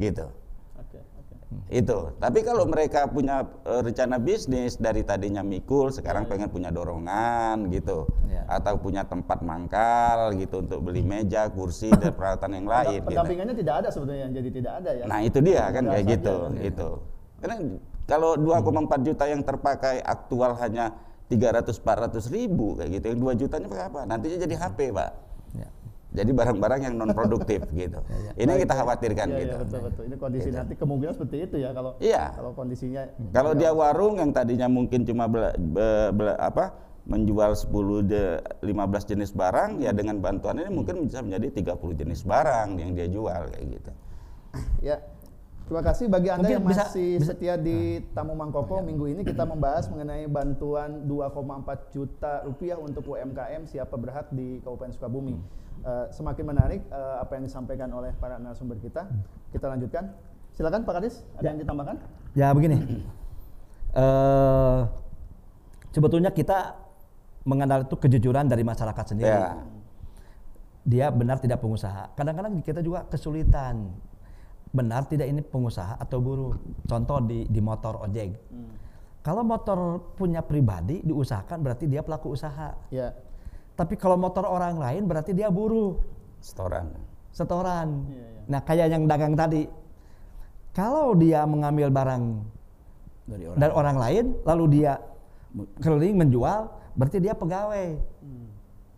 Gitu. 0.01 0.25
Oke, 0.75 0.97
oke. 0.97 1.33
Itu. 1.69 2.11
Tapi 2.17 2.39
kalau 2.41 2.65
mereka 2.65 3.05
punya 3.05 3.45
eh, 3.63 3.81
rencana 3.85 4.17
bisnis 4.17 4.81
dari 4.81 5.05
tadinya 5.05 5.45
mikul, 5.45 5.93
sekarang 5.93 6.25
pengen 6.25 6.49
punya 6.49 6.73
dorongan 6.73 7.69
gitu, 7.69 8.09
Ya. 8.25 8.41
atau 8.49 8.81
punya 8.81 9.05
tempat 9.05 9.45
mangkal 9.45 10.33
gitu 10.35 10.65
untuk 10.65 10.81
beli 10.81 11.05
meja, 11.05 11.45
kursi 11.53 11.93
dan 12.01 12.11
peralatan 12.17 12.57
yang 12.57 12.67
lain. 12.67 12.99
gitu. 13.05 13.07
Pendampingannya 13.13 13.55
tidak 13.55 13.75
ada 13.85 13.89
sebetulnya 13.93 14.27
jadi 14.33 14.49
tidak 14.49 14.73
ada 14.81 14.89
ya. 14.97 15.03
Nah 15.05 15.19
itu 15.21 15.37
dia 15.45 15.63
kan 15.69 15.83
kayak 15.85 16.05
gitu, 16.09 16.35
kan. 16.49 16.51
gitu. 16.57 16.89
Karena 17.41 17.55
kalau 18.11 18.35
2,4 18.35 19.07
juta 19.07 19.23
yang 19.23 19.39
terpakai 19.39 20.03
aktual 20.03 20.59
hanya 20.59 20.91
300-400 21.31 22.27
ribu 22.27 22.75
kayak 22.75 22.99
gitu, 22.99 23.05
yang 23.07 23.19
2 23.23 23.39
jutanya 23.39 23.67
pakai 23.71 23.85
apa? 23.87 23.99
Nantinya 24.03 24.37
jadi 24.37 24.55
HP 24.59 24.91
pak. 24.91 25.11
Ya. 25.55 25.67
Jadi 26.11 26.31
barang-barang 26.35 26.91
yang 26.91 26.99
non 26.99 27.15
produktif 27.15 27.63
gitu. 27.71 28.03
Ini 28.35 28.43
yang 28.45 28.59
kita 28.59 28.75
khawatirkan 28.75 29.27
Iya, 29.31 29.37
gitu. 29.39 29.55
iya, 29.55 29.63
betul 29.63 29.79
betul. 29.87 30.03
Ini 30.11 30.15
kondisi 30.19 30.49
nanti 30.51 30.73
kemungkinan 30.75 31.13
seperti 31.15 31.37
itu 31.47 31.55
ya 31.63 31.71
kalau 31.71 31.95
Iya. 32.03 32.35
kalau 32.35 32.51
kondisinya 32.51 33.07
Kalau 33.31 33.55
dia 33.55 33.71
warung 33.71 34.19
yang 34.19 34.35
tadinya 34.35 34.67
mungkin 34.67 35.07
cuma 35.07 35.31
bela- 35.31 35.55
be- 35.55 36.11
bela- 36.11 36.35
apa 36.35 36.75
menjual 37.01 37.55
10 37.55 38.03
de, 38.03 38.43
15 38.59 39.07
jenis 39.07 39.31
barang 39.31 39.79
ya 39.79 39.89
dengan 39.89 40.19
bantuan 40.19 40.59
ini 40.59 40.67
mungkin 40.69 40.99
bisa 41.01 41.23
menjadi 41.23 41.47
30 41.73 41.95
jenis 41.95 42.21
barang 42.21 42.75
yang 42.75 42.91
dia 42.91 43.07
jual 43.07 43.41
kayak 43.47 43.65
gitu. 43.71 43.91
Ya. 44.83 44.99
Terima 45.71 45.87
kasih 45.87 46.11
bagi 46.11 46.27
Anda 46.27 46.43
Mungkin 46.43 46.55
yang 46.59 46.67
bisa- 46.67 46.83
masih 46.91 47.09
bisa- 47.15 47.31
setia 47.31 47.55
di 47.55 48.03
Tamu 48.11 48.35
Mangkoko. 48.35 48.83
Minggu 48.83 49.07
ini 49.07 49.23
kita 49.23 49.47
membahas 49.47 49.87
mengenai 49.87 50.27
bantuan 50.27 51.07
2,4 51.07 51.87
juta 51.95 52.43
rupiah 52.43 52.75
untuk 52.75 53.07
UMKM 53.07 53.63
siapa 53.71 53.95
berhak 53.95 54.27
di 54.35 54.59
Kabupaten 54.67 54.91
Sukabumi. 54.91 55.39
Eh, 55.87 56.05
semakin 56.11 56.43
menarik 56.43 56.83
eh, 56.91 57.15
apa 57.23 57.39
yang 57.39 57.47
disampaikan 57.47 57.87
oleh 57.95 58.11
para 58.19 58.35
narasumber 58.35 58.83
kita. 58.83 59.07
Kita 59.55 59.71
lanjutkan. 59.71 60.11
Silakan 60.51 60.83
Pak 60.83 60.93
Kadis, 60.99 61.23
ada 61.39 61.55
yang 61.55 61.63
ditambahkan? 61.63 61.95
Ya 62.35 62.51
begini, 62.51 63.07
eh 63.95 64.79
sebetulnya 65.95 66.35
kita 66.35 66.75
mengandalkan 67.47 67.87
itu 67.87 67.95
kejujuran 67.95 68.43
dari 68.51 68.67
masyarakat 68.67 69.15
sendiri. 69.15 69.39
Ya. 69.39 69.55
Dia 70.83 71.07
benar 71.15 71.39
tidak 71.39 71.63
pengusaha. 71.63 72.11
Kadang-kadang 72.19 72.59
kita 72.59 72.83
juga 72.83 73.07
kesulitan. 73.07 74.10
Benar 74.71 75.03
tidak 75.07 75.27
ini 75.27 75.43
pengusaha 75.43 75.99
atau 75.99 76.23
buruh. 76.23 76.55
Contoh 76.87 77.19
di 77.23 77.43
di 77.47 77.59
motor 77.59 77.99
ojek. 78.07 78.31
Kalau 79.21 79.45
motor 79.45 80.01
punya 80.17 80.41
pribadi 80.41 81.03
diusahakan 81.05 81.61
berarti 81.61 81.85
dia 81.85 82.01
pelaku 82.01 82.33
usaha. 82.33 82.73
Ya. 82.89 83.13
Tapi 83.77 83.93
kalau 83.99 84.17
motor 84.17 84.49
orang 84.49 84.81
lain 84.81 85.05
berarti 85.05 85.35
dia 85.35 85.51
buruh. 85.53 85.99
Setoran. 86.41 86.89
setoran. 87.31 88.01
Iya, 88.09 88.17
iya. 88.17 88.41
Nah, 88.49 88.59
kayak 88.65 88.87
yang 88.91 89.03
dagang 89.05 89.37
tadi. 89.37 89.69
Kalau 90.73 91.13
dia 91.15 91.45
mengambil 91.45 91.93
barang 91.93 92.23
dari 93.29 93.43
orang. 93.47 93.57
dari 93.59 93.73
orang 93.75 93.97
lain 93.99 94.25
lalu 94.47 94.65
dia 94.81 94.93
keliling 95.79 96.15
menjual, 96.17 96.71
berarti 96.95 97.17
dia 97.19 97.35
pegawai. 97.35 97.99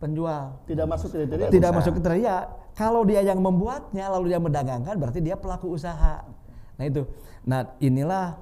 Penjual. 0.04 0.60
Tidak 0.68 0.84
masuk 0.84 1.16
kriteria. 1.16 1.48
Tidak 1.48 1.72
usaha. 1.72 1.80
masuk 1.80 1.92
kriteria. 1.96 2.36
Kalau 2.76 3.08
dia 3.08 3.24
yang 3.24 3.40
membuatnya 3.40 4.12
lalu 4.12 4.36
dia 4.36 4.40
mendagangkan, 4.44 5.00
berarti 5.00 5.24
dia 5.24 5.40
pelaku 5.40 5.72
usaha. 5.72 6.28
Nah, 6.76 6.84
itu. 6.84 7.08
Nah, 7.48 7.72
inilah 7.80 8.36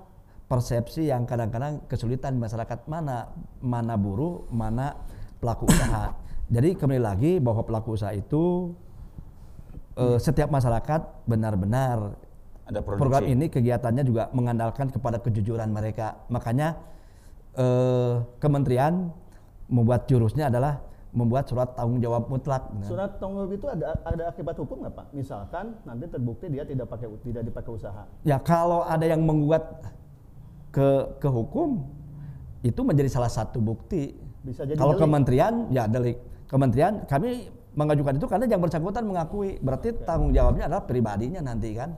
persepsi 0.50 1.13
yang 1.13 1.30
kadang-kadang 1.30 1.86
kesulitan 1.86 2.41
masyarakat 2.41 2.89
mana 2.89 3.30
mana 3.62 3.93
buruh, 3.93 4.50
mana 4.50 4.97
pelaku 5.38 5.69
usaha. 5.69 6.17
Jadi 6.56 6.74
kembali 6.74 6.97
lagi 6.97 7.32
bahwa 7.38 7.62
pelaku 7.62 7.93
usaha 7.93 8.10
itu 8.10 8.74
eh, 10.02 10.17
setiap 10.17 10.50
masyarakat 10.50 11.30
benar-benar 11.30 12.17
Ada 12.65 12.82
produksi. 12.82 13.02
program 13.06 13.24
ini 13.30 13.45
kegiatannya 13.54 14.04
juga 14.04 14.34
mengandalkan 14.34 14.89
kepada 14.89 15.21
kejujuran 15.21 15.69
mereka. 15.69 16.26
Makanya 16.34 16.74
eh, 17.54 18.26
kementerian 18.41 19.13
membuat 19.71 20.10
jurusnya 20.10 20.52
adalah 20.52 20.90
membuat 21.12 21.43
surat 21.47 21.76
tanggung 21.76 22.00
jawab 22.00 22.32
mutlak. 22.32 22.71
Nah, 22.71 22.88
Surat 22.88 23.19
tanggung 23.19 23.43
jawab 23.43 23.54
itu 23.56 23.67
ada 23.67 24.00
ada 24.08 24.24
akibat 24.32 24.56
hukum 24.56 24.80
nggak 24.84 24.95
Pak? 24.95 25.06
Misalkan 25.12 25.76
nanti 25.84 26.08
terbukti 26.08 26.47
dia 26.47 26.63
tidak 26.63 26.88
pakai 26.88 27.12
tidak 27.19 27.43
dipakai 27.43 27.71
usaha. 27.76 28.04
Ya 28.24 28.39
kalau 28.39 28.88
ada 28.88 29.04
yang 29.04 29.28
menggugat 29.28 29.63
ke 30.71 31.19
ke 31.19 31.28
hukum 31.28 31.84
itu 32.63 32.80
menjadi 32.80 33.12
salah 33.12 33.28
satu 33.28 33.60
bukti. 33.60 34.15
Bisa 34.41 34.63
jadi 34.63 34.80
kalau 34.80 34.95
delik. 34.95 35.04
kementerian 35.04 35.54
ya 35.67 35.84
delik. 35.86 36.17
Kementerian 36.47 37.04
kami 37.08 37.52
mengajukan 37.76 38.15
itu 38.15 38.28
karena 38.32 38.45
yang 38.47 38.63
bersangkutan 38.63 39.04
mengakui. 39.04 39.60
Berarti 39.60 39.91
tanggung 40.08 40.32
jawabnya 40.32 40.71
adalah 40.71 40.88
pribadinya 40.88 41.43
nanti 41.43 41.76
kan. 41.76 41.91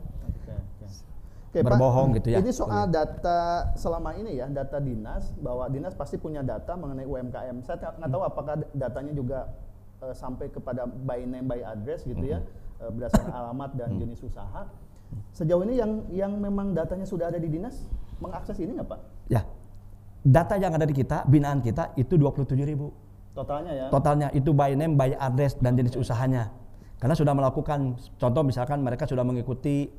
Oke. 1.53 1.61
Oke, 1.61 1.69
Pak, 1.69 1.77
Berbohong 1.77 2.09
gitu 2.17 2.27
ya. 2.33 2.41
Ini 2.41 2.49
soal 2.49 2.89
data 2.89 3.69
selama 3.77 4.17
ini 4.17 4.41
ya, 4.41 4.49
data 4.49 4.81
dinas 4.81 5.29
bahwa 5.37 5.69
dinas 5.69 5.93
pasti 5.93 6.17
punya 6.17 6.41
data 6.41 6.73
mengenai 6.73 7.05
UMKM. 7.05 7.61
Saya 7.61 7.93
nggak 7.93 8.09
tahu 8.09 8.23
apakah 8.25 8.55
datanya 8.73 9.13
juga 9.13 9.53
eh, 10.01 10.17
sampai 10.17 10.49
kepada 10.49 10.89
by 10.89 11.21
name 11.29 11.45
by 11.45 11.61
address 11.61 12.09
gitu 12.09 12.25
ya, 12.25 12.41
eh, 12.81 12.89
berdasarkan 12.89 13.29
alamat 13.29 13.69
dan 13.77 14.01
jenis 14.01 14.25
usaha. 14.25 14.65
Sejauh 15.29 15.61
ini 15.61 15.77
yang 15.77 16.01
yang 16.09 16.33
memang 16.41 16.73
datanya 16.73 17.05
sudah 17.05 17.29
ada 17.29 17.37
di 17.37 17.45
dinas 17.45 17.85
mengakses 18.17 18.57
ini 18.57 18.73
nggak 18.73 18.89
Pak? 18.89 18.99
Ya. 19.29 19.45
Data 20.25 20.57
yang 20.57 20.73
ada 20.73 20.89
di 20.89 20.95
kita, 20.97 21.21
binaan 21.29 21.61
kita 21.61 21.93
itu 21.93 22.17
27 22.17 22.49
ribu. 22.65 22.89
Totalnya 23.37 23.77
ya. 23.77 23.85
Totalnya 23.93 24.33
itu 24.33 24.49
by 24.57 24.73
name, 24.73 24.97
by 24.97 25.13
address 25.21 25.53
dan 25.61 25.77
jenis 25.77 26.01
usahanya. 26.01 26.49
Karena 26.97 27.13
sudah 27.13 27.37
melakukan 27.37 27.99
contoh 28.17 28.41
misalkan 28.41 28.81
mereka 28.81 29.05
sudah 29.05 29.21
mengikuti 29.21 29.91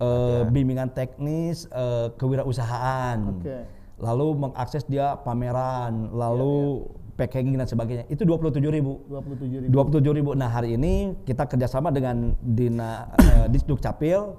eh, 0.00 0.42
bimbingan 0.48 0.90
teknis 0.90 1.68
eh, 1.70 2.08
kewirausahaan. 2.16 3.18
Oke. 3.30 3.56
Lalu 4.00 4.26
mengakses 4.34 4.88
dia 4.88 5.12
pameran, 5.20 6.08
lalu 6.10 6.88
packaging 7.14 7.52
dan 7.54 7.68
sebagainya. 7.68 8.08
Itu 8.08 8.24
27 8.24 8.56
ribu. 8.72 9.04
27 9.06 9.68
ribu. 9.68 9.72
27 10.00 10.16
ribu. 10.16 10.30
Nah 10.32 10.48
hari 10.48 10.74
ini 10.74 11.12
kita 11.22 11.44
kerjasama 11.44 11.92
dengan 11.92 12.32
Dina 12.40 13.12
eh, 13.14 13.46
Disduk 13.46 13.76
Capil 13.78 14.32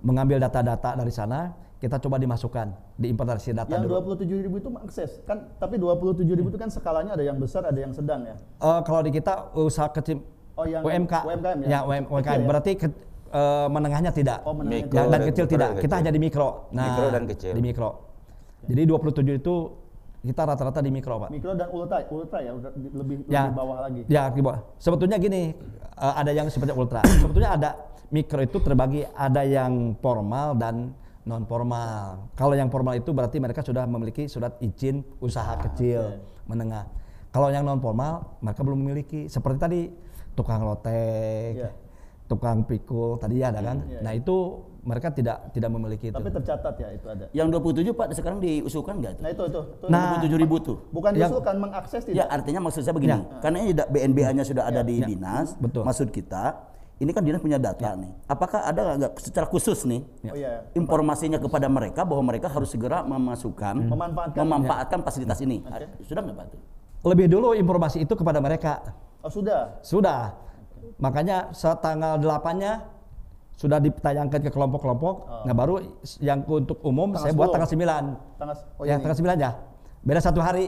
mengambil 0.00 0.38
data-data 0.38 0.94
dari 0.94 1.10
sana. 1.10 1.58
Kita 1.82 1.98
coba 1.98 2.14
dimasukkan, 2.14 2.94
diimportasi 2.94 3.58
data 3.58 3.66
Yang 3.66 3.90
dulu. 3.90 4.14
27 4.14 4.46
ribu 4.46 4.56
itu 4.56 4.70
mengakses 4.70 5.18
kan, 5.26 5.50
tapi 5.58 5.82
27 5.82 6.22
ribu 6.30 6.46
itu 6.46 6.54
kan 6.54 6.70
skalanya 6.70 7.18
ada 7.18 7.26
yang 7.26 7.42
besar, 7.42 7.66
ada 7.66 7.74
yang 7.74 7.90
sedang 7.90 8.22
ya. 8.22 8.38
Eh, 8.38 8.80
kalau 8.86 9.02
di 9.02 9.10
kita 9.10 9.50
usaha 9.52 9.90
kecil 9.90 10.22
Oh, 10.54 10.62
yang 10.62 10.84
UMK, 10.86 11.26
UMKM 11.26 11.58
ya? 11.64 11.66
ya 11.66 11.78
UM- 11.82 12.06
UMKM 12.06 12.38
ya? 12.38 12.46
berarti 12.46 12.72
ke- 12.76 12.94
eh, 13.32 13.66
menengahnya 13.66 14.10
tidak, 14.10 14.44
Oh, 14.44 14.52
menengahnya 14.52 14.84
Mikro 14.84 14.96
dan 14.98 15.08
dan- 15.10 15.24
kecil 15.24 15.44
mikro 15.44 15.52
tidak. 15.52 15.68
dan 15.68 15.74
Kita 15.74 15.82
kecil. 15.82 15.98
hanya 15.98 16.10
di 16.12 16.20
mikro. 16.20 16.48
Nah, 16.70 16.84
Mikro 16.86 17.06
dan 17.08 17.24
kecil. 17.26 17.52
Di 17.52 17.62
mikro. 17.62 17.90
Jadi 18.62 18.82
27 18.84 19.34
itu 19.34 19.54
kita 20.22 20.42
rata-rata 20.44 20.78
di 20.78 20.90
mikro, 20.90 21.14
Pak. 21.18 21.28
Mikro 21.28 21.52
dan 21.52 21.68
ultra, 21.68 21.98
ultra 22.06 22.38
ya, 22.38 22.52
lebih 22.92 23.26
Ya. 23.26 23.48
lebih 23.48 23.54
bawah 23.56 23.78
lagi. 23.82 24.00
Ya, 24.06 24.28
di 24.28 24.38
bawah. 24.38 24.62
Sebetulnya 24.76 25.16
gini, 25.16 25.50
eh, 25.96 26.14
ada 26.14 26.30
yang 26.30 26.46
seperti 26.46 26.70
ultra. 26.70 27.02
Sebetulnya 27.02 27.50
ada 27.52 27.70
mikro 28.08 28.38
itu 28.38 28.58
terbagi 28.58 29.02
ada 29.08 29.42
yang 29.42 29.98
formal 29.98 30.54
dan 30.54 30.94
non 31.22 31.42
formal. 31.42 32.30
Kalau 32.34 32.52
yang 32.52 32.68
formal 32.68 32.94
itu 32.94 33.10
berarti 33.10 33.38
mereka 33.38 33.62
sudah 33.62 33.82
memiliki 33.84 34.26
surat 34.26 34.58
izin 34.58 35.02
usaha 35.18 35.58
kecil, 35.60 36.22
menengah. 36.44 36.86
Kalau 37.30 37.48
yang 37.48 37.64
non 37.64 37.78
formal 37.78 38.38
mereka 38.38 38.60
belum 38.60 38.78
memiliki. 38.78 39.26
Seperti 39.26 39.58
tadi 39.58 39.80
tukang 40.32 40.62
lotek, 40.62 41.50
Iya. 41.56 41.70
Tukang 42.32 42.64
pikul 42.64 43.20
tadi 43.20 43.44
ya 43.44 43.52
ada 43.52 43.60
kan. 43.60 43.84
Iya, 43.84 44.00
Nah, 44.00 44.12
itu 44.16 44.36
mereka 44.82 45.12
tidak 45.12 45.52
tidak 45.52 45.70
memiliki 45.70 46.10
itu. 46.10 46.16
Tapi 46.16 46.32
tercatat 46.32 46.74
ya 46.74 46.88
itu 46.90 47.06
ada. 47.06 47.24
Yang 47.30 47.48
27 47.54 47.92
Pak 47.94 48.06
sekarang 48.16 48.38
diusulkan 48.40 48.94
nggak 48.98 49.12
tuh? 49.14 49.22
Nah 49.22 49.30
itu 49.30 49.42
itu. 49.46 49.60
itu 49.62 49.84
Nah, 49.86 50.02
27 50.18 50.40
ribu 50.40 50.56
tuh. 50.58 50.76
bukan 50.90 51.10
yang- 51.14 51.28
diusulkan 51.28 51.54
mengakses 51.60 52.02
Ya 52.02 52.24
tidak. 52.24 52.26
artinya 52.32 52.60
maksud 52.64 52.80
saya 52.82 52.94
begini, 52.96 53.14
Ya. 53.14 53.38
karena 53.38 53.56
ini 53.60 53.70
BNBA-nya 53.76 54.42
sudah 54.42 54.64
ada 54.66 54.80
di 54.80 54.98
Ya. 54.98 55.06
dinas, 55.06 55.54
Betul. 55.54 55.86
maksud 55.86 56.10
kita 56.10 56.66
ini 56.98 57.10
kan 57.10 57.22
dinas 57.22 57.38
punya 57.38 57.58
data 57.58 57.94
nih. 57.94 58.10
Apakah 58.26 58.62
ada 58.64 58.82
nggak 58.96 59.12
secara 59.18 59.46
khusus 59.46 59.82
nih 59.84 60.02
Oh 60.24 60.34
iya. 60.34 60.66
informasinya 60.72 61.38
kepada 61.38 61.66
mereka 61.66 62.02
bahwa 62.02 62.22
mereka 62.24 62.46
harus 62.46 62.66
segera 62.68 63.02
memasukkan, 63.02 63.86
Memanfaatkan. 63.86 64.40
memanfaatkan 64.40 64.98
fasilitas 65.02 65.38
ini? 65.40 65.62
Sudah 66.02 66.22
nggak 66.22 66.36
Pak? 66.36 66.46
Lebih 67.02 67.26
dulu 67.26 67.54
informasi 67.54 68.02
itu 68.02 68.14
kepada 68.14 68.38
mereka. 68.38 68.82
Oh 69.22 69.30
sudah. 69.30 69.78
Sudah. 69.78 70.34
Makanya 70.98 71.50
setanggal 71.52 72.18
8-nya 72.18 72.72
sudah 73.52 73.78
ditayangkan 73.78 74.40
ke 74.42 74.50
kelompok-kelompok. 74.50 75.46
Nah, 75.46 75.54
baru 75.54 75.78
yang 76.18 76.42
untuk 76.42 76.82
umum 76.82 77.12
Tanggal 77.12 77.22
saya 77.22 77.32
buat 77.32 77.48
10. 77.48 77.54
tanggal 77.54 77.68
9. 77.70 78.40
Tanggal 78.40 78.56
oh 78.74 78.84
ya, 78.84 78.94
ini. 78.96 79.02
tanggal 79.02 79.18
9 79.18 79.38
ya. 79.38 79.50
Beda 80.02 80.20
satu 80.20 80.40
hari. 80.42 80.66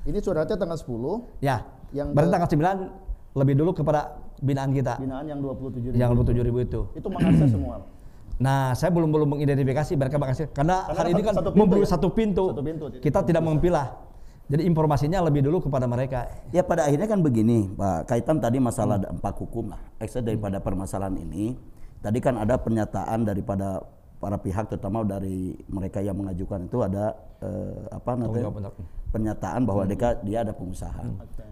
Ini 0.00 0.18
suratnya 0.18 0.56
tanggal 0.56 0.78
10, 0.78 1.26
Ya. 1.40 1.66
Yang 1.90 2.14
Berarti 2.14 2.30
tanggal 2.30 2.50
9 2.50 3.36
lebih 3.36 3.54
dulu 3.58 3.70
kepada 3.74 4.00
binaan 4.38 4.70
kita. 4.70 4.94
binaan 4.96 5.26
yang 5.26 5.42
27 5.42 5.90
ribu. 5.90 5.98
Yang 5.98 6.10
27 6.22 6.46
ribu 6.46 6.58
itu. 6.62 6.80
Itu 6.94 7.08
mengakses 7.10 7.50
semua. 7.56 7.76
Nah, 8.40 8.72
saya 8.72 8.88
belum 8.88 9.12
belum 9.12 9.36
mengidentifikasi 9.36 9.92
mereka 9.94 10.16
mengakses 10.16 10.48
karena, 10.50 10.88
Karena 10.88 10.96
hari 10.96 11.10
ini 11.12 11.20
satu- 11.20 11.28
kan 11.28 11.34
satu 11.36 11.50
pintu 11.52 11.76
ya? 11.76 11.86
satu 11.86 12.08
pintu. 12.08 12.44
Satu 12.48 12.62
pintu. 12.64 12.84
Kita 13.02 13.20
tidak 13.20 13.42
mempilah. 13.44 13.86
Jadi 14.50 14.66
informasinya 14.66 15.22
lebih 15.22 15.46
dulu 15.46 15.70
kepada 15.70 15.86
mereka. 15.86 16.26
Ya 16.50 16.66
pada 16.66 16.90
akhirnya 16.90 17.06
kan 17.06 17.22
begini 17.22 17.70
Pak, 17.70 18.10
kaitan 18.10 18.42
tadi 18.42 18.58
masalah 18.58 18.98
dampak 18.98 19.38
hukum 19.38 19.70
lah. 19.70 19.78
Ekses 20.02 20.26
daripada 20.26 20.58
permasalahan 20.58 21.14
ini, 21.22 21.54
tadi 22.02 22.18
kan 22.18 22.34
ada 22.34 22.58
pernyataan 22.58 23.22
daripada 23.22 23.78
para 24.20 24.36
pihak 24.36 24.68
terutama 24.68 25.00
dari 25.00 25.56
mereka 25.72 26.04
yang 26.04 26.12
mengajukan 26.12 26.68
itu 26.68 26.78
ada 26.84 27.16
eh, 27.40 27.88
apa 27.88 28.12
nanti 28.20 28.44
pernyataan 29.10 29.66
bahwa 29.66 29.82
dia, 29.88 30.14
dia 30.22 30.38
ada 30.46 30.52
pengusaha. 30.54 31.02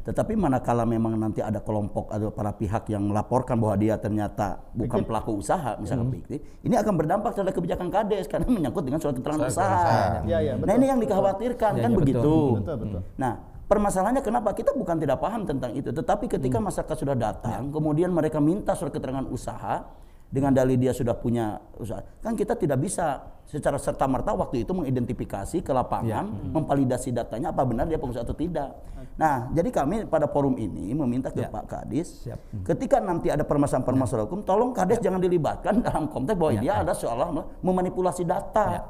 Tetapi 0.07 0.39
manakala 0.39 0.87
memang 0.87 1.19
nanti 1.19 1.43
ada 1.43 1.59
kelompok 1.59 2.13
atau 2.13 2.31
para 2.31 2.55
pihak 2.55 2.87
yang 2.93 3.09
melaporkan 3.09 3.59
bahwa 3.59 3.75
dia 3.81 3.99
ternyata 3.99 4.63
bukan 4.77 5.03
pelaku 5.03 5.43
usaha, 5.43 5.75
misalkan 5.81 6.13
fiktif, 6.15 6.39
ini 6.63 6.79
akan 6.79 6.95
berdampak 6.95 7.35
terhadap 7.35 7.57
kebijakan 7.57 7.89
kades 7.91 8.31
karena 8.31 8.47
menyangkut 8.47 8.85
dengan 8.87 9.01
surat 9.03 9.17
keterangan 9.19 9.49
Surat 9.49 9.53
usaha. 9.59 9.75
keterangan 9.75 10.23
Iya, 10.29 10.39
iya, 10.39 10.53
nah 10.55 10.61
betul, 10.63 10.77
ini 10.79 10.87
yang 10.87 11.01
dikhawatirkan 11.03 11.73
Ya, 11.75 11.83
kan 11.83 11.91
ya, 11.91 11.97
betul. 11.97 12.01
begitu. 12.05 12.35
Betul, 12.63 12.77
betul. 12.79 13.01
Nah, 13.19 13.33
permasalahannya 13.69 14.23
kenapa 14.23 14.49
kita 14.55 14.71
bukan 14.77 14.97
tidak 15.03 15.19
paham 15.19 15.43
tentang 15.45 15.73
itu, 15.75 15.91
tetapi 15.91 16.25
ketika 16.31 16.59
masyarakat 16.63 16.97
sudah 16.97 17.17
datang, 17.19 17.69
kemudian 17.75 18.13
mereka 18.15 18.39
minta 18.39 18.73
surat 18.79 18.95
keterangan 18.95 19.27
usaha 19.29 19.83
dengan 20.29 20.53
dalih 20.53 20.77
dia 20.77 20.93
sudah 20.93 21.17
punya 21.17 21.57
usaha, 21.81 22.05
kan 22.21 22.37
kita 22.37 22.53
tidak 22.53 22.79
bisa 22.85 23.25
secara 23.49 23.81
serta 23.81 24.05
merta 24.05 24.37
waktu 24.37 24.61
itu 24.61 24.77
mengidentifikasi 24.77 25.65
ke 25.65 25.73
lapangan, 25.73 26.53
memvalidasi 26.53 27.17
datanya 27.17 27.49
apa 27.49 27.65
benar 27.65 27.89
dia 27.89 27.97
pengusaha 27.97 28.21
atau 28.21 28.37
tidak. 28.37 28.77
Nah, 29.17 29.49
jadi 29.57 29.73
kami 29.73 30.05
pada 30.05 30.29
forum 30.29 30.55
ini 30.61 30.93
meminta 30.93 31.33
ke 31.33 31.41
Ya. 31.43 31.49
Pak 31.49 31.65
Kadis, 31.65 32.29
Siap. 32.29 32.39
ketika 32.69 33.01
nanti 33.01 33.33
ada 33.33 33.43
permasalahan-permasalahan 33.49 34.29
hukum, 34.29 34.45
tolong 34.45 34.71
Kades 34.77 35.01
jangan 35.01 35.17
dilibatkan 35.19 35.81
dalam 35.81 36.13
konteks 36.13 36.37
bahwa 36.37 36.53
Ya, 36.55 36.61
dia 36.61 36.73
ya. 36.77 36.83
ada 36.85 36.93
seolah 36.93 37.29
memanipulasi 37.65 38.23
data. 38.29 38.65
Ya. 38.69 38.81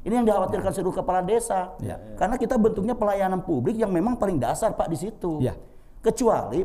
Ini 0.00 0.12
yang 0.22 0.26
dikhawatirkan 0.26 0.72
seluruh 0.72 0.96
kepala 0.96 1.20
desa. 1.20 1.76
Ya. 1.84 2.00
Karena 2.16 2.40
kita 2.40 2.56
bentuknya 2.56 2.96
pelayanan 2.96 3.44
publik 3.44 3.76
yang 3.76 3.92
memang 3.92 4.16
paling 4.16 4.40
dasar 4.40 4.72
Pak 4.72 4.88
di 4.90 4.96
situ. 4.96 5.44
Ya. 5.44 5.52
Kecuali 6.00 6.64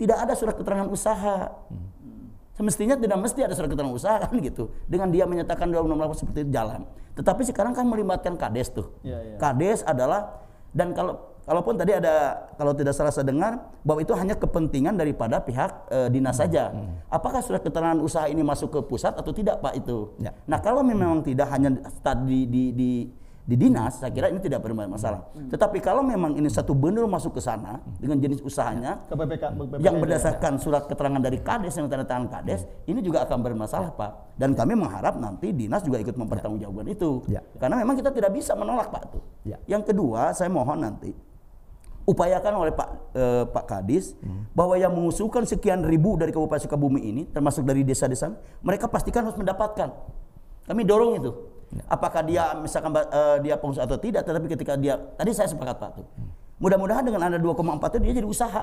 tidak 0.00 0.16
ada 0.26 0.32
surat 0.32 0.56
keterangan 0.56 0.88
usaha. 0.88 1.52
Semestinya 2.56 2.96
tidak 2.96 3.20
mesti 3.20 3.44
ada 3.44 3.52
surat 3.52 3.68
keterangan 3.68 3.92
usaha 3.92 4.16
kan 4.16 4.32
gitu. 4.40 4.72
Dengan 4.88 5.12
dia 5.12 5.28
menyatakan 5.28 5.68
dalam 5.68 5.92
nomor 5.92 6.16
seperti 6.16 6.48
itu 6.48 6.50
jalan. 6.56 6.88
Tetapi 7.12 7.44
sekarang 7.44 7.76
kan 7.76 7.84
melibatkan 7.84 8.40
Kades 8.40 8.72
tuh. 8.72 8.96
Iya, 9.04 9.18
iya. 9.20 9.36
Kades 9.36 9.84
adalah 9.84 10.40
dan 10.72 10.96
kalau 10.96 11.36
kalaupun 11.44 11.76
tadi 11.76 11.96
ada 11.96 12.48
kalau 12.56 12.72
tidak 12.72 12.96
salah 12.96 13.12
saya 13.12 13.28
dengar 13.28 13.60
bahwa 13.84 14.00
itu 14.00 14.12
hanya 14.16 14.36
kepentingan 14.36 14.96
daripada 14.96 15.40
pihak 15.40 15.88
eh, 15.92 16.08
dinas 16.08 16.36
saja. 16.40 16.72
Apakah 17.12 17.44
surat 17.44 17.60
keterangan 17.60 18.00
usaha 18.00 18.24
ini 18.28 18.40
masuk 18.40 18.72
ke 18.72 18.80
pusat 18.88 19.12
atau 19.12 19.36
tidak 19.36 19.60
Pak 19.60 19.76
itu? 19.76 20.16
Ya. 20.16 20.32
Nah 20.48 20.60
kalau 20.64 20.80
memang 20.80 21.20
tidak 21.20 21.52
hanya 21.52 21.76
tadi 22.00 22.48
di, 22.48 22.72
di 22.72 22.72
di 22.72 22.90
dinas, 23.54 24.02
saya 24.02 24.10
kira 24.10 24.26
ini 24.26 24.42
tidak 24.42 24.66
bermasalah. 24.66 25.30
Tetapi 25.46 25.78
kalau 25.78 26.02
memang 26.02 26.34
ini 26.34 26.50
satu 26.50 26.74
bundle 26.74 27.06
masuk 27.06 27.38
ke 27.38 27.40
sana 27.40 27.78
dengan 28.02 28.18
jenis 28.18 28.42
usahanya 28.42 29.06
Ke 29.06 29.14
PPK, 29.14 29.54
PPK 29.54 29.78
yang 29.86 30.02
berdasarkan 30.02 30.58
surat 30.58 30.90
keterangan 30.90 31.22
dari 31.22 31.38
Kades 31.38 31.78
yang 31.78 31.86
tanda 31.86 32.02
tangan 32.02 32.26
Kades, 32.26 32.66
ini 32.90 32.98
juga 32.98 33.22
akan 33.22 33.38
bermasalah 33.46 33.94
Pak. 33.94 34.34
Dan 34.34 34.58
kami 34.58 34.74
mengharap 34.74 35.14
nanti 35.22 35.54
dinas 35.54 35.86
juga 35.86 36.02
ikut 36.02 36.18
mempertanggungjawabkan 36.18 36.90
itu. 36.90 37.22
Ya. 37.30 37.38
Karena 37.62 37.78
memang 37.78 37.94
kita 37.94 38.10
tidak 38.10 38.34
bisa 38.34 38.58
menolak 38.58 38.90
Pak 38.90 39.14
tuh. 39.14 39.22
Ya. 39.46 39.62
Yang 39.70 39.94
kedua, 39.94 40.34
saya 40.34 40.50
mohon 40.50 40.82
nanti 40.82 41.14
upayakan 42.06 42.54
oleh 42.66 42.72
Pak 42.74 42.88
eh, 43.14 43.44
Pak 43.50 43.64
Kadis 43.66 44.14
bahwa 44.54 44.78
yang 44.78 44.94
mengusulkan 44.94 45.42
sekian 45.42 45.82
ribu 45.82 46.14
dari 46.14 46.30
Kabupaten 46.30 46.62
Sukabumi 46.66 47.02
ini 47.02 47.26
termasuk 47.26 47.66
dari 47.66 47.82
desa-desa 47.82 48.30
mereka 48.62 48.86
pastikan 48.86 49.26
harus 49.26 49.38
mendapatkan. 49.38 49.90
Kami 50.66 50.82
dorong 50.82 51.18
itu. 51.18 51.55
Apakah 51.86 52.22
dia 52.22 52.54
misalkan 52.54 52.94
eh, 52.94 53.36
dia 53.42 53.54
pengusaha 53.56 53.84
atau 53.84 53.98
tidak 53.98 54.22
tetapi 54.22 54.46
ketika 54.48 54.74
dia 54.74 54.96
tadi 55.14 55.30
saya 55.30 55.46
sepakat 55.46 55.76
Pak 55.76 55.90
tuh. 55.98 56.06
Mudah-mudahan 56.56 57.04
dengan 57.04 57.20
ada 57.26 57.36
2,4 57.36 57.52
itu 57.90 57.98
dia 58.00 58.12
jadi 58.16 58.28
usaha. 58.28 58.62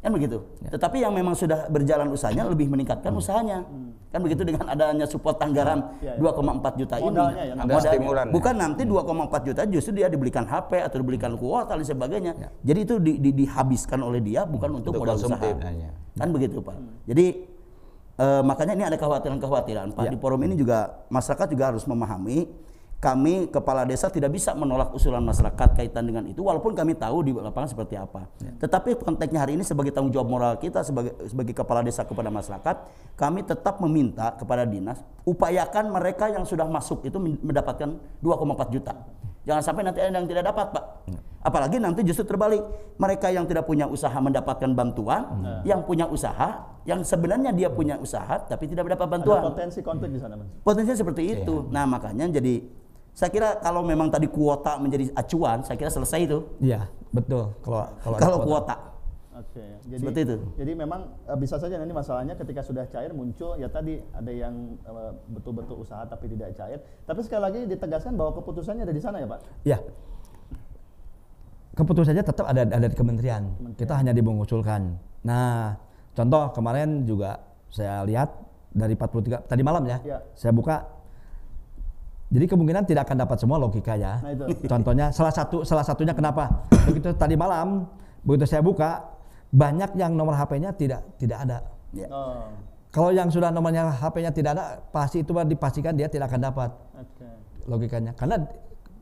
Kan 0.00 0.16
begitu. 0.16 0.40
Tetapi 0.64 0.96
yang 0.98 1.12
memang 1.12 1.36
sudah 1.36 1.68
berjalan 1.68 2.08
usahanya 2.08 2.48
lebih 2.48 2.72
meningkatkan 2.72 3.12
usahanya. 3.12 3.68
Kan 4.08 4.24
begitu 4.24 4.42
dengan 4.42 4.64
adanya 4.66 5.04
support 5.04 5.36
anggaran 5.38 5.92
Ya, 6.00 6.16
ya. 6.16 6.24
2,4 6.24 6.72
juta 6.74 6.96
ini. 6.96 7.04
Modalnya 7.06 7.42
ya, 7.44 7.54
Ada 7.54 7.74
stimulan. 7.84 8.26
Bukan 8.32 8.54
nanti 8.56 8.82
2,4 8.82 9.44
juta 9.44 9.60
justru 9.68 9.92
dia 9.94 10.08
dibelikan 10.08 10.48
HP 10.48 10.80
atau 10.80 10.96
dibelikan 10.98 11.36
kuota 11.36 11.76
dan 11.76 11.84
sebagainya. 11.84 12.32
Jadi 12.60 12.78
itu 12.80 12.94
di- 12.96 13.18
di- 13.20 13.34
dihabiskan 13.36 14.00
oleh 14.00 14.18
dia 14.18 14.48
bukan 14.48 14.80
untuk, 14.80 14.96
Untuk 14.96 15.04
modal 15.04 15.16
usaha. 15.16 15.36
konsumtif, 15.36 15.54
hanya. 15.62 15.88
Kan 16.16 16.28
begitu 16.32 16.56
Pak. 16.58 16.76
Jadi 17.04 17.26
eh, 18.20 18.42
makanya 18.44 18.72
ini 18.76 18.84
ada 18.84 18.96
kekhawatiran-kekhawatiran 19.00 19.96
Pak. 19.96 20.04
Ya. 20.04 20.10
Di 20.12 20.18
forum 20.20 20.44
ini 20.44 20.54
juga 20.60 21.00
masyarakat 21.08 21.46
juga 21.48 21.64
harus 21.72 21.88
memahami 21.88 22.46
kami 23.00 23.48
kepala 23.48 23.88
desa 23.88 24.12
tidak 24.12 24.28
bisa 24.28 24.52
menolak 24.52 24.92
usulan 24.92 25.24
masyarakat 25.24 25.72
kaitan 25.72 26.04
dengan 26.04 26.20
itu 26.28 26.44
walaupun 26.44 26.76
kami 26.76 26.92
tahu 26.92 27.24
di 27.24 27.32
lapangan 27.32 27.72
seperti 27.72 27.96
apa. 27.96 28.28
Tetapi 28.60 29.00
konteksnya 29.00 29.40
hari 29.40 29.56
ini 29.56 29.64
sebagai 29.64 29.88
tanggung 29.88 30.12
jawab 30.12 30.28
moral 30.28 30.60
kita 30.60 30.84
sebagai 30.84 31.16
sebagai 31.24 31.56
kepala 31.56 31.80
desa 31.80 32.04
kepada 32.04 32.28
masyarakat, 32.28 32.76
kami 33.16 33.40
tetap 33.48 33.80
meminta 33.80 34.36
kepada 34.36 34.68
dinas 34.68 35.00
upayakan 35.24 35.88
mereka 35.88 36.28
yang 36.28 36.44
sudah 36.44 36.68
masuk 36.68 37.00
itu 37.08 37.16
men- 37.16 37.40
mendapatkan 37.40 37.88
2,4 38.20 38.68
juta. 38.68 38.92
Jangan 39.48 39.62
sampai 39.64 39.82
nanti 39.88 40.04
ada 40.04 40.12
yang 40.12 40.28
tidak 40.28 40.52
dapat, 40.52 40.66
Pak. 40.76 40.84
Apalagi 41.40 41.80
nanti 41.80 42.04
justru 42.04 42.28
terbalik. 42.28 42.60
Mereka 43.00 43.32
yang 43.32 43.48
tidak 43.48 43.64
punya 43.64 43.88
usaha 43.88 44.12
mendapatkan 44.12 44.70
bantuan, 44.76 45.40
yang 45.64 45.80
punya 45.88 46.04
usaha, 46.04 46.68
yang 46.84 47.00
sebenarnya 47.00 47.52
dia 47.56 47.68
punya 47.72 47.96
usaha 47.96 48.40
tapi 48.44 48.68
tidak 48.68 48.88
mendapat 48.88 49.08
Ada 49.08 49.14
bantuan. 49.16 49.40
potensi 49.48 49.80
konflik 49.80 50.12
di 50.12 50.20
sana, 50.20 50.36
Mas. 50.36 50.48
Potensinya 50.60 50.98
seperti 51.00 51.22
itu. 51.40 51.68
Nah, 51.72 51.88
makanya 51.88 52.28
jadi 52.28 52.60
saya 53.16 53.30
kira 53.32 53.58
kalau 53.60 53.84
memang 53.84 54.08
tadi 54.08 54.28
kuota 54.30 54.76
menjadi 54.80 55.10
acuan, 55.16 55.64
saya 55.64 55.76
kira 55.76 55.90
selesai 55.92 56.20
itu. 56.24 56.38
Iya, 56.60 56.88
betul. 57.12 57.52
Kalau 57.64 57.88
kalau 58.00 58.16
ada 58.16 58.22
Kalau 58.22 58.38
kuota. 58.44 58.76
kuota. 58.76 58.76
Oke, 59.40 59.64
jadi 59.88 60.04
Seperti 60.04 60.20
itu. 60.28 60.36
Jadi 60.60 60.72
memang 60.76 61.00
eh, 61.24 61.38
bisa 61.40 61.56
saja 61.56 61.80
nanti 61.80 61.96
masalahnya 61.96 62.36
ketika 62.36 62.60
sudah 62.60 62.84
cair 62.92 63.16
muncul 63.16 63.56
ya 63.56 63.72
tadi 63.72 63.96
ada 64.12 64.28
yang 64.28 64.76
eh, 64.84 65.12
betul-betul 65.32 65.80
usaha 65.80 66.04
tapi 66.04 66.28
tidak 66.28 66.52
cair. 66.52 66.76
Tapi 67.08 67.20
sekali 67.24 67.42
lagi 67.48 67.60
ditegaskan 67.64 68.20
bahwa 68.20 68.36
keputusannya 68.36 68.84
ada 68.84 68.92
di 68.92 69.00
sana 69.00 69.16
ya, 69.16 69.26
Pak. 69.32 69.40
Ya. 69.64 69.78
Keputusannya 71.80 72.20
tetap 72.20 72.44
ada 72.44 72.68
ada 72.68 72.86
di 72.92 72.92
kementerian. 72.92 73.56
Kita 73.72 73.96
hanya 73.96 74.12
dimengusulkan. 74.12 75.00
Nah, 75.24 75.80
contoh 76.12 76.52
kemarin 76.52 77.08
juga 77.08 77.40
saya 77.72 78.04
lihat 78.04 78.28
dari 78.68 78.92
43 78.92 79.48
tadi 79.48 79.62
malam 79.64 79.88
ya. 79.88 79.96
Ya. 80.04 80.18
Saya 80.36 80.52
buka 80.52 80.84
jadi 82.30 82.44
kemungkinan 82.46 82.84
tidak 82.84 83.08
akan 83.08 83.24
dapat 83.24 83.36
semua 83.40 83.56
logika 83.56 83.96
ya. 83.96 84.20
Nah, 84.20 84.28
itu. 84.28 84.44
Contohnya 84.72 85.08
salah 85.08 85.32
satu 85.32 85.64
salah 85.64 85.80
satunya 85.80 86.12
kenapa? 86.12 86.68
Begitu 86.84 87.16
tadi 87.16 87.32
malam 87.34 87.88
begitu 88.20 88.44
saya 88.44 88.60
buka 88.60 89.00
banyak 89.48 89.96
yang 89.96 90.12
nomor 90.12 90.36
HP-nya 90.36 90.76
tidak 90.76 91.00
tidak 91.16 91.48
ada. 91.48 91.58
Ya. 91.96 92.06
Oh, 92.12 92.44
Kalau 92.92 93.10
yang 93.10 93.32
sudah 93.32 93.48
nomornya 93.48 93.88
HP-nya 93.88 94.30
tidak 94.36 94.50
ada, 94.58 94.84
pasti 94.92 95.24
itu 95.24 95.32
dipastikan 95.32 95.94
dia 95.96 96.10
tidak 96.12 96.28
akan 96.28 96.42
dapat 96.42 96.70
oke. 96.92 97.26
logikanya. 97.66 98.12
Karena 98.14 98.46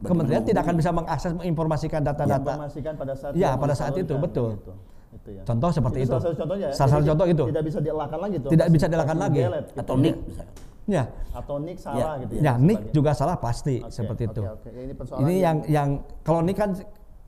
kementerian 0.00 0.42
tidak 0.42 0.62
akan 0.62 0.76
bisa 0.76 0.90
mengakses 0.90 1.32
menginformasikan 1.34 2.00
data-data. 2.00 2.52
Informasikan 2.54 2.92
pada 2.94 3.12
saat 3.14 3.32
Ya, 3.34 3.50
pada 3.54 3.74
saat 3.74 3.92
itu, 3.94 4.14
mensalurkan, 4.14 4.24
betul. 4.24 4.50
Gitu. 4.54 4.72
Itu 5.08 5.28
ya. 5.32 5.42
Contoh 5.42 5.70
seperti 5.72 5.98
itu. 6.04 6.12
Salah 6.12 6.22
satu 6.22 6.36
contohnya 6.36 6.66
ya. 6.68 6.74
Salah 6.76 6.90
satu 6.92 7.04
contoh 7.06 7.26
itu. 7.26 7.44
Tidak 7.48 7.64
bisa 7.64 7.78
dielakkan 7.80 8.18
lagi 8.20 8.36
tuh. 8.38 8.50
Tidak 8.52 8.68
bisa 8.68 8.86
dielakkan 8.86 9.16
lagi. 9.18 9.40
delete 9.40 9.68
gitu. 9.68 9.80
Atau 9.80 9.94
nik 9.96 10.14
misalnya. 10.22 10.54
Ya, 10.88 11.04
Atau 11.36 11.56
nick 11.60 11.76
salah 11.76 12.16
gitu 12.16 12.32
ya. 12.32 12.40
ya 12.40 12.52
nick 12.56 12.80
sebagainya. 12.80 12.94
juga 12.96 13.10
salah 13.12 13.36
pasti 13.36 13.76
Oke, 13.84 13.92
seperti 13.92 14.22
oke, 14.24 14.32
itu. 14.32 14.42
oke. 14.48 14.68
Ya, 14.72 14.80
ini 14.88 14.94
persoalan 14.96 15.20
Ini 15.20 15.34
yang- 15.36 15.42
yang 15.44 15.58
yang 15.68 15.88
kalau 16.24 16.40
nick 16.40 16.56
kan 16.56 16.70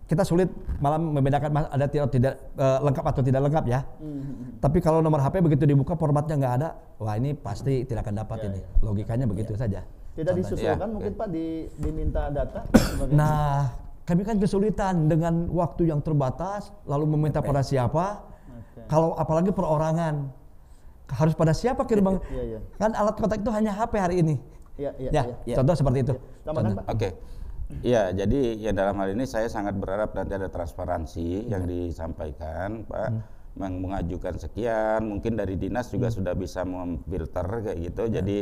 kita 0.09 0.25
sulit 0.25 0.49
malam 0.81 1.13
membedakan 1.13 1.53
ada 1.69 1.85
tidak 1.85 2.09
tidak 2.09 2.35
eh, 2.57 2.79
lengkap 2.81 3.05
atau 3.05 3.21
tidak 3.21 3.41
lengkap 3.45 3.65
ya. 3.69 3.85
Hmm, 4.01 4.57
Tapi 4.59 4.81
kalau 4.81 4.99
nomor 4.99 5.21
HP 5.21 5.45
begitu 5.45 5.69
dibuka 5.69 5.93
formatnya 5.93 6.35
nggak 6.35 6.55
ada, 6.57 6.69
wah 6.97 7.15
ini 7.15 7.37
pasti 7.37 7.85
tidak 7.85 8.09
akan 8.09 8.25
dapat 8.25 8.39
Ya, 8.41 8.47
ini. 8.49 8.61
Logikanya 8.81 9.29
begitu 9.29 9.53
saja. 9.55 9.85
Tidak 10.11 10.35
Contohnya. 10.35 10.43
disusulkan 10.43 10.89
Ya, 10.89 10.93
mungkin. 10.93 11.13
Pak 11.15 11.29
di, 11.31 11.47
diminta 11.79 12.23
data 12.29 12.67
Nah, 13.21 13.71
kami 14.05 14.23
kan 14.27 14.37
kesulitan 14.43 15.07
dengan 15.07 15.47
waktu 15.55 15.87
yang 15.89 16.03
terbatas, 16.03 16.75
lalu 16.83 17.15
meminta 17.15 17.39
pada 17.39 17.63
siapa? 17.63 18.27
Oke. 18.51 18.91
Kalau 18.91 19.15
apalagi 19.15 19.55
perorangan, 19.55 20.29
harus 21.15 21.35
pada 21.35 21.55
siapa 21.55 21.87
kirim 21.87 22.07
bang? 22.07 22.17
Iya, 22.31 22.43
iya. 22.43 22.59
Kan 22.79 22.91
alat 22.95 23.15
kontak 23.19 23.43
itu 23.43 23.51
hanya 23.51 23.71
HP 23.75 23.93
hari 23.99 24.17
ini. 24.23 24.37
Iya, 24.79 24.91
iya, 24.97 25.11
ya, 25.11 25.23
iya. 25.27 25.35
iya. 25.45 25.57
contoh 25.61 25.75
seperti 25.77 25.99
itu. 26.07 26.15
Pak. 26.43 26.87
Oke. 26.91 27.09
Iya, 27.87 28.11
jadi 28.11 28.41
ya 28.59 28.71
dalam 28.75 28.99
hal 28.99 29.15
ini 29.15 29.23
saya 29.31 29.47
sangat 29.47 29.79
berharap 29.79 30.11
nanti 30.11 30.35
ada 30.35 30.51
transparansi 30.51 31.47
yang 31.47 31.71
disampaikan, 31.71 32.83
Pak. 32.83 33.11
Meng- 33.55 33.83
Mengajukan 33.83 34.39
sekian, 34.39 35.07
mungkin 35.07 35.35
dari 35.39 35.55
dinas 35.55 35.91
juga 35.91 36.11
sudah 36.11 36.35
bisa 36.35 36.63
memfilter 36.67 37.47
kayak 37.63 37.79
gitu. 37.79 38.03
Jadi 38.11 38.39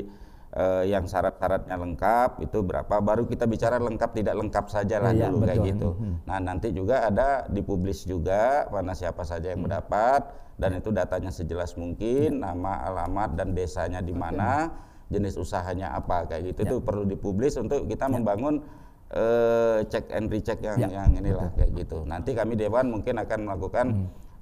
eh, 0.55 0.85
yang 0.89 1.05
syarat-syaratnya 1.05 1.77
lengkap 1.77 2.41
itu 2.41 2.59
berapa, 2.65 2.95
baru 3.01 3.29
kita 3.29 3.45
bicara 3.45 3.77
lengkap 3.77 4.11
tidak 4.17 4.35
lengkap 4.39 4.65
saja 4.73 4.97
lah 5.03 5.13
Iya, 5.13 5.29
dulu 5.29 5.45
kayak 5.45 5.59
betul. 5.61 5.69
gitu. 5.73 5.89
Nah 6.25 6.39
nanti 6.41 6.69
juga 6.73 7.05
ada 7.05 7.45
dipublis 7.49 8.09
juga 8.09 8.65
mana 8.73 8.97
siapa 8.97 9.25
saja 9.25 9.53
yang 9.53 9.65
mendapat 9.65 10.25
dan 10.59 10.75
itu 10.75 10.91
datanya 10.91 11.31
sejelas 11.31 11.77
mungkin, 11.79 12.43
nama, 12.43 12.83
alamat 12.91 13.39
dan 13.39 13.55
desanya 13.55 14.03
di 14.03 14.11
mana, 14.11 14.73
jenis 15.07 15.39
usahanya 15.39 15.95
apa 15.95 16.27
kayak 16.27 16.53
gitu. 16.55 16.61
Itu 16.67 16.77
perlu 16.83 17.07
dipublis 17.07 17.55
untuk 17.57 17.87
kita 17.87 18.11
membangun 18.11 18.61
eh, 19.09 19.87
check 19.89 20.11
and 20.13 20.29
recheck 20.29 20.61
yang 20.61 20.77
Ya, 20.81 20.89
yang 21.05 21.17
inilah 21.17 21.49
kayak 21.57 21.71
gitu. 21.79 22.05
Nanti 22.05 22.37
kami 22.37 22.59
dewan 22.59 22.93
mungkin 22.93 23.17
akan 23.17 23.39
melakukan 23.49 23.87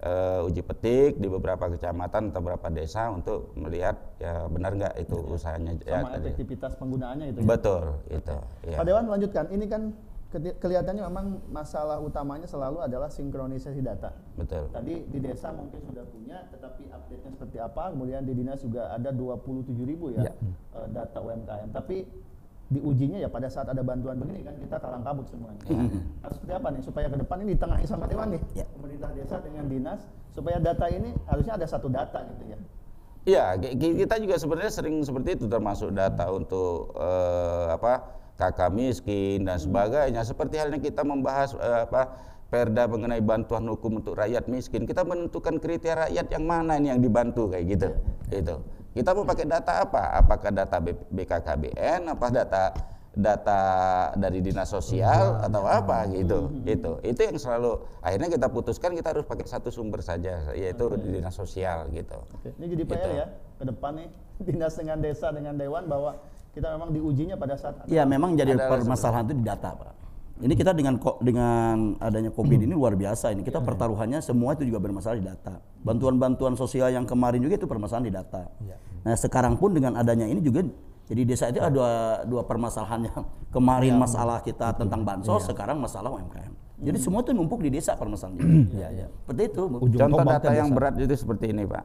eh, 0.06 0.46
uji 0.46 0.62
petik 0.62 1.18
di 1.18 1.26
beberapa 1.26 1.66
kecamatan 1.66 2.30
atau 2.30 2.40
beberapa 2.40 2.70
desa 2.70 3.10
untuk 3.10 3.50
melihat 3.54 3.98
ya 4.16 4.46
benar 4.46 4.72
nggak 4.72 4.94
itu 4.96 5.16
usahanya 5.26 5.74
ya 5.82 6.00
sama 6.00 6.14
tadi. 6.14 6.22
efektivitas 6.22 6.72
penggunaannya 6.76 7.26
itu 7.28 7.38
ya. 7.42 7.46
Betul, 7.46 7.82
itu. 8.08 8.36
Ya. 8.64 8.76
Pak 8.78 8.84
Dewan 8.84 9.04
melanjutkan, 9.04 9.44
ini 9.50 9.66
kan 9.66 9.82
keli- 10.28 10.56
kelihatannya 10.56 11.02
memang 11.02 11.26
masalah 11.48 11.98
utamanya 11.98 12.46
selalu 12.46 12.78
adalah 12.80 13.08
sinkronisasi 13.08 13.80
data. 13.80 14.14
Betul. 14.34 14.70
Tadi 14.70 14.94
di 15.06 15.18
desa 15.18 15.50
mungkin 15.50 15.82
sudah 15.82 16.04
punya, 16.06 16.46
tetapi 16.48 16.86
update-nya 16.86 17.30
seperti 17.32 17.56
apa? 17.58 17.90
Kemudian 17.90 18.22
di 18.22 18.32
dinas 18.32 18.60
juga 18.60 18.90
ada 18.90 19.10
27 19.10 19.74
ribu 19.82 20.12
ya, 20.12 20.22
Ya. 20.22 20.32
data 20.88 21.18
UMKM. 21.18 21.70
Tapi 21.72 22.06
diujinya 22.66 23.22
ya 23.22 23.30
pada 23.30 23.46
saat 23.46 23.70
ada 23.70 23.78
bantuan 23.80 24.18
begini 24.18 24.42
kan 24.42 24.54
kita 24.58 24.76
kalang 24.82 25.06
kabut 25.06 25.26
semuanya. 25.30 25.62
Harus 26.18 26.34
seperti 26.34 26.52
apa 26.58 26.68
nih 26.74 26.82
supaya 26.82 27.06
ke 27.06 27.16
depan 27.22 27.36
ini 27.46 27.50
ditengahi 27.54 27.86
sama 27.86 28.04
Dewan 28.10 28.34
nih, 28.34 28.42
Ya. 28.58 28.66
pemerintah 28.74 29.10
desa 29.14 29.36
dengan 29.38 29.64
dinas 29.70 30.00
supaya 30.34 30.58
data 30.58 30.86
ini 30.90 31.14
harusnya 31.30 31.54
ada 31.54 31.66
satu 31.70 31.86
data 31.86 32.26
gitu 32.26 32.44
ya. 32.50 32.58
Iya, 33.26 33.44
ki- 33.58 33.74
ki- 33.74 33.96
kita 34.06 34.18
juga 34.18 34.34
sebenarnya 34.38 34.72
sering 34.72 35.02
seperti 35.02 35.34
itu 35.34 35.46
termasuk 35.46 35.90
data 35.94 36.26
untuk 36.30 36.94
eh, 36.94 37.66
apa 37.70 38.02
kakak 38.34 38.70
miskin 38.70 39.46
dan 39.46 39.58
sebagainya. 39.58 40.22
Seperti 40.22 40.58
halnya 40.58 40.78
kita 40.78 41.06
membahas 41.06 41.54
eh, 41.54 41.86
apa 41.86 42.02
perda 42.46 42.86
mengenai 42.86 43.18
bantuan 43.22 43.66
hukum 43.66 43.98
untuk 43.98 44.14
rakyat 44.14 44.46
miskin, 44.46 44.86
kita 44.86 45.02
menentukan 45.02 45.58
kriteria 45.58 46.06
rakyat 46.06 46.26
yang 46.30 46.44
mana 46.46 46.78
ini 46.78 46.94
yang 46.94 47.02
dibantu 47.02 47.50
kayak 47.50 47.66
gitu. 47.66 47.88
Itu. 48.30 48.54
Kita 48.96 49.12
mau 49.12 49.28
pakai 49.28 49.44
data 49.44 49.84
apa? 49.84 50.24
Apakah 50.24 50.48
data 50.48 50.80
BKKBN, 51.12 52.16
apa 52.16 52.26
data 52.32 52.62
data 53.16 53.60
dari 54.16 54.40
dinas 54.40 54.72
sosial 54.72 55.36
atau 55.44 55.68
apa? 55.68 56.08
Gitu 56.08 56.64
itu 56.64 56.90
itu 57.04 57.20
yang 57.20 57.36
selalu 57.36 57.76
akhirnya 58.00 58.32
kita 58.32 58.48
putuskan 58.48 58.96
kita 58.96 59.12
harus 59.12 59.28
pakai 59.28 59.44
satu 59.44 59.68
sumber 59.68 60.00
saja 60.00 60.48
yaitu 60.56 60.88
di 60.96 61.20
dinas 61.20 61.36
sosial 61.36 61.92
gitu. 61.92 62.16
Oke, 62.40 62.56
ini 62.56 62.72
jadi 62.72 62.82
PR 62.88 62.96
Gitu. 62.96 63.10
ya 63.20 63.26
ke 63.60 63.64
depan 63.68 63.92
nih. 64.00 64.08
Dinas 64.48 64.76
dengan 64.76 65.00
desa 65.00 65.32
dengan 65.32 65.56
dewan 65.56 65.88
bahwa 65.88 66.16
kita 66.56 66.72
memang 66.76 66.92
diujinya 66.92 67.36
pada 67.36 67.56
saat 67.56 67.76
ada 67.80 67.88
Ya 67.88 68.04
memang 68.08 68.32
jadi 68.32 68.56
permasalahan 68.56 69.28
itu 69.28 69.40
di 69.40 69.44
data, 69.44 69.76
Pak. 69.76 69.92
Ini 70.36 70.52
kita 70.52 70.76
dengan 70.76 71.00
dengan 71.18 71.96
adanya 71.96 72.28
Covid 72.28 72.60
Hmm. 72.60 72.66
ini 72.66 72.74
luar 72.76 72.92
biasa 72.92 73.32
ini. 73.32 73.40
Iya, 73.40 73.48
Kita 73.48 73.58
pertaruhannya 73.64 74.20
semua 74.20 74.52
itu 74.52 74.68
juga 74.68 74.78
bermasalah 74.78 75.16
di 75.16 75.24
data. 75.24 75.64
Bantuan-bantuan 75.80 76.52
sosial 76.54 76.92
yang 76.92 77.08
kemarin 77.08 77.40
juga 77.40 77.56
itu 77.56 77.64
permasalahan 77.64 78.04
di 78.04 78.12
data. 78.12 78.42
Iya. 78.60 78.76
Nah, 79.02 79.16
sekarang 79.16 79.56
pun 79.56 79.72
dengan 79.72 79.96
adanya 79.96 80.28
ini 80.28 80.40
juga 80.40 80.60
jadi 81.06 81.22
desa 81.22 81.48
itu 81.48 81.56
ada 81.56 81.70
dua, 81.70 81.90
dua 82.26 82.42
permasalahan 82.44 83.08
yang 83.08 83.22
kemarin 83.56 83.96
Iya. 83.96 84.02
masalah 84.02 84.38
kita 84.40 84.76
tentang 84.76 85.00
bansos, 85.02 85.48
sekarang 85.48 85.80
masalah 85.80 86.12
UMKM. 86.12 86.52
Jadi 86.76 86.98
semua 87.00 87.24
itu 87.24 87.32
numpuk 87.32 87.64
di 87.64 87.72
desa 87.72 87.96
permasalahannya. 87.96 88.68
Iya, 88.68 88.88
iya. 88.92 89.06
Seperti 89.08 89.42
itu. 89.48 89.62
Ujung 89.80 89.96
Contoh 89.98 90.20
data 90.20 90.52
yang 90.52 90.68
desa. 90.68 90.76
berat 90.76 90.94
itu 91.00 91.14
seperti 91.16 91.44
ini 91.48 91.64
Pak. 91.64 91.84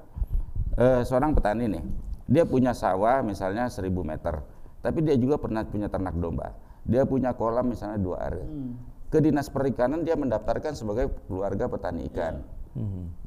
Eh, 0.74 1.02
seorang 1.04 1.32
petani 1.32 1.72
nih, 1.72 1.84
dia 2.28 2.44
punya 2.44 2.76
sawah 2.76 3.20
misalnya 3.22 3.68
1000 3.68 4.04
meter, 4.04 4.44
tapi 4.80 5.00
dia 5.00 5.16
juga 5.16 5.40
pernah 5.40 5.64
punya 5.64 5.88
ternak 5.88 6.16
domba. 6.16 6.52
Dia 6.86 7.06
punya 7.06 7.34
kolam 7.38 7.70
misalnya 7.70 8.02
dua 8.02 8.18
area. 8.32 8.48
Ke 9.12 9.20
dinas 9.20 9.52
perikanan 9.52 10.08
dia 10.08 10.16
mendaftarkan 10.16 10.74
sebagai 10.74 11.12
keluarga 11.28 11.68
petani 11.68 12.08
ikan. 12.10 12.42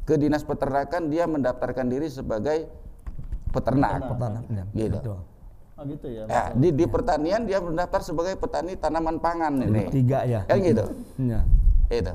Ke 0.08 0.16
dinas 0.16 0.42
peternakan 0.42 1.12
dia 1.12 1.28
mendaftarkan 1.28 1.86
diri 1.88 2.08
sebagai 2.08 2.66
peternak. 3.52 4.00
Peternaknya. 4.10 4.64
Gitu. 4.72 4.98
Betul. 4.98 5.18
Oh 5.74 5.82
gitu 5.90 6.06
ya. 6.06 6.22
Ya, 6.30 6.42
di, 6.54 6.70
di 6.70 6.86
pertanian 6.86 7.50
dia 7.50 7.58
mendaftar 7.58 7.98
sebagai 7.98 8.38
petani 8.38 8.78
tanaman 8.78 9.18
pangan 9.18 9.58
ini. 9.58 9.90
Tiga 9.90 10.22
ya. 10.22 10.46
Kan 10.46 10.62
gitu. 10.62 10.84
Ya. 11.18 11.42
Itu. 11.90 12.14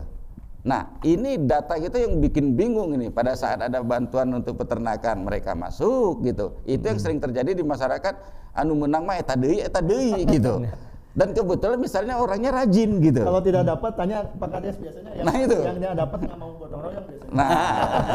Nah, 0.60 0.92
ini 1.08 1.40
data 1.40 1.80
kita 1.80 2.04
yang 2.04 2.20
bikin 2.20 2.60
bingung 2.60 2.92
ini 2.92 3.08
pada 3.08 3.32
saat 3.32 3.64
ada 3.64 3.80
bantuan 3.80 4.28
untuk 4.36 4.60
peternakan 4.60 5.24
mereka 5.24 5.56
masuk 5.56 6.20
gitu. 6.24 6.60
Itu 6.68 6.84
yang 6.84 7.00
sering 7.00 7.20
terjadi 7.24 7.56
di 7.56 7.64
masyarakat 7.64 8.16
anu 8.56 8.76
menang 8.76 9.08
mah 9.08 9.16
eta 9.20 9.40
deui 9.40 9.64
eta 9.64 9.80
deui 9.80 10.28
gitu. 10.28 10.64
Dan 11.10 11.34
kebetulan 11.34 11.82
misalnya 11.82 12.22
orangnya 12.22 12.54
rajin 12.54 13.02
gitu. 13.02 13.26
Kalau 13.26 13.42
tidak 13.42 13.66
dapat 13.66 13.92
tanya 13.98 14.18
Pak 14.30 14.50
Kades 14.54 14.78
biasanya 14.78 15.12
yang 15.18 15.26
Nah, 15.26 15.36
itu. 15.36 15.58
yang 15.58 15.78
dia 15.82 15.92
dapat 15.98 16.18
nggak 16.22 16.38
mau 16.38 16.50
gotong 16.56 16.82
royong 16.86 17.06
biasanya. 17.10 17.34
Nah, 17.34 17.48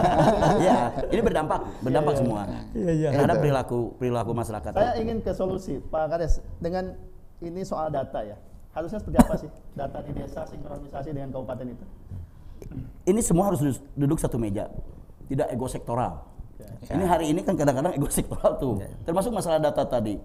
ya, 0.66 0.76
ini 1.10 1.20
berdampak, 1.20 1.58
berdampak 1.82 2.14
semua. 2.14 2.40
Iya, 2.70 2.92
iya. 2.94 3.08
Terhadap 3.10 3.36
perilaku 3.42 3.78
perilaku 3.98 4.30
masyarakat. 4.32 4.70
Saya 4.70 4.92
ingin 4.96 5.18
ke 5.20 5.32
solusi 5.34 5.82
Pak 5.82 6.06
Kades 6.06 6.38
dengan 6.58 6.94
ini 7.42 7.66
soal 7.66 7.90
data 7.90 8.22
ya. 8.22 8.38
Harusnya 8.70 8.98
seperti 8.98 9.18
apa 9.20 9.34
sih 9.36 9.50
data 9.74 9.98
di 10.00 10.12
desa 10.14 10.40
sinkronisasi 10.46 11.10
dengan 11.10 11.30
kabupaten 11.30 11.66
itu? 11.70 11.86
ini 13.04 13.20
semua 13.20 13.52
harus 13.52 13.60
duduk- 13.60 13.84
duduk 13.92 14.18
satu 14.18 14.40
meja, 14.40 14.72
tidak 15.28 15.52
ego 15.52 15.68
sektoral. 15.68 16.24
Ini 16.80 17.04
hari 17.04 17.28
ini 17.28 17.44
kan 17.44 17.52
kadang-kadang 17.54 17.92
ego 17.92 18.08
sektoral 18.08 18.56
tuh, 18.56 18.80
termasuk 19.04 19.30
masalah 19.30 19.60
data 19.60 19.84
tadi. 19.84 20.16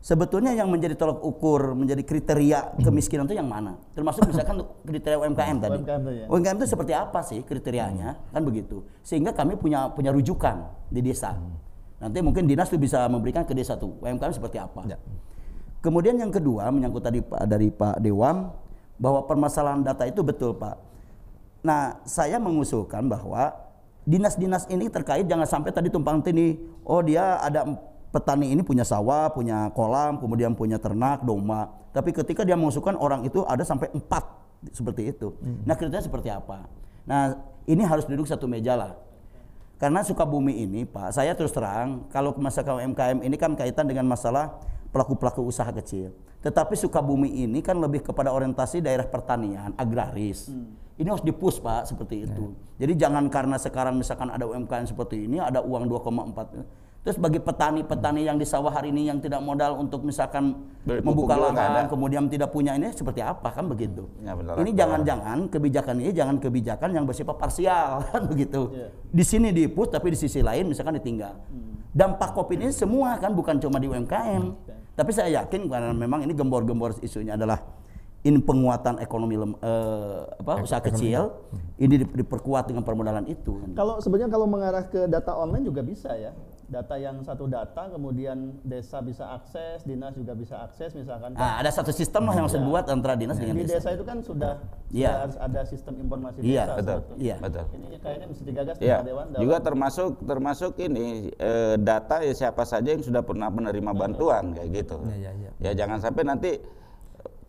Sebetulnya 0.00 0.54
yang 0.54 0.70
menjadi 0.70 0.94
tolak 0.94 1.18
ukur, 1.18 1.74
menjadi 1.74 2.06
kriteria 2.06 2.78
kemiskinan 2.78 3.26
itu 3.26 3.34
yang 3.34 3.50
mana? 3.50 3.74
Termasuk 3.90 4.22
misalkan 4.30 4.62
kriteria 4.86 5.18
UMKM 5.18 5.56
tadi. 5.58 5.78
UMKM 5.82 6.00
tuh 6.06 6.14
ya. 6.14 6.26
UMKM 6.30 6.56
itu 6.62 6.66
seperti 6.70 6.92
apa 6.94 7.20
sih 7.26 7.42
kriterianya? 7.42 8.14
Kan 8.30 8.46
begitu. 8.46 8.86
Sehingga 9.02 9.34
kami 9.34 9.58
punya 9.58 9.90
punya 9.90 10.14
rujukan 10.14 10.62
di 10.94 11.02
desa. 11.02 11.34
Nanti 11.98 12.22
mungkin 12.22 12.46
dinas 12.46 12.70
tuh 12.70 12.78
bisa 12.78 13.08
memberikan 13.10 13.42
ke 13.42 13.50
desa 13.56 13.74
tuh 13.74 13.98
UMKM 13.98 14.30
seperti 14.30 14.62
apa. 14.62 14.86
Ya. 14.86 14.98
Kemudian 15.82 16.14
yang 16.18 16.30
kedua 16.30 16.70
menyangkut 16.70 17.02
tadi 17.02 17.18
Pak 17.22 17.42
dari 17.46 17.68
Pak 17.74 17.98
Dewan 17.98 18.50
bahwa 19.00 19.26
permasalahan 19.26 19.82
data 19.82 20.06
itu 20.06 20.22
betul 20.22 20.54
Pak. 20.54 20.76
Nah, 21.66 21.98
saya 22.06 22.38
mengusulkan 22.38 23.10
bahwa 23.10 23.50
dinas-dinas 24.06 24.70
ini 24.70 24.86
terkait 24.86 25.26
jangan 25.26 25.46
sampai 25.50 25.74
tadi 25.74 25.90
tumpang 25.90 26.22
tindih. 26.22 26.62
Oh, 26.86 27.02
dia 27.02 27.42
ada 27.42 27.66
petani 28.16 28.48
ini 28.48 28.64
punya 28.64 28.80
sawah, 28.80 29.28
punya 29.28 29.68
kolam, 29.76 30.16
kemudian 30.16 30.56
punya 30.56 30.80
ternak, 30.80 31.20
domba. 31.20 31.68
Tapi 31.92 32.16
ketika 32.16 32.48
dia 32.48 32.56
mengusulkan 32.56 32.96
orang 32.96 33.28
itu 33.28 33.44
ada 33.44 33.60
sampai 33.60 33.92
empat 33.92 34.24
seperti 34.72 35.12
itu. 35.12 35.36
Nah, 35.68 35.76
kriteria 35.76 36.08
seperti 36.08 36.32
apa? 36.32 36.64
Nah, 37.04 37.36
ini 37.68 37.84
harus 37.84 38.08
duduk 38.08 38.24
satu 38.24 38.48
meja 38.48 38.72
lah. 38.72 38.96
Karena 39.76 40.00
Sukabumi 40.00 40.64
ini, 40.64 40.88
Pak, 40.88 41.12
saya 41.12 41.36
terus 41.36 41.52
terang, 41.52 42.08
kalau 42.08 42.32
masalah 42.40 42.80
UMKM 42.80 43.20
ini 43.20 43.36
kan 43.36 43.52
kaitan 43.52 43.84
dengan 43.84 44.08
masalah 44.08 44.56
pelaku-pelaku 44.88 45.44
usaha 45.44 45.68
kecil. 45.68 46.16
Tetapi 46.40 46.72
Sukabumi 46.72 47.44
ini 47.44 47.60
kan 47.60 47.76
lebih 47.76 48.00
kepada 48.00 48.32
orientasi 48.32 48.80
daerah 48.80 49.04
pertanian, 49.04 49.76
agraris. 49.76 50.48
Ini 50.96 51.04
harus 51.12 51.20
dipus, 51.20 51.60
Pak, 51.60 51.92
seperti 51.92 52.24
itu. 52.24 52.56
Jadi 52.80 52.96
jangan 52.96 53.28
karena 53.28 53.60
sekarang 53.60 54.00
misalkan 54.00 54.32
ada 54.32 54.48
UMKM 54.48 54.88
seperti 54.88 55.28
ini, 55.28 55.36
ada 55.36 55.60
uang 55.60 55.84
2,4. 55.92 56.64
Terus 57.06 57.22
bagi 57.22 57.38
petani-petani 57.38 58.26
yang 58.26 58.34
di 58.34 58.42
sawah 58.42 58.74
hari 58.74 58.90
ini 58.90 59.06
yang 59.06 59.22
tidak 59.22 59.38
modal 59.38 59.78
untuk 59.78 60.02
misalkan 60.02 60.58
Beli 60.82 61.06
membuka 61.06 61.38
lahan, 61.38 61.86
kemudian 61.86 62.26
tidak 62.26 62.50
punya 62.50 62.74
ini 62.74 62.90
seperti 62.90 63.22
apa 63.22 63.46
kan 63.54 63.70
begitu. 63.70 64.10
Ya, 64.26 64.34
benar. 64.34 64.58
ini 64.58 64.74
jangan-jangan 64.74 65.46
kebijakan 65.46 66.02
ini 66.02 66.10
jangan 66.10 66.42
kebijakan 66.42 66.90
yang 66.98 67.06
bersifat 67.06 67.38
parsial 67.38 68.02
kan 68.10 68.26
begitu. 68.26 68.74
Iya. 68.74 68.90
Di 68.90 69.22
sini 69.22 69.54
dipus 69.54 69.94
tapi 69.94 70.10
di 70.10 70.18
sisi 70.18 70.42
lain 70.42 70.66
misalkan 70.66 70.98
ditinggal. 70.98 71.38
Dampak 71.94 72.34
Covid 72.34 72.58
ini 72.58 72.74
semua 72.74 73.14
kan 73.22 73.30
bukan 73.38 73.54
cuma 73.62 73.78
di 73.78 73.86
UMKM. 73.86 74.42
Tapi 74.98 75.10
saya 75.14 75.46
yakin 75.46 75.70
karena 75.70 75.94
memang 75.94 76.26
ini 76.26 76.34
gembor-gembor 76.34 76.98
isunya 77.06 77.38
adalah 77.38 77.62
ini 78.26 78.42
penguatan 78.42 78.98
ekonomi 78.98 79.38
lem- 79.38 79.58
eh, 79.62 80.20
apa 80.42 80.58
usaha 80.58 80.82
kecil 80.82 81.30
ini 81.78 82.02
di- 82.02 82.10
diperkuat 82.18 82.66
dengan 82.66 82.82
permodalan 82.82 83.30
itu. 83.30 83.62
Kalau 83.78 84.02
sebenarnya 84.02 84.34
kalau 84.34 84.50
mengarah 84.50 84.82
ke 84.90 85.06
data 85.06 85.38
online 85.38 85.62
juga 85.62 85.86
bisa 85.86 86.10
ya. 86.18 86.34
Data 86.66 86.98
yang 86.98 87.22
satu 87.22 87.46
data 87.46 87.86
kemudian 87.88 88.58
desa 88.60 88.98
bisa 88.98 89.22
akses, 89.32 89.86
dinas 89.86 90.10
juga 90.12 90.34
bisa 90.34 90.58
akses 90.60 90.90
misalkan. 90.92 91.30
Nah, 91.32 91.62
ada 91.62 91.70
satu 91.70 91.94
sistem 91.94 92.26
lah 92.26 92.34
yang 92.34 92.44
harus 92.44 92.58
dibuat 92.58 92.90
antara 92.90 93.14
dinas 93.14 93.38
dengan 93.38 93.54
di 93.54 93.62
desa. 93.62 93.78
desa 93.78 93.88
itu 93.94 94.02
kan 94.02 94.18
sudah, 94.18 94.58
Iya. 94.90 95.06
sudah 95.06 95.22
harus 95.22 95.38
ada 95.38 95.60
sistem 95.62 95.94
informasi 96.02 96.38
Iya, 96.42 96.66
desa. 96.66 96.74
betul. 96.74 96.96
sebetulnya. 96.98 97.22
Iya. 97.22 97.36
betul. 97.38 97.64
Ini 97.70 97.96
kayaknya 97.96 98.26
mesti 98.26 98.42
digagas 98.42 98.74
Ya, 98.76 98.96
Pak 98.98 99.06
Dewan. 99.06 99.26
dalam- 99.30 99.42
juga 99.42 99.56
termasuk 99.62 100.10
termasuk 100.20 100.72
ini 100.82 101.06
eh, 101.32 101.74
data 101.78 102.16
ya 102.20 102.34
siapa 102.34 102.62
saja 102.62 102.88
yang 102.90 103.00
sudah 103.00 103.22
pernah 103.22 103.46
menerima 103.46 103.90
bantuan 103.92 104.50
kayak 104.50 104.68
gitu. 104.74 104.98
Ya, 105.06 105.30
ya, 105.30 105.32
ya. 105.38 105.50
Ya 105.62 105.72
jangan 105.72 106.02
sampai 106.02 106.26
nanti 106.26 106.50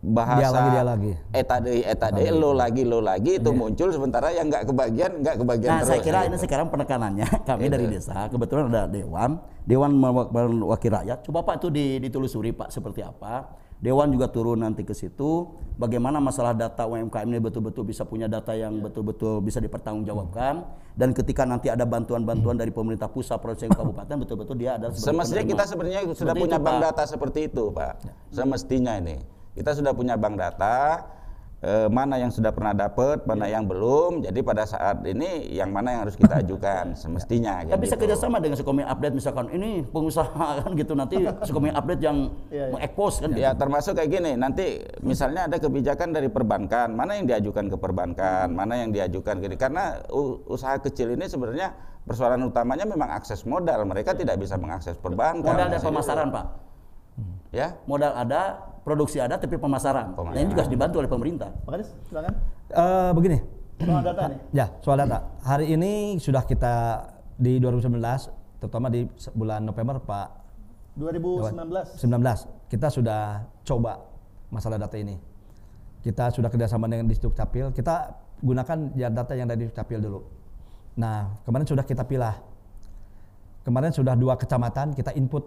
bahasa 0.00 0.38
Dia 0.40 0.50
lagi, 0.52 0.68
dia 0.70 0.84
lagi. 0.86 1.12
eta 1.32 1.56
deui 1.58 1.82
eta 1.82 2.06
deui 2.08 2.30
lo 2.30 2.54
lagi 2.54 2.82
lo 2.82 3.02
lagi 3.02 3.34
itu 3.34 3.50
muncul 3.50 3.90
sementara 3.90 4.30
yang 4.30 4.46
nggak 4.46 4.62
kebagian 4.64 5.10
nggak 5.18 5.36
kebagian 5.36 5.68
Nah, 5.68 5.78
terus. 5.80 5.90
saya 5.90 6.00
kira 6.00 6.18
gitu. 6.20 6.28
ini 6.28 6.36
sekarang 6.38 6.66
penekanannya 6.68 7.26
kami 7.48 7.60
Gitu. 7.60 7.74
dari 7.74 7.86
desa, 7.88 8.16
kebetulan 8.26 8.64
ada 8.68 8.86
dewan, 8.86 9.30
dewan 9.64 9.90
wakil 10.64 10.90
rakyat. 10.92 11.18
Coba 11.20 11.42
Pak 11.42 11.54
itu 11.56 11.68
di- 11.68 11.98
ditelusuri 12.00 12.50
Pak 12.52 12.70
seperti 12.70 13.02
apa. 13.02 13.50
Dewan 13.76 14.10
juga 14.10 14.26
turun 14.26 14.58
nanti 14.58 14.82
ke 14.82 14.90
situ. 14.90 15.46
Bagaimana 15.74 16.18
masalah 16.18 16.50
data 16.50 16.82
UMKM 16.84 17.22
ini 17.24 17.38
betul-betul 17.38 17.82
bisa 17.84 18.02
punya 18.02 18.26
data 18.26 18.50
yang 18.50 18.74
betul-betul 18.76 19.38
bisa 19.38 19.58
dipertanggungjawabkan. 19.58 20.66
Dan 20.94 21.10
ketika 21.12 21.42
nanti 21.42 21.68
ada 21.68 21.82
bantuan-bantuan 21.84 22.54
dari 22.54 22.70
pemerintah 22.70 23.06
pusat, 23.06 23.38
provinsi, 23.38 23.70
kabupaten, 23.70 24.14
betul-betul 24.16 24.54
dia 24.54 24.74
ada 24.74 24.90
Semestinya 24.90 25.22
penerima. 25.40 25.52
kita 25.52 25.64
sebenarnya 25.64 26.00
sudah 26.04 26.14
Seperti 26.18 26.40
punya 26.40 26.56
itu, 26.56 26.64
bank 26.64 26.74
Pak. 26.76 26.84
data 26.84 27.02
seperti 27.04 27.38
itu, 27.44 27.64
Pak. 27.70 27.92
Semestinya 28.28 28.92
ini. 28.96 29.37
Kita 29.58 29.74
sudah 29.74 29.90
punya 29.90 30.14
bank 30.14 30.38
data 30.38 31.02
eh, 31.58 31.88
mana 31.90 32.14
yang 32.22 32.30
sudah 32.30 32.54
pernah 32.54 32.70
dapat, 32.70 33.26
mana 33.26 33.50
yang 33.50 33.66
belum. 33.66 34.22
Jadi 34.22 34.40
pada 34.46 34.62
saat 34.62 35.02
ini 35.02 35.50
yang 35.50 35.74
mana 35.74 35.98
yang 35.98 36.00
harus 36.06 36.14
kita 36.14 36.38
ajukan 36.46 36.94
semestinya. 36.94 37.66
Tapi 37.66 37.82
bisa 37.82 37.98
gitu. 37.98 38.06
kerjasama 38.06 38.38
dengan 38.38 38.56
Sukomi 38.58 38.86
Update 38.86 39.14
misalkan 39.18 39.50
ini 39.50 39.82
pengusaha 39.82 40.46
kan 40.62 40.70
gitu 40.78 40.94
nanti 40.94 41.18
Sukomi 41.42 41.74
Update 41.74 42.02
yang 42.02 42.30
Iya, 42.48 42.70
iya. 42.70 42.72
mengekspos 42.74 43.14
kan. 43.18 43.28
Ya 43.34 43.50
termasuk 43.58 43.98
kayak 43.98 44.10
gini, 44.10 44.32
nanti 44.38 44.82
misalnya 45.02 45.50
ada 45.50 45.56
kebijakan 45.58 46.14
dari 46.14 46.30
perbankan, 46.30 46.94
mana 46.94 47.18
yang 47.18 47.26
diajukan 47.26 47.66
ke 47.66 47.76
perbankan, 47.76 48.46
mana 48.54 48.78
yang 48.78 48.90
diajukan 48.94 49.42
gini. 49.42 49.58
Karena 49.58 49.98
usaha 50.46 50.78
kecil 50.78 51.18
ini 51.18 51.26
sebenarnya 51.26 51.74
persoalan 52.06 52.40
utamanya 52.46 52.86
memang 52.88 53.10
akses 53.12 53.44
modal. 53.44 53.82
Mereka 53.84 54.14
tidak 54.14 54.38
bisa 54.40 54.56
mengakses 54.56 54.94
perbankan. 54.96 55.44
Modal 55.44 55.68
dan 55.68 55.80
pemasaran 55.82 56.28
Pak. 56.30 56.46
Ya, 57.50 57.74
Modal 57.88 58.12
ada, 58.12 58.67
produksi 58.82 59.18
ada, 59.22 59.38
tapi 59.38 59.56
pemasaran. 59.58 60.14
Nah 60.14 60.38
ini 60.38 60.50
juga 60.50 60.64
harus 60.66 60.72
dibantu 60.72 60.96
oleh 61.02 61.10
pemerintah. 61.10 61.50
Pak 61.64 61.70
Kadis, 61.74 61.88
silakan. 62.08 62.32
Eh, 62.68 63.10
begini, 63.14 63.38
Soal 63.78 64.02
data 64.02 64.22
nih. 64.26 64.38
ya 64.50 64.66
soal 64.82 64.96
data. 64.98 65.18
Hari 65.46 65.66
ini 65.70 65.92
sudah 66.18 66.42
kita 66.42 66.74
di 67.38 67.62
2019, 67.62 68.30
terutama 68.58 68.90
di 68.90 69.06
bulan 69.34 69.62
November 69.62 70.02
Pak 70.02 70.28
2019. 70.98 71.94
19 71.94 72.66
kita 72.66 72.90
sudah 72.90 73.46
coba 73.62 74.02
masalah 74.50 74.76
data 74.82 74.98
ini. 74.98 75.14
Kita 76.02 76.30
sudah 76.34 76.50
kerjasama 76.50 76.90
dengan 76.90 77.06
Capil. 77.10 77.70
Kita 77.70 78.14
gunakan 78.42 78.78
ya 78.98 79.08
data 79.10 79.34
yang 79.38 79.46
dari 79.46 79.70
Capil 79.70 80.02
dulu. 80.02 80.20
Nah 80.98 81.38
kemarin 81.46 81.66
sudah 81.66 81.86
kita 81.86 82.02
pilah. 82.02 82.34
Kemarin 83.62 83.92
sudah 83.94 84.16
dua 84.18 84.34
kecamatan 84.34 84.96
kita 84.96 85.12
input 85.14 85.44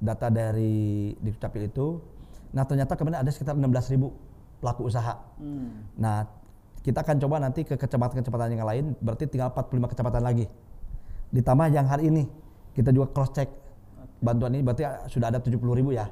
data 0.00 0.26
dari 0.32 1.12
Disduk 1.22 1.42
Capil 1.42 1.68
itu. 1.70 1.86
Nah 2.50 2.66
ternyata 2.66 2.98
kemarin 2.98 3.22
ada 3.22 3.30
sekitar 3.30 3.54
16 3.54 3.94
ribu 3.94 4.14
pelaku 4.60 4.86
usaha. 4.86 5.16
Hmm. 5.40 5.88
Nah, 5.96 6.28
kita 6.84 7.00
akan 7.00 7.16
coba 7.20 7.36
nanti 7.40 7.64
ke 7.64 7.76
kecamatan-kecamatan 7.76 8.56
yang 8.56 8.68
lain, 8.68 8.84
berarti 9.00 9.28
tinggal 9.28 9.52
45 9.52 9.92
kecamatan 9.96 10.22
lagi. 10.24 10.46
Ditambah 11.32 11.66
yang 11.72 11.88
hari 11.88 12.12
ini, 12.12 12.28
kita 12.76 12.92
juga 12.92 13.12
cross 13.12 13.32
check 13.32 13.48
bantuan 14.20 14.52
ini 14.52 14.62
berarti 14.64 14.84
sudah 15.08 15.32
ada 15.32 15.40
70 15.40 15.56
ribu 15.72 15.96
ya. 15.96 16.08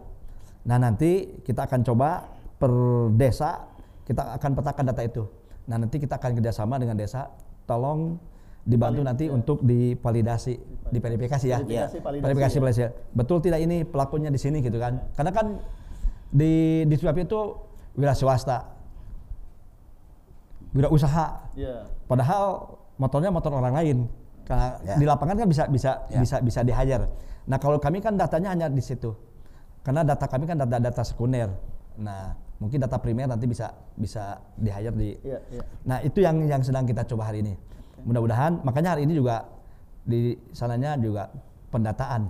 Nah 0.65 0.81
nanti 0.81 1.41
kita 1.45 1.69
akan 1.69 1.85
coba 1.85 2.25
per 2.57 2.73
desa, 3.15 3.69
kita 4.09 4.37
akan 4.41 4.51
petakan 4.57 4.85
data 4.89 5.03
itu. 5.05 5.25
Nah 5.69 5.77
nanti 5.77 6.01
kita 6.01 6.17
akan 6.17 6.41
kerjasama 6.41 6.81
dengan 6.81 6.97
desa, 6.97 7.29
tolong 7.69 8.17
dibantu 8.65 9.01
nanti 9.05 9.29
untuk 9.33 9.65
divalidasi, 9.65 10.57
diverifikasi 10.93 11.47
ya. 11.49 11.61
Verifikasi, 11.61 11.99
validasi 12.01 12.25
Verifikasi, 12.25 12.81
ya. 12.81 12.91
Betul 13.13 13.41
tidak 13.45 13.61
ini 13.65 13.85
pelakunya 13.85 14.29
di 14.33 14.41
sini 14.41 14.61
gitu 14.61 14.77
kan? 14.77 15.01
Karena 15.17 15.33
kan 15.33 15.47
di 16.29 16.85
di 16.85 16.95
Sudapi 16.95 17.25
itu 17.25 17.41
wira 17.97 18.13
swasta, 18.13 18.69
wira 20.77 20.89
usaha. 20.93 21.49
Iya. 21.57 21.89
Padahal 22.05 22.77
motornya 23.01 23.31
motor 23.33 23.53
orang 23.57 23.75
lain. 23.75 23.99
Karena 24.49 24.81
Ya. 24.81 24.97
di 24.97 25.05
lapangan 25.05 25.37
kan 25.45 25.49
bisa 25.49 25.65
bisa 25.69 25.91
Ya. 26.09 26.21
bisa 26.25 26.37
bisa 26.41 26.61
dihajar. 26.65 27.05
Nah 27.49 27.61
kalau 27.61 27.77
kami 27.77 28.01
kan 28.01 28.17
datanya 28.17 28.53
hanya 28.53 28.67
di 28.73 28.81
situ. 28.81 29.13
Karena 29.85 30.05
data 30.05 30.25
kami 30.29 30.45
kan 30.49 30.57
data-data 30.57 31.05
sekunder. 31.05 31.53
Nah 32.01 32.33
mungkin 32.61 32.81
data 32.81 32.97
primer 33.01 33.29
nanti 33.29 33.45
bisa 33.45 33.73
bisa 33.97 34.41
dihajar 34.57 34.93
di. 34.97 35.17
Iya, 35.21 35.39
iya. 35.53 35.63
Nah 35.85 35.99
itu 36.01 36.21
yang 36.25 36.41
yang 36.49 36.61
sedang 36.65 36.85
kita 36.89 37.05
coba 37.05 37.29
hari 37.33 37.45
ini. 37.45 37.55
Mudah-mudahan 38.05 38.65
makanya 38.65 38.97
hari 38.97 39.05
ini 39.05 39.17
juga 39.17 39.45
di 40.05 40.33
sananya 40.57 40.97
juga 40.97 41.29
pendataan. 41.69 42.29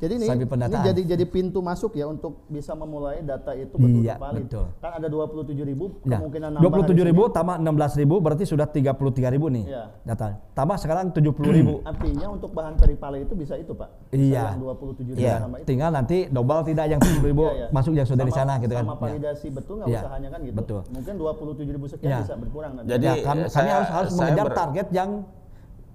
Jadi 0.00 0.12
ini, 0.16 0.26
ini 0.32 0.78
jadi 0.80 1.00
jadi 1.12 1.24
pintu 1.28 1.60
masuk 1.60 1.92
ya 1.92 2.08
untuk 2.08 2.48
bisa 2.48 2.72
memulai 2.72 3.20
data 3.20 3.52
itu 3.52 3.76
betul 3.76 4.00
Iya, 4.00 4.16
valid. 4.16 4.48
betul. 4.48 4.64
Kan 4.80 4.90
ada 4.96 5.06
27 5.06 5.60
ribu 5.60 6.00
Ya. 6.02 6.16
kemungkinan 6.16 6.48
nambah 6.56 6.64
27 6.88 6.96
hari 6.96 7.12
ribu 7.12 7.22
tambah 7.28 7.56
16 7.60 8.00
ribu 8.00 8.14
berarti 8.16 8.44
sudah 8.44 8.64
33 8.64 8.96
ribu 9.28 9.52
nih 9.52 9.68
Iya. 9.68 9.92
data. 10.02 10.40
Tambah 10.56 10.76
sekarang 10.80 11.12
70 11.12 11.52
ribu. 11.52 11.84
Artinya 11.92 12.32
untuk 12.32 12.48
bahan 12.50 12.80
peripale 12.80 13.22
itu 13.22 13.36
bisa 13.36 13.60
itu 13.60 13.76
Pak. 13.76 14.08
Bisa 14.08 14.16
Iya. 14.16 14.44
Yang 14.50 14.60
27 14.64 15.12
ribu 15.12 15.20
Iya, 15.20 15.36
itu. 15.36 15.66
tinggal 15.68 15.90
nanti 15.92 16.16
double 16.26 16.60
tidak 16.64 16.86
yang 16.88 17.00
10 17.04 17.20
ribu 17.22 17.44
Iya, 17.44 17.52
iya. 17.52 17.66
masuk 17.68 17.92
yang 17.92 18.08
sudah 18.08 18.24
di 18.24 18.32
Sama- 18.32 18.40
sana 18.48 18.52
gitu 18.58 18.72
kan. 18.72 18.84
Sama 18.88 18.94
Ya. 18.96 19.00
validasi 19.04 19.46
betul 19.52 19.74
nggak 19.76 19.88
Iya, 19.92 20.00
usahanya 20.00 20.28
kan 20.32 20.40
gitu. 20.40 20.56
betul. 20.56 20.80
Mungkin 20.88 21.14
27 21.14 21.70
ribu 21.70 21.86
sekian 21.86 22.08
Iya. 22.08 22.18
bisa 22.24 22.34
berkurang 22.34 22.72
nanti. 22.72 22.88
Jadi, 22.88 23.04
Ya, 23.04 23.14
kami, 23.20 23.40
kami 23.44 23.52
saya- 23.52 23.74
harus 23.76 23.90
harus 23.92 24.10
saya 24.10 24.20
mengejar 24.32 24.46
ber- 24.48 24.56
target 24.56 24.86
yang 24.90 25.10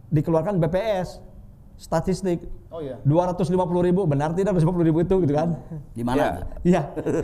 dikeluarkan 0.08 0.62
BPS 0.62 1.10
statistik 1.76 2.48
Oh 2.76 2.84
iya. 2.84 3.00
250 3.08 3.56
ribu 3.88 4.04
benar 4.04 4.36
tidak 4.36 4.52
250 4.60 4.84
ribu 4.92 5.00
itu 5.00 5.16
gitu 5.24 5.32
kan? 5.32 5.56
Di 5.96 6.04
mana? 6.04 6.20
Ya. 6.20 6.28
tuh? 6.36 6.46
Iya, 6.68 6.82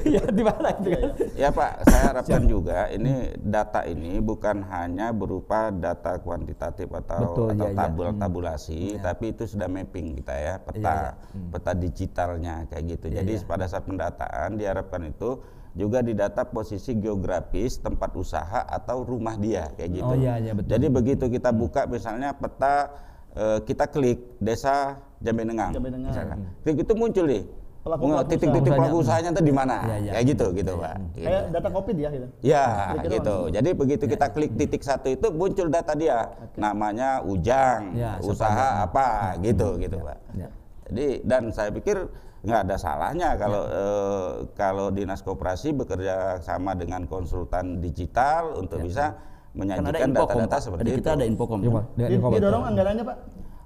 iya 0.08 0.24
di 0.32 0.44
mana 0.48 0.68
gitu 0.80 0.90
kan? 0.96 1.04
Ya 1.36 1.50
Pak, 1.52 1.72
saya 1.92 2.04
harapkan 2.08 2.42
juga 2.48 2.88
ini 2.88 3.36
data 3.36 3.84
ini 3.84 4.24
bukan 4.24 4.64
hanya 4.72 5.12
berupa 5.12 5.68
data 5.76 6.24
kuantitatif 6.24 6.88
atau 6.88 7.20
Betul, 7.36 7.48
atau 7.52 7.68
iya, 7.68 7.76
iya. 7.76 7.80
tabul 7.84 8.08
Hmm. 8.08 8.20
tabulasi, 8.24 8.96
tapi 9.04 9.36
itu 9.36 9.44
sudah 9.44 9.68
mapping 9.68 10.24
kita 10.24 10.36
ya 10.40 10.56
peta 10.64 10.80
Iya, 10.80 10.96
iya. 10.96 11.12
Hmm. 11.36 11.50
peta 11.52 11.72
digitalnya 11.76 12.56
kayak 12.72 12.84
gitu. 12.96 13.06
Iya, 13.12 13.16
Jadi 13.20 13.34
iya. 13.36 13.44
pada 13.44 13.66
saat 13.68 13.84
pendataan 13.84 14.50
diharapkan 14.56 15.04
itu 15.04 15.30
juga 15.76 16.00
didata 16.00 16.48
posisi 16.48 16.96
geografis 16.96 17.76
tempat 17.80 18.16
usaha 18.16 18.64
atau 18.72 19.04
rumah 19.04 19.36
dia 19.36 19.68
kayak 19.76 20.00
gitu. 20.00 20.12
Oh, 20.12 20.16
iya, 20.16 20.40
iya, 20.40 20.56
betul. 20.56 20.80
Jadi 20.80 20.88
begitu 20.88 21.26
kita 21.28 21.52
buka 21.52 21.92
misalnya 21.92 22.32
peta 22.40 22.88
eh, 23.36 23.60
kita 23.64 23.86
klik 23.88 24.20
desa 24.42 25.00
Jambenengang, 25.22 25.72
Jambenengang. 25.72 26.12
misalkan. 26.12 26.38
Klik 26.66 26.78
itu 26.82 26.94
muncul 26.98 27.26
nih. 27.30 27.44
Pelaku-pelaku 27.82 28.30
titik-titik 28.30 28.72
pelaku 28.78 28.98
usahanya 29.02 29.30
itu 29.34 29.42
di 29.42 29.54
mana? 29.54 29.78
Iya, 29.82 29.96
iya. 29.98 30.12
Kayak 30.14 30.26
gitu 30.38 30.46
gitu, 30.54 30.72
Pak. 30.78 30.96
Gitu. 31.18 31.26
Kayak 31.26 31.44
data 31.50 31.70
covid 31.74 31.96
ya 31.98 32.10
gitu. 32.14 32.28
Ya, 32.46 32.66
Klik-klik 32.94 33.10
gitu. 33.18 33.34
langsung. 33.34 33.54
Jadi 33.58 33.70
begitu 33.74 34.04
kita 34.06 34.26
klik 34.30 34.52
titik 34.54 34.82
satu 34.86 35.08
itu 35.10 35.28
muncul 35.34 35.68
data 35.70 35.94
dia, 35.98 36.30
namanya 36.62 37.26
Ujang, 37.26 37.98
Ya, 37.98 38.22
usaha 38.22 38.86
apa, 38.86 39.34
gitu, 39.42 39.82
gitu, 39.82 39.98
Pak. 39.98 40.18
Ya. 40.38 40.50
Jadi 40.94 41.08
dan 41.26 41.50
saya 41.50 41.74
pikir 41.74 42.06
nggak 42.42 42.62
ada 42.70 42.76
salahnya 42.78 43.38
kalau 43.38 43.64
eh, 43.70 44.30
kalau 44.58 44.88
dinas 44.90 45.22
koperasi 45.22 45.78
bekerja 45.78 46.42
sama 46.42 46.74
dengan 46.74 47.06
konsultan 47.06 47.82
digital 47.82 48.58
untuk 48.58 48.82
bisa 48.82 49.14
Kan 49.14 49.14
ada 49.14 49.31
menyajikan 49.52 50.12
data-data 50.12 50.58
seperti 50.58 50.82
Tadi 50.82 50.92
itu. 50.92 51.00
kita 51.04 51.10
ada 51.14 51.26
Infocom. 51.26 51.60
Kan? 51.60 51.72
Pak. 51.74 51.86
Di- 51.98 52.20
Didorong 52.40 52.64
anggarannya 52.66 53.04
Pak. 53.04 53.18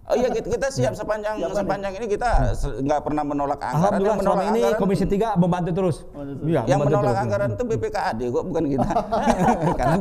Oh 0.06 0.14
iya 0.14 0.30
kita, 0.30 0.70
siap 0.70 0.93
sepanjang 0.93 1.34
Siap, 1.36 1.49
Pak, 1.49 1.66
sepanjang 1.66 1.93
ini 1.97 2.06
kita 2.06 2.30
nggak 2.78 3.01
pernah 3.01 3.24
menolak 3.26 3.58
anggaran. 3.58 3.74
Alhamdulillah 3.76 4.06
Yang 4.08 4.22
menolak 4.22 4.38
selama 4.38 4.43
ini 4.45 4.60
anggaran- 4.62 4.78
Komisi 4.78 5.06
3 5.08 5.30
membantu 5.36 5.70
terus. 5.74 5.97
Membantu 6.06 6.43
Iya, 6.45 6.62
yang 6.62 6.78
membantu 6.78 6.86
menolak 6.93 7.10
terus. 7.10 7.24
anggaran 7.26 7.49
itu 7.49 7.64
BPKAD 7.66 8.20
kok 8.30 8.43
bukan 8.45 8.64
kita. 8.70 8.89
Karena 9.80 9.95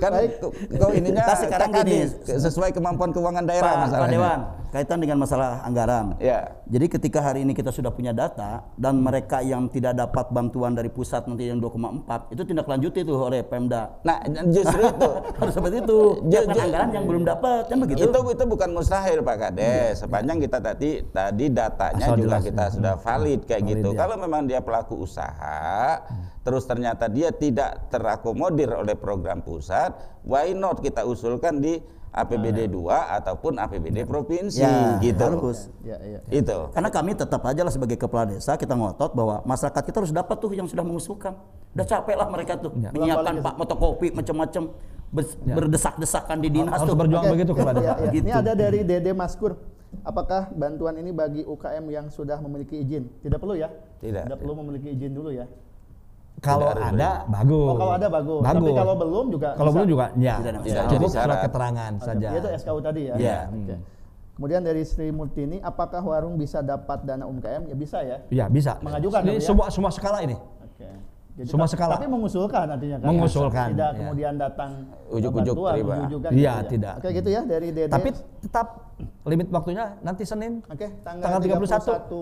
kan 0.00 0.12
kok- 0.72 0.94
ininya 0.94 1.22
Kita 1.22 1.34
sekarang 1.38 1.68
kan 1.70 1.84
gini. 1.84 1.92
di- 2.00 2.40
sesuai 2.40 2.70
kemampuan 2.72 3.10
keuangan 3.10 3.44
daerah 3.44 3.72
Pak, 3.78 3.88
Pak. 3.92 4.08
Dewan, 4.08 4.38
kaitan 4.70 4.98
dengan 4.98 5.16
masalah 5.18 5.60
anggaran. 5.62 6.16
Ya. 6.18 6.38
Jadi 6.64 6.86
ketika 6.88 7.20
hari 7.20 7.44
ini 7.44 7.52
kita 7.52 7.68
sudah 7.68 7.92
punya 7.92 8.10
data 8.10 8.64
dan 8.74 8.96
mereka 8.96 9.44
yang 9.44 9.68
tidak 9.68 9.92
dapat 9.94 10.32
bantuan 10.32 10.72
dari 10.72 10.88
pusat 10.88 11.28
nanti 11.28 11.44
yang 11.44 11.60
2,4 11.60 12.32
itu 12.32 12.40
tindak 12.42 12.64
lanjuti 12.64 13.04
tuh 13.04 13.20
oleh 13.20 13.44
Pemda. 13.44 14.00
Nah, 14.00 14.16
justru 14.48 14.80
itu 14.80 15.08
Harus 15.38 15.52
seperti 15.52 15.76
itu. 15.78 15.98
Ja- 16.26 16.40
Jangan 16.42 16.56
ja- 16.56 16.64
anggaran 16.64 16.90
yang 16.90 17.04
belum 17.04 17.22
dapat 17.22 17.62
kan 17.68 17.76
begitu. 17.78 18.00
itu 18.02 18.18
itu 18.32 18.44
bukan 18.46 18.68
mustahil 18.72 19.20
Pak 19.20 19.36
Kades. 19.42 19.94
Sepanjang 19.98 20.38
kita 20.38 20.58
tadi 20.58 20.90
tadi 21.04 21.46
datanya 21.48 22.06
Asal 22.06 22.16
juga 22.16 22.38
jelas. 22.38 22.46
kita 22.46 22.64
sudah 22.70 22.94
valid 22.96 23.40
kayak 23.42 23.60
Valid, 23.60 23.72
gitu. 23.74 23.88
ya. 23.90 23.98
Kalau 23.98 24.16
memang 24.16 24.42
dia 24.44 24.60
pelaku 24.60 24.94
usaha, 25.02 25.98
terus 26.40 26.62
ternyata 26.62 27.06
dia 27.06 27.28
tidak 27.30 27.90
terakomodir 27.90 28.70
oleh 28.72 28.94
program 28.94 29.40
pusat, 29.40 29.90
why 30.22 30.50
not 30.52 30.78
kita 30.78 31.02
usulkan 31.02 31.58
di 31.58 31.82
APBD 32.12 32.68
2 32.68 32.92
ataupun 32.92 33.56
APBD 33.56 34.04
provinsi 34.04 34.60
Ya, 34.60 35.00
gitu. 35.00 35.16
harus. 35.18 35.72
Ya, 35.80 35.96
iya. 35.98 36.20
Itu. 36.28 36.68
Karena 36.68 36.92
kami 36.92 37.16
tetap 37.16 37.40
aja 37.42 37.64
lah 37.64 37.72
sebagai 37.72 37.96
kepala 37.96 38.28
desa 38.28 38.52
kita 38.54 38.76
ngotot 38.76 39.16
bahwa 39.16 39.40
masyarakat 39.42 39.80
kita 39.82 39.96
harus 39.96 40.12
dapat 40.12 40.36
tuh 40.36 40.52
yang 40.52 40.68
sudah 40.68 40.84
mengusulkan. 40.84 41.32
Udah 41.72 41.86
capek 41.88 42.14
lah 42.14 42.28
mereka 42.28 42.60
tuh 42.60 42.68
Ya. 42.76 42.92
menyiapkan 42.92 43.40
pak 43.40 43.54
motokopi 43.56 44.12
macam-macam 44.12 44.76
Ya. 45.12 45.54
berdesak-desakan 45.54 46.40
di 46.40 46.48
dinas 46.48 46.72
Harus 46.74 46.88
tuh. 46.88 46.96
berjuang 46.96 47.20
Oke. 47.22 47.32
begitu 47.36 47.52
kepada 47.52 47.78
Ya, 47.78 47.92
ya. 47.92 47.94
Ini 48.02 48.16
Gitu. 48.16 48.28
ada 48.32 48.52
dari 48.54 48.80
Dede 48.80 49.12
Maskur. 49.12 49.52
Apakah 50.02 50.48
bantuan 50.50 50.96
ini 50.96 51.12
bagi 51.12 51.44
UKM 51.44 51.84
yang 51.86 52.08
sudah 52.08 52.40
memiliki 52.40 52.80
izin? 52.80 53.12
Tidak 53.20 53.36
perlu 53.36 53.52
ya? 53.54 53.68
Tidak. 54.00 54.24
Tidak 54.24 54.38
perlu 54.40 54.56
memiliki 54.58 54.88
izin 54.88 55.12
dulu 55.12 55.28
ya. 55.28 55.44
Kalau 56.40 56.72
Tidak 56.72 56.80
harus 56.80 56.96
ada 56.96 57.10
bagus. 57.28 57.68
Oh, 57.68 57.76
kalau 57.76 57.92
ada 57.92 58.08
bagus. 58.08 58.40
Bagus. 58.40 58.56
Tapi 58.64 58.70
kalau 58.72 58.94
belum 58.96 59.26
juga 59.28 59.48
Kalau 59.52 59.68
bisa. 59.68 59.76
belum 59.76 59.86
juga 59.86 60.06
ya. 60.16 60.34
Tidak 60.34 60.48
ada 60.48 60.58
masalah. 60.58 60.72
Cukup 60.82 60.92
Jadi 60.96 61.06
surat 61.12 61.38
keterangan 61.44 61.92
Oke, 61.92 62.06
saja. 62.08 62.28
Itu 62.32 62.48
SKU 62.56 62.80
tadi 62.80 63.00
ya. 63.04 63.14
Iya. 63.14 63.38
Oke. 63.46 63.76
Kemudian 64.32 64.60
dari 64.64 64.82
Sri 64.82 65.12
Murtini, 65.12 65.60
apakah 65.60 66.00
warung 66.00 66.34
bisa 66.34 66.64
dapat 66.64 67.04
dana 67.04 67.28
UMKM? 67.28 67.68
Ya 67.68 67.76
bisa 67.76 67.98
ya. 68.00 68.16
Iya, 68.26 68.44
bisa. 68.48 68.80
Mengajukan 68.80 69.20
Ini 69.22 69.36
ya? 69.36 69.44
semua 69.44 69.68
semua 69.68 69.92
skala 69.92 70.24
ini. 70.24 70.34
Oke. 70.34 70.88
Jadi 71.32 71.48
Semua 71.48 71.64
ta- 71.64 71.72
skala. 71.72 71.96
Tapi 71.96 72.06
mengusulkan 72.12 72.66
artinya 72.68 72.96
kan. 73.00 73.08
Mengusulkan, 73.08 73.68
Tidak 73.72 73.88
ya. 73.88 73.98
kemudian 74.04 74.32
datang 74.36 74.70
Ujuk-ujuk 75.08 75.54
terima. 75.56 75.94
ujuk-ujukan 75.96 76.30
Iya, 76.30 76.36
gitu 76.36 76.44
ya. 76.44 76.68
tidak. 76.68 76.94
Oke 77.00 77.08
gitu 77.16 77.28
ya 77.32 77.40
dari 77.42 77.68
Dede. 77.72 77.88
Tapi 77.88 78.08
tetap 78.44 78.66
limit 79.24 79.46
waktunya 79.48 79.84
nanti 80.04 80.22
Senin. 80.28 80.60
Oke, 80.68 80.92
tanggal, 81.00 81.24
Tanggal 81.24 81.40
31 81.40 81.56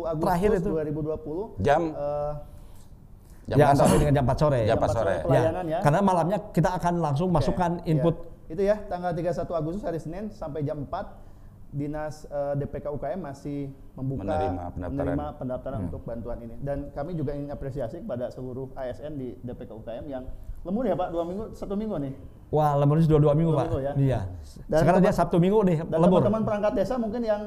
Agustus 0.06 0.22
terakhir 0.22 0.50
itu. 0.54 0.68
2020. 0.70 1.58
Jam 1.58 1.80
eh, 1.90 2.32
Jam 3.50 3.56
ya 3.58 3.66
sampai 3.74 3.98
dengan 3.98 4.14
jam 4.14 4.24
4 4.30 4.38
sore. 4.38 4.61
Jam 4.62 4.76
4 4.78 4.94
sore. 4.94 5.14
Pelayanan 5.26 5.64
ya. 5.66 5.78
Karena 5.82 6.00
malamnya 6.00 6.38
kita 6.54 6.70
akan 6.70 6.94
langsung 7.02 7.28
masukkan 7.34 7.70
Oke, 7.82 7.90
input 7.90 8.14
ya. 8.14 8.28
Itu 8.50 8.62
ya, 8.62 8.76
tanggal 8.86 9.11
31 9.11 9.46
Agustus 9.54 9.82
hari 9.82 9.98
Senin 9.98 10.30
sampai 10.30 10.62
jam 10.62 10.86
4 10.86 11.06
Dinas 11.71 12.27
eh, 12.27 12.55
DPK 12.57 12.91
UKM 12.91 13.21
masih 13.23 13.71
membuka 13.95 14.27
Menerima 14.27 14.62
pendaftaran. 14.68 14.91
menerima 14.91 15.27
pendaftaran 15.39 15.79
untuk 15.87 16.03
bantuan 16.03 16.39
ini. 16.41 16.55
Dan 16.59 16.91
kami 16.91 17.14
juga 17.14 17.31
ingin 17.31 17.49
apresiasi 17.49 18.03
kepada 18.03 18.27
seluruh 18.29 18.75
ASN 18.75 19.14
di 19.14 19.39
DPK 19.39 19.71
UKM 19.77 20.05
yang 20.05 20.25
lembur 20.61 20.83
ya 20.83 20.93
Pak, 20.93 21.09
dua 21.09 21.23
minggu, 21.23 21.55
satu 21.55 21.73
minggu 21.73 21.97
nih. 22.01 22.12
Wah, 22.51 22.75
lemburnya 22.75 23.07
sudah 23.07 23.21
dua 23.21 23.33
minggu, 23.33 23.51
Dua 23.51 23.59
Pak. 23.61 23.66
minggu 23.66 23.81
ya. 23.81 23.93
Iya. 23.95 24.21
Dan 24.66 24.79
Sekarang 24.79 24.99
teman- 24.99 25.07
dia 25.07 25.14
Sabtu 25.14 25.37
Minggu 25.39 25.59
nih, 25.62 25.77
Dan 25.81 25.99
lembur. 26.01 26.18
teman-teman 26.18 26.43
perangkat 26.43 26.73
desa 26.75 26.95
mungkin 26.99 27.23
yang 27.23 27.43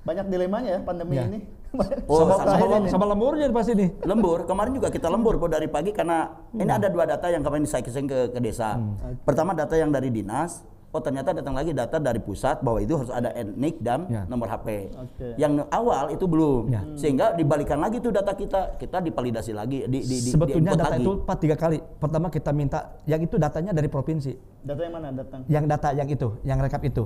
banyak 0.00 0.26
dilemanya 0.26 0.70
ya 0.70 0.80
pandemi 0.80 1.14
Ya. 1.14 1.24
ini. 1.26 1.40
Oh, 2.08 2.24
sama, 2.24 2.48
sama- 2.48 2.56
sama, 2.56 2.88
sama 2.88 3.04
lemburnya 3.06 3.52
pasti 3.52 3.76
nih. 3.76 3.92
Lembur, 4.02 4.42
kemarin 4.42 4.72
juga 4.72 4.88
kita 4.88 5.06
lembur 5.06 5.36
kok 5.36 5.52
dari 5.52 5.68
pagi 5.68 5.92
karena 5.92 6.24
ini 6.50 6.64
ada 6.64 6.88
dua 6.88 7.04
data 7.04 7.28
yang 7.28 7.44
kemarin 7.44 7.68
saya 7.68 7.84
kisahkan 7.84 8.08
ke, 8.08 8.18
ke 8.32 8.40
desa. 8.40 8.80
Pertama 9.20 9.52
data 9.52 9.76
yang 9.76 9.92
dari 9.92 10.08
dinas, 10.08 10.64
oh 10.88 11.00
ternyata 11.00 11.30
datang 11.30 11.52
lagi 11.52 11.70
data 11.70 11.96
dari 11.96 12.16
pusat 12.16 12.58
bahwa 12.58 12.80
itu 12.80 12.96
harus 12.96 13.12
ada 13.12 13.28
NIK 13.34 13.76
dan 13.78 14.08
Ya. 14.08 14.24
nomor 14.24 14.48
HP. 14.48 14.88
Oke. 14.90 15.26
Yang 15.36 15.68
awal 15.68 16.04
itu 16.10 16.24
belum, 16.24 16.62
Ya. 16.66 16.80
sehingga 16.96 17.32
dibalikan 17.32 17.76
lagi 17.76 17.98
tuh 17.98 18.08
data 18.08 18.32
kita, 18.32 18.76
kita 18.76 18.98
dipalidasi 18.98 19.52
lagi, 19.52 19.84
di, 19.84 20.00
di, 20.00 20.16
di, 20.18 20.30
Sebetulnya 20.32 20.72
di-input 20.72 20.80
data 20.80 20.96
lagi. 20.96 21.04
itu 21.04 21.12
Pak 21.22 21.36
tiga 21.38 21.56
kali. 21.56 21.78
Pertama 21.98 22.26
kita 22.28 22.50
minta, 22.50 22.78
yang 23.04 23.20
itu 23.20 23.36
datanya 23.36 23.70
dari 23.70 23.86
provinsi. 23.86 24.32
Data 24.60 24.80
yang 24.80 24.94
mana 24.94 25.08
datang? 25.12 25.40
Yang 25.44 25.64
data 25.68 25.88
yang 25.92 26.08
itu, 26.08 26.28
yang 26.42 26.58
rekap 26.58 26.80
itu. 26.82 27.04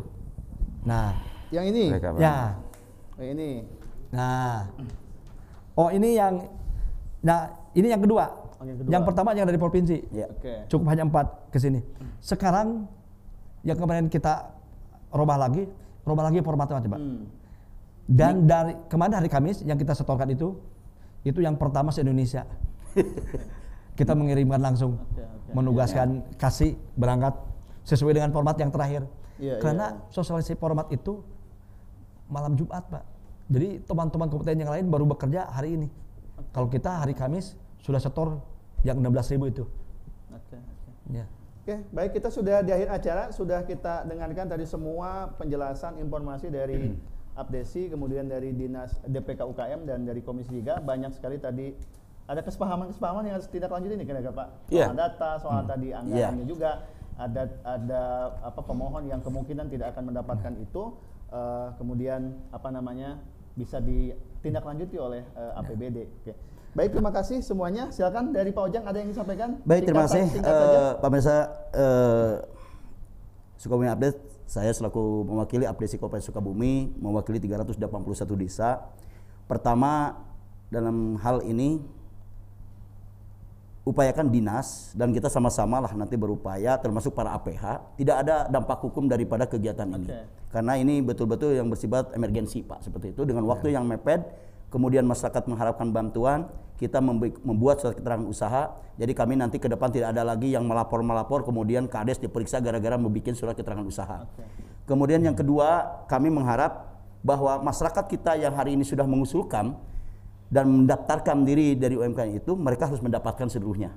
Nah, 0.83 1.19
Yang 1.51 1.65
ini. 1.69 1.85
Mereka, 1.91 2.09
Pak. 2.15 2.21
ya. 2.23 2.35
Oh, 3.13 3.25
ini. 3.25 3.51
Nah, 4.09 4.57
oh 5.75 5.89
ini 5.89 6.09
yang, 6.15 6.35
nah 7.21 7.41
ini 7.73 7.87
yang 7.89 8.01
kedua. 8.01 8.25
Oh, 8.57 8.65
yang 8.65 8.79
kedua. 8.79 8.91
Yang 8.91 9.03
pertama 9.05 9.29
yang 9.33 9.45
dari 9.45 9.59
provinsi. 9.59 9.97
Ya. 10.11 10.27
Oke. 10.29 10.71
Cukup 10.71 10.87
hanya 10.87 11.03
empat 11.03 11.27
ke 11.51 11.59
sini. 11.59 11.81
Sekarang 12.19 12.87
yang 13.63 13.79
kemarin 13.79 14.07
kita 14.11 14.51
robah 15.15 15.39
lagi, 15.39 15.67
robah 16.03 16.25
lagi 16.27 16.39
formatnya 16.43 16.83
coba. 16.83 16.99
Hmm. 16.99 17.25
Dan 18.03 18.45
dari 18.51 18.75
kemarin 18.91 19.23
hari 19.23 19.31
Kamis 19.31 19.63
yang 19.63 19.79
kita 19.79 19.95
setorkan 19.95 20.27
itu, 20.31 20.59
itu 21.23 21.39
yang 21.39 21.55
pertama 21.55 21.95
se 21.95 22.03
Indonesia. 22.03 22.43
kita 23.99 24.13
mengirimkan 24.17 24.59
langsung, 24.59 24.99
Oke, 24.99 25.23
oke. 25.23 25.51
menugaskan 25.55 26.25
kasih 26.41 26.75
berangkat 26.99 27.37
sesuai 27.87 28.19
dengan 28.19 28.35
format 28.35 28.59
yang 28.59 28.73
terakhir. 28.75 29.07
Iya, 29.39 29.63
Karena 29.63 29.97
iya. 29.97 30.11
sosialisasi 30.11 30.59
format 30.59 30.91
itu 30.91 31.23
malam 32.27 32.59
Jumat, 32.59 32.83
Pak. 32.89 33.05
Jadi 33.53 33.85
teman-teman 33.85 34.29
kompeten 34.33 34.65
yang 34.65 34.73
lain 34.73 34.87
baru 34.89 35.05
bekerja 35.05 35.51
hari 35.51 35.77
ini. 35.77 35.89
Kalau 36.57 36.67
kita 36.73 37.05
hari 37.05 37.13
Kamis 37.13 37.55
sudah 37.85 38.01
setor 38.01 38.41
yang 38.83 38.99
16.000 38.99 39.53
itu. 39.53 39.65
Oke, 40.33 40.57
oke. 40.57 40.91
Ya. 41.13 41.27
Oke, 41.63 41.79
baik 41.95 42.19
kita 42.19 42.27
sudah 42.27 42.59
di 42.67 42.75
akhir 42.75 42.91
acara 42.91 43.31
sudah 43.31 43.63
kita 43.63 44.03
dengarkan 44.11 44.51
tadi 44.51 44.67
semua 44.67 45.31
penjelasan 45.39 45.95
informasi 46.03 46.51
dari 46.51 46.99
Abdesi, 47.39 47.87
kemudian 47.87 48.27
dari 48.27 48.51
Dinas 48.51 48.99
DPK 49.07 49.47
UKM 49.47 49.87
dan 49.87 50.03
dari 50.03 50.27
Komisi 50.27 50.51
3 50.59 50.83
banyak 50.83 51.15
sekali 51.15 51.39
tadi 51.39 51.71
ada 52.27 52.43
kesepahaman-kesepahaman 52.43 53.31
yang 53.31 53.39
harus 53.39 53.47
tidak 53.47 53.71
lanjut 53.71 53.95
ini 53.95 54.03
kira-kira 54.03 54.35
Pak. 54.35 54.49
Soal 54.75 54.75
Iya. 54.75 54.87
data, 54.91 55.31
soal 55.39 55.63
tadi 55.63 55.95
anggarannya 55.95 56.47
juga 56.51 56.83
ada 57.15 57.47
ada 57.63 58.03
apa 58.43 58.59
pemohon 58.59 59.07
yang 59.07 59.23
kemungkinan 59.23 59.71
tidak 59.71 59.95
akan 59.95 60.11
mendapatkan 60.11 60.59
itu 60.59 60.99
eh, 61.31 61.69
kemudian 61.79 62.43
apa 62.51 62.75
namanya 62.75 63.23
bisa 63.55 63.79
ditindaklanjuti 63.79 64.99
oleh 64.99 65.23
eh, 65.39 65.61
APBD. 65.63 66.11
Oke. 66.27 66.35
Baik, 66.73 66.97
terima 66.97 67.13
kasih 67.13 67.45
semuanya. 67.45 67.93
Silakan 67.93 68.33
dari 68.33 68.49
Pak 68.49 68.63
Ojang 68.65 68.85
ada 68.89 68.97
yang 68.97 69.13
ingin 69.13 69.21
disampaikan? 69.21 69.49
Baik, 69.69 69.85
terima 69.85 70.09
kasih. 70.09 70.25
Saja. 70.25 70.41
Eh, 70.41 70.91
Pak 71.05 71.09
Mirsa, 71.13 71.37
eh, 71.77 72.33
Sukabumi 73.61 73.93
Update, 73.93 74.19
saya 74.49 74.73
selaku 74.73 75.29
mewakili 75.29 75.69
Abdesi 75.69 76.01
Kabupaten 76.01 76.25
Sukabumi, 76.25 76.97
mewakili 76.97 77.45
381 77.45 78.33
desa. 78.41 78.89
Pertama, 79.45 80.17
dalam 80.73 81.21
hal 81.21 81.45
ini, 81.45 81.85
upayakan 83.85 84.33
dinas 84.33 84.97
dan 84.97 85.13
kita 85.13 85.27
sama-sama 85.27 85.83
lah 85.83 85.93
nanti 85.93 86.15
berupaya 86.15 86.79
termasuk 86.79 87.19
para 87.19 87.35
APH 87.35 87.99
tidak 87.99 88.17
ada 88.23 88.47
dampak 88.47 88.79
hukum 88.79 89.11
daripada 89.11 89.43
kegiatan 89.43 89.91
ini 89.91 90.07
Oke. 90.07 90.23
karena 90.55 90.79
ini 90.79 91.03
betul-betul 91.03 91.59
yang 91.59 91.67
bersifat 91.67 92.15
emergensi 92.15 92.63
Pak 92.63 92.87
seperti 92.87 93.11
itu 93.11 93.27
dengan 93.27 93.43
waktu 93.43 93.75
yang 93.75 93.83
mepet 93.83 94.23
kemudian 94.73 95.05
masyarakat 95.05 95.45
mengharapkan 95.45 95.93
bantuan 95.93 96.49
kita 96.81 96.99
membu- 96.99 97.39
membuat 97.45 97.79
surat 97.79 97.95
keterangan 97.95 98.25
usaha. 98.25 98.75
Jadi 98.97 99.13
kami 99.13 99.39
nanti 99.39 99.61
ke 99.61 99.69
depan 99.69 99.93
tidak 99.93 100.17
ada 100.17 100.25
lagi 100.27 100.51
yang 100.51 100.65
melapor-melapor 100.65 101.45
kemudian 101.45 101.87
kades 101.87 102.19
diperiksa 102.19 102.59
gara-gara 102.59 102.97
membuat 102.97 103.37
surat 103.37 103.55
keterangan 103.55 103.85
usaha. 103.85 104.25
Kemudian 104.89 105.23
yang 105.23 105.37
kedua 105.37 106.03
kami 106.11 106.33
mengharap 106.33 106.91
bahwa 107.23 107.63
masyarakat 107.63 108.05
kita 108.11 108.35
yang 108.35 108.57
hari 108.57 108.75
ini 108.75 108.83
sudah 108.83 109.07
mengusulkan 109.07 109.79
dan 110.51 110.67
mendaftarkan 110.67 111.47
diri 111.47 111.79
dari 111.79 111.95
UMKM 111.95 112.43
itu 112.43 112.59
mereka 112.59 112.91
harus 112.91 112.99
mendapatkan 112.99 113.47
seluruhnya. 113.47 113.95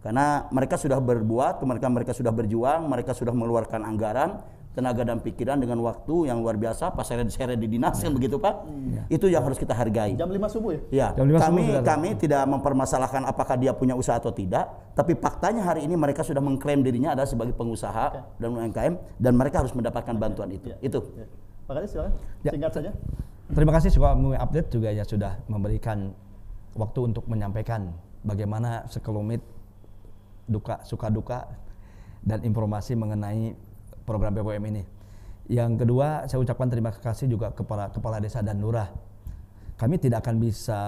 Karena 0.00 0.48
mereka 0.48 0.80
sudah 0.80 0.96
berbuat 0.96 1.60
mereka 1.66 1.86
mereka 1.92 2.12
sudah 2.16 2.32
berjuang 2.32 2.88
mereka 2.88 3.12
sudah 3.12 3.36
mengeluarkan 3.36 3.84
anggaran 3.84 4.40
tenaga 4.70 5.02
dan 5.02 5.18
pikiran 5.18 5.58
dengan 5.58 5.82
waktu 5.82 6.30
yang 6.30 6.38
luar 6.38 6.54
biasa 6.54 6.94
pas 6.94 7.02
saya 7.02 7.26
di 7.58 7.66
dinas 7.66 7.98
kan 7.98 8.14
begitu 8.14 8.38
pak 8.38 8.70
itu 9.10 9.26
yang 9.26 9.42
harus 9.42 9.58
kita 9.58 9.74
hargai 9.74 10.14
Jam 10.14 10.30
5 10.30 10.38
subuh 10.46 10.70
ya? 10.70 10.80
Ya, 10.90 11.08
Jam 11.18 11.26
lima 11.26 11.42
subuh 11.42 11.58
kami 11.58 11.64
ada. 11.74 11.82
kami 11.82 12.08
tidak 12.14 12.42
mempermasalahkan 12.46 13.22
apakah 13.26 13.56
dia 13.58 13.72
punya 13.74 13.96
usaha 13.96 14.20
atau 14.20 14.30
tidak, 14.30 14.68
tapi 14.92 15.16
faktanya 15.16 15.64
hari 15.64 15.86
ini 15.88 15.96
mereka 15.96 16.20
sudah 16.20 16.38
mengklaim 16.44 16.84
dirinya 16.84 17.16
adalah 17.16 17.26
sebagai 17.26 17.56
pengusaha 17.56 18.36
dan 18.36 18.48
UMKM 18.52 18.94
dan 19.16 19.32
mereka 19.34 19.64
harus 19.64 19.72
mendapatkan 19.72 20.14
bantuan 20.14 20.52
itu. 20.52 20.70
Itu. 20.84 21.00
Ya. 21.16 21.26
Pak 21.66 21.72
Kadis 21.78 21.90
silakan. 21.94 22.12
Ya. 22.44 22.50
Singkat 22.52 22.72
saja. 22.74 22.90
Terima 23.50 23.72
kasih 23.74 23.90
Sukabumi 23.90 24.38
Update 24.38 24.68
juga 24.70 24.94
ya 24.94 25.02
sudah 25.02 25.42
memberikan 25.50 26.14
waktu 26.78 27.00
untuk 27.10 27.26
menyampaikan 27.26 27.90
bagaimana 28.22 28.86
sekelumit 28.86 29.42
duka 30.46 30.82
suka 30.86 31.10
duka 31.10 31.50
dan 32.22 32.42
informasi 32.46 32.94
mengenai 32.94 33.54
program 34.10 34.34
BPOM 34.34 34.64
ini. 34.74 34.82
Yang 35.46 35.86
kedua, 35.86 36.26
saya 36.26 36.42
ucapkan 36.42 36.66
terima 36.66 36.90
kasih 36.90 37.30
juga 37.30 37.54
kepada 37.54 37.94
kepala 37.94 38.18
desa 38.18 38.42
dan 38.42 38.58
lurah. 38.58 38.90
Kami 39.78 40.02
tidak 40.02 40.26
akan 40.26 40.42
bisa 40.42 40.80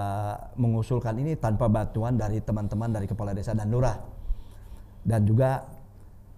mengusulkan 0.59 1.15
ini 1.23 1.39
tanpa 1.39 1.71
bantuan 1.71 2.19
dari 2.19 2.43
teman-teman 2.43 2.91
dari 2.91 3.07
kepala 3.07 3.31
desa 3.31 3.55
dan 3.55 3.71
lurah. 3.71 3.95
Dan 5.07 5.23
juga 5.23 5.63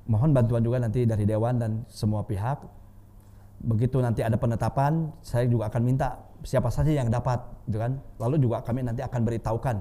mohon 0.08 0.36
bantuan 0.36 0.60
juga 0.60 0.76
nanti 0.80 1.08
dari 1.08 1.24
dewan 1.24 1.56
dan 1.56 1.70
semua 1.88 2.24
pihak 2.28 2.60
begitu 3.64 3.96
nanti 4.04 4.20
ada 4.20 4.36
penetapan 4.36 5.08
saya 5.24 5.48
juga 5.48 5.72
akan 5.72 5.82
minta 5.84 6.20
siapa 6.44 6.68
saja 6.68 6.92
yang 6.92 7.08
dapat 7.08 7.40
gitu 7.64 7.80
kan 7.80 7.96
lalu 8.20 8.36
juga 8.36 8.60
kami 8.60 8.84
nanti 8.84 9.00
akan 9.00 9.20
beritahukan 9.24 9.76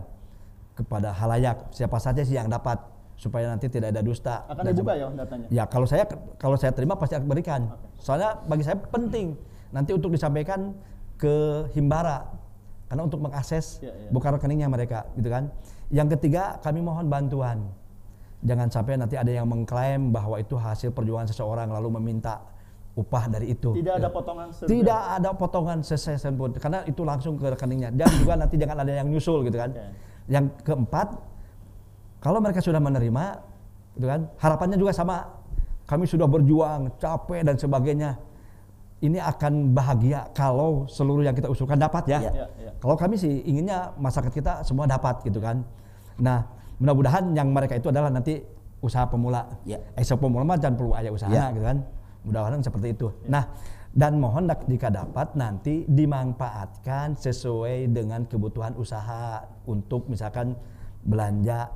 kepada 0.80 1.12
halayak 1.12 1.68
siapa 1.76 2.00
saja 2.00 2.24
sih 2.24 2.40
yang 2.40 2.48
dapat 2.48 2.80
supaya 3.16 3.48
nanti 3.48 3.68
tidak 3.68 3.92
ada 3.92 4.02
dusta 4.02 4.44
Akan 4.46 4.64
Dan 4.64 4.74
dibuka 4.74 4.94
ya 4.94 5.08
datanya. 5.10 5.48
ya 5.48 5.64
kalau 5.64 5.86
saya 5.86 6.04
kalau 6.36 6.56
saya 6.56 6.72
terima 6.72 6.94
pasti 6.94 7.14
akan 7.14 7.26
berikan 7.26 7.62
soalnya 7.96 8.36
bagi 8.44 8.62
saya 8.62 8.76
penting 8.80 9.38
nanti 9.70 9.92
untuk 9.92 10.10
disampaikan 10.10 10.74
ke 11.16 11.34
himbara 11.72 12.26
karena 12.86 13.02
untuk 13.02 13.20
mengakses 13.20 13.80
Ya, 13.80 13.90
ya. 13.90 14.10
bukan 14.10 14.36
rekeningnya 14.36 14.68
mereka 14.68 15.06
gitu 15.14 15.28
kan 15.28 15.50
yang 15.88 16.10
ketiga 16.10 16.58
kami 16.60 16.80
mohon 16.80 17.06
bantuan 17.06 17.70
jangan 18.42 18.68
sampai 18.68 18.98
nanti 18.98 19.16
ada 19.16 19.30
yang 19.30 19.46
mengklaim 19.46 20.10
bahwa 20.10 20.36
itu 20.36 20.54
hasil 20.54 20.92
perjuangan 20.92 21.26
seseorang 21.26 21.70
lalu 21.70 21.96
meminta 21.96 22.44
upah 22.94 23.26
dari 23.26 23.50
itu 23.50 23.74
Tidak 23.74 23.94
ada 23.96 24.06
Ya. 24.06 24.12
potongan 24.12 24.48
serupiah. 24.50 24.70
tidak 24.70 25.02
ada 25.16 25.30
potongan 25.32 25.80
sesen 25.82 26.34
pun 26.34 26.54
karena 26.54 26.84
itu 26.84 27.02
langsung 27.02 27.34
ke 27.36 27.48
rekeningnya 27.48 27.90
dan 27.90 28.10
juga 28.14 28.34
nanti 28.36 28.54
jangan 28.54 28.78
ada 28.80 28.94
yang 28.94 29.08
nyusul 29.08 29.42
gitu 29.44 29.56
kan 29.56 29.72
Oke. 29.72 29.86
yang 30.28 30.46
keempat 30.62 31.08
kalau 32.24 32.40
mereka 32.40 32.64
sudah 32.64 32.80
menerima 32.80 33.26
gitu 34.00 34.08
kan 34.08 34.32
harapannya 34.40 34.80
juga 34.80 34.96
sama 34.96 35.28
kami 35.84 36.08
sudah 36.08 36.26
berjuang 36.26 36.96
capek 36.96 37.44
dan 37.44 37.60
sebagainya 37.60 38.16
ini 39.04 39.20
akan 39.20 39.76
bahagia 39.76 40.32
kalau 40.32 40.88
seluruh 40.88 41.28
yang 41.28 41.36
kita 41.36 41.52
usulkan 41.52 41.76
dapat 41.76 42.08
ya. 42.08 42.20
Ya. 42.24 42.32
Ya, 42.32 42.48
ya. 42.56 42.72
Kalau 42.80 42.96
kami 42.96 43.20
sih 43.20 43.44
inginnya 43.44 43.92
masyarakat 44.00 44.32
kita 44.32 44.54
semua 44.64 44.88
dapat 44.88 45.20
gitu 45.28 45.44
kan. 45.44 45.60
Nah, 46.24 46.48
mudah-mudahan 46.80 47.36
yang 47.36 47.52
mereka 47.52 47.76
itu 47.76 47.92
adalah 47.92 48.08
nanti 48.08 48.40
usaha 48.80 49.04
pemula. 49.04 49.60
Ya. 49.68 49.84
Eh, 50.00 50.08
usaha 50.08 50.16
pemula 50.16 50.48
mah 50.48 50.56
jangan 50.56 50.80
perlu 50.80 50.96
ayah 50.96 51.12
usaha 51.12 51.28
Ya. 51.28 51.52
gitu 51.52 51.68
kan. 51.68 51.84
Mudah-mudahan 52.24 52.64
seperti 52.64 52.96
itu. 52.96 53.12
Nah, 53.28 53.52
dan 53.92 54.24
mohon 54.24 54.48
jika 54.72 54.88
dapat 54.88 55.36
nanti 55.36 55.84
dimanfaatkan 55.84 57.20
sesuai 57.20 57.92
dengan 57.92 58.24
kebutuhan 58.24 58.72
usaha 58.80 59.44
untuk 59.68 60.08
misalkan 60.08 60.56
belanja 61.04 61.68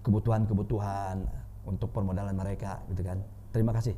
kebutuhan-kebutuhan 0.00 1.26
untuk 1.66 1.92
permodalan 1.92 2.34
mereka 2.34 2.80
gitu 2.88 3.02
kan. 3.04 3.18
Terima 3.50 3.74
kasih. 3.74 3.94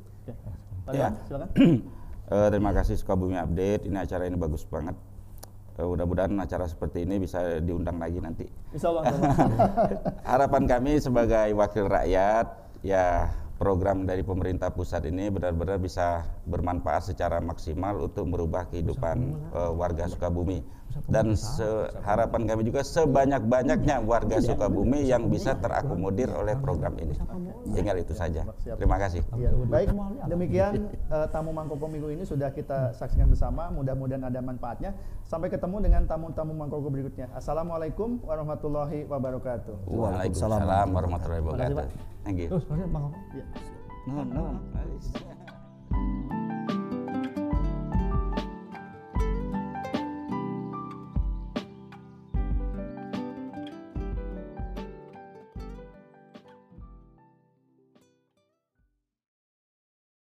Pak 0.82 0.92
Ya. 0.92 1.08
Dewan, 1.08 1.14
silakan. 1.28 1.50
Eh, 2.32 2.48
terima 2.48 2.72
kasih 2.72 2.96
Sukabumi 2.96 3.36
Update. 3.36 3.84
Ini 3.84 4.08
acara 4.08 4.24
ini 4.24 4.40
bagus 4.40 4.64
banget. 4.64 4.96
Eh, 5.76 5.84
mudah-mudahan 5.84 6.32
acara 6.40 6.64
seperti 6.64 7.04
ini 7.04 7.20
bisa 7.20 7.60
diundang 7.60 8.00
lagi 8.00 8.24
nanti. 8.24 8.48
Insya 8.72 8.88
Allah. 8.88 9.04
Harapan 10.32 10.64
kami 10.64 10.96
sebagai 10.96 11.52
wakil 11.52 11.92
rakyat, 11.92 12.46
ya 12.80 13.28
program 13.60 14.08
dari 14.08 14.24
pemerintah 14.24 14.72
pusat 14.72 15.04
ini 15.12 15.28
benar-benar 15.28 15.76
bisa 15.76 16.24
bermanfaat 16.48 17.12
secara 17.12 17.36
maksimal 17.44 18.00
untuk 18.00 18.24
merubah 18.24 18.64
kehidupan 18.72 19.36
eh, 19.52 19.72
warga 19.76 20.08
Sukabumi. 20.08 20.64
Dan 21.08 21.36
harapan 22.04 22.48
kami 22.48 22.62
juga 22.68 22.80
sebanyak-banyaknya 22.84 24.04
warga 24.04 24.40
Sukabumi 24.40 25.04
yang 25.06 25.28
bisa 25.28 25.56
terakomodir 25.58 26.32
oleh 26.32 26.56
program 26.58 26.96
ini. 27.00 27.16
Tinggal 27.72 28.00
itu 28.00 28.12
saja. 28.16 28.44
Terima 28.64 28.96
kasih. 29.00 29.20
Ya, 29.36 29.50
baik, 29.68 29.92
demikian 30.28 30.88
eh, 30.92 31.26
tamu 31.30 31.52
Mangkoko 31.52 31.86
minggu 31.88 32.12
ini 32.12 32.24
sudah 32.24 32.52
kita 32.52 32.96
saksikan 32.96 33.28
bersama. 33.28 33.68
Mudah-mudahan 33.72 34.24
ada 34.28 34.40
manfaatnya. 34.40 34.96
Sampai 35.24 35.48
ketemu 35.48 35.80
dengan 35.80 36.04
tamu-tamu 36.04 36.52
Mangkoko 36.52 36.88
berikutnya. 36.92 37.32
Assalamualaikum 37.32 38.20
warahmatullahi 38.24 39.08
wabarakatuh. 39.08 39.88
Waalaikumsalam 39.88 40.86
warahmatullahi 40.92 41.42
wabarakatuh. 41.44 41.86
Thank 42.22 42.38
you. 42.46 42.48
Terus, 42.52 42.64
Bang 42.68 43.10
Koko. 43.10 43.18
Ya. 43.34 43.44
No, 44.06 44.22
no. 44.26 44.44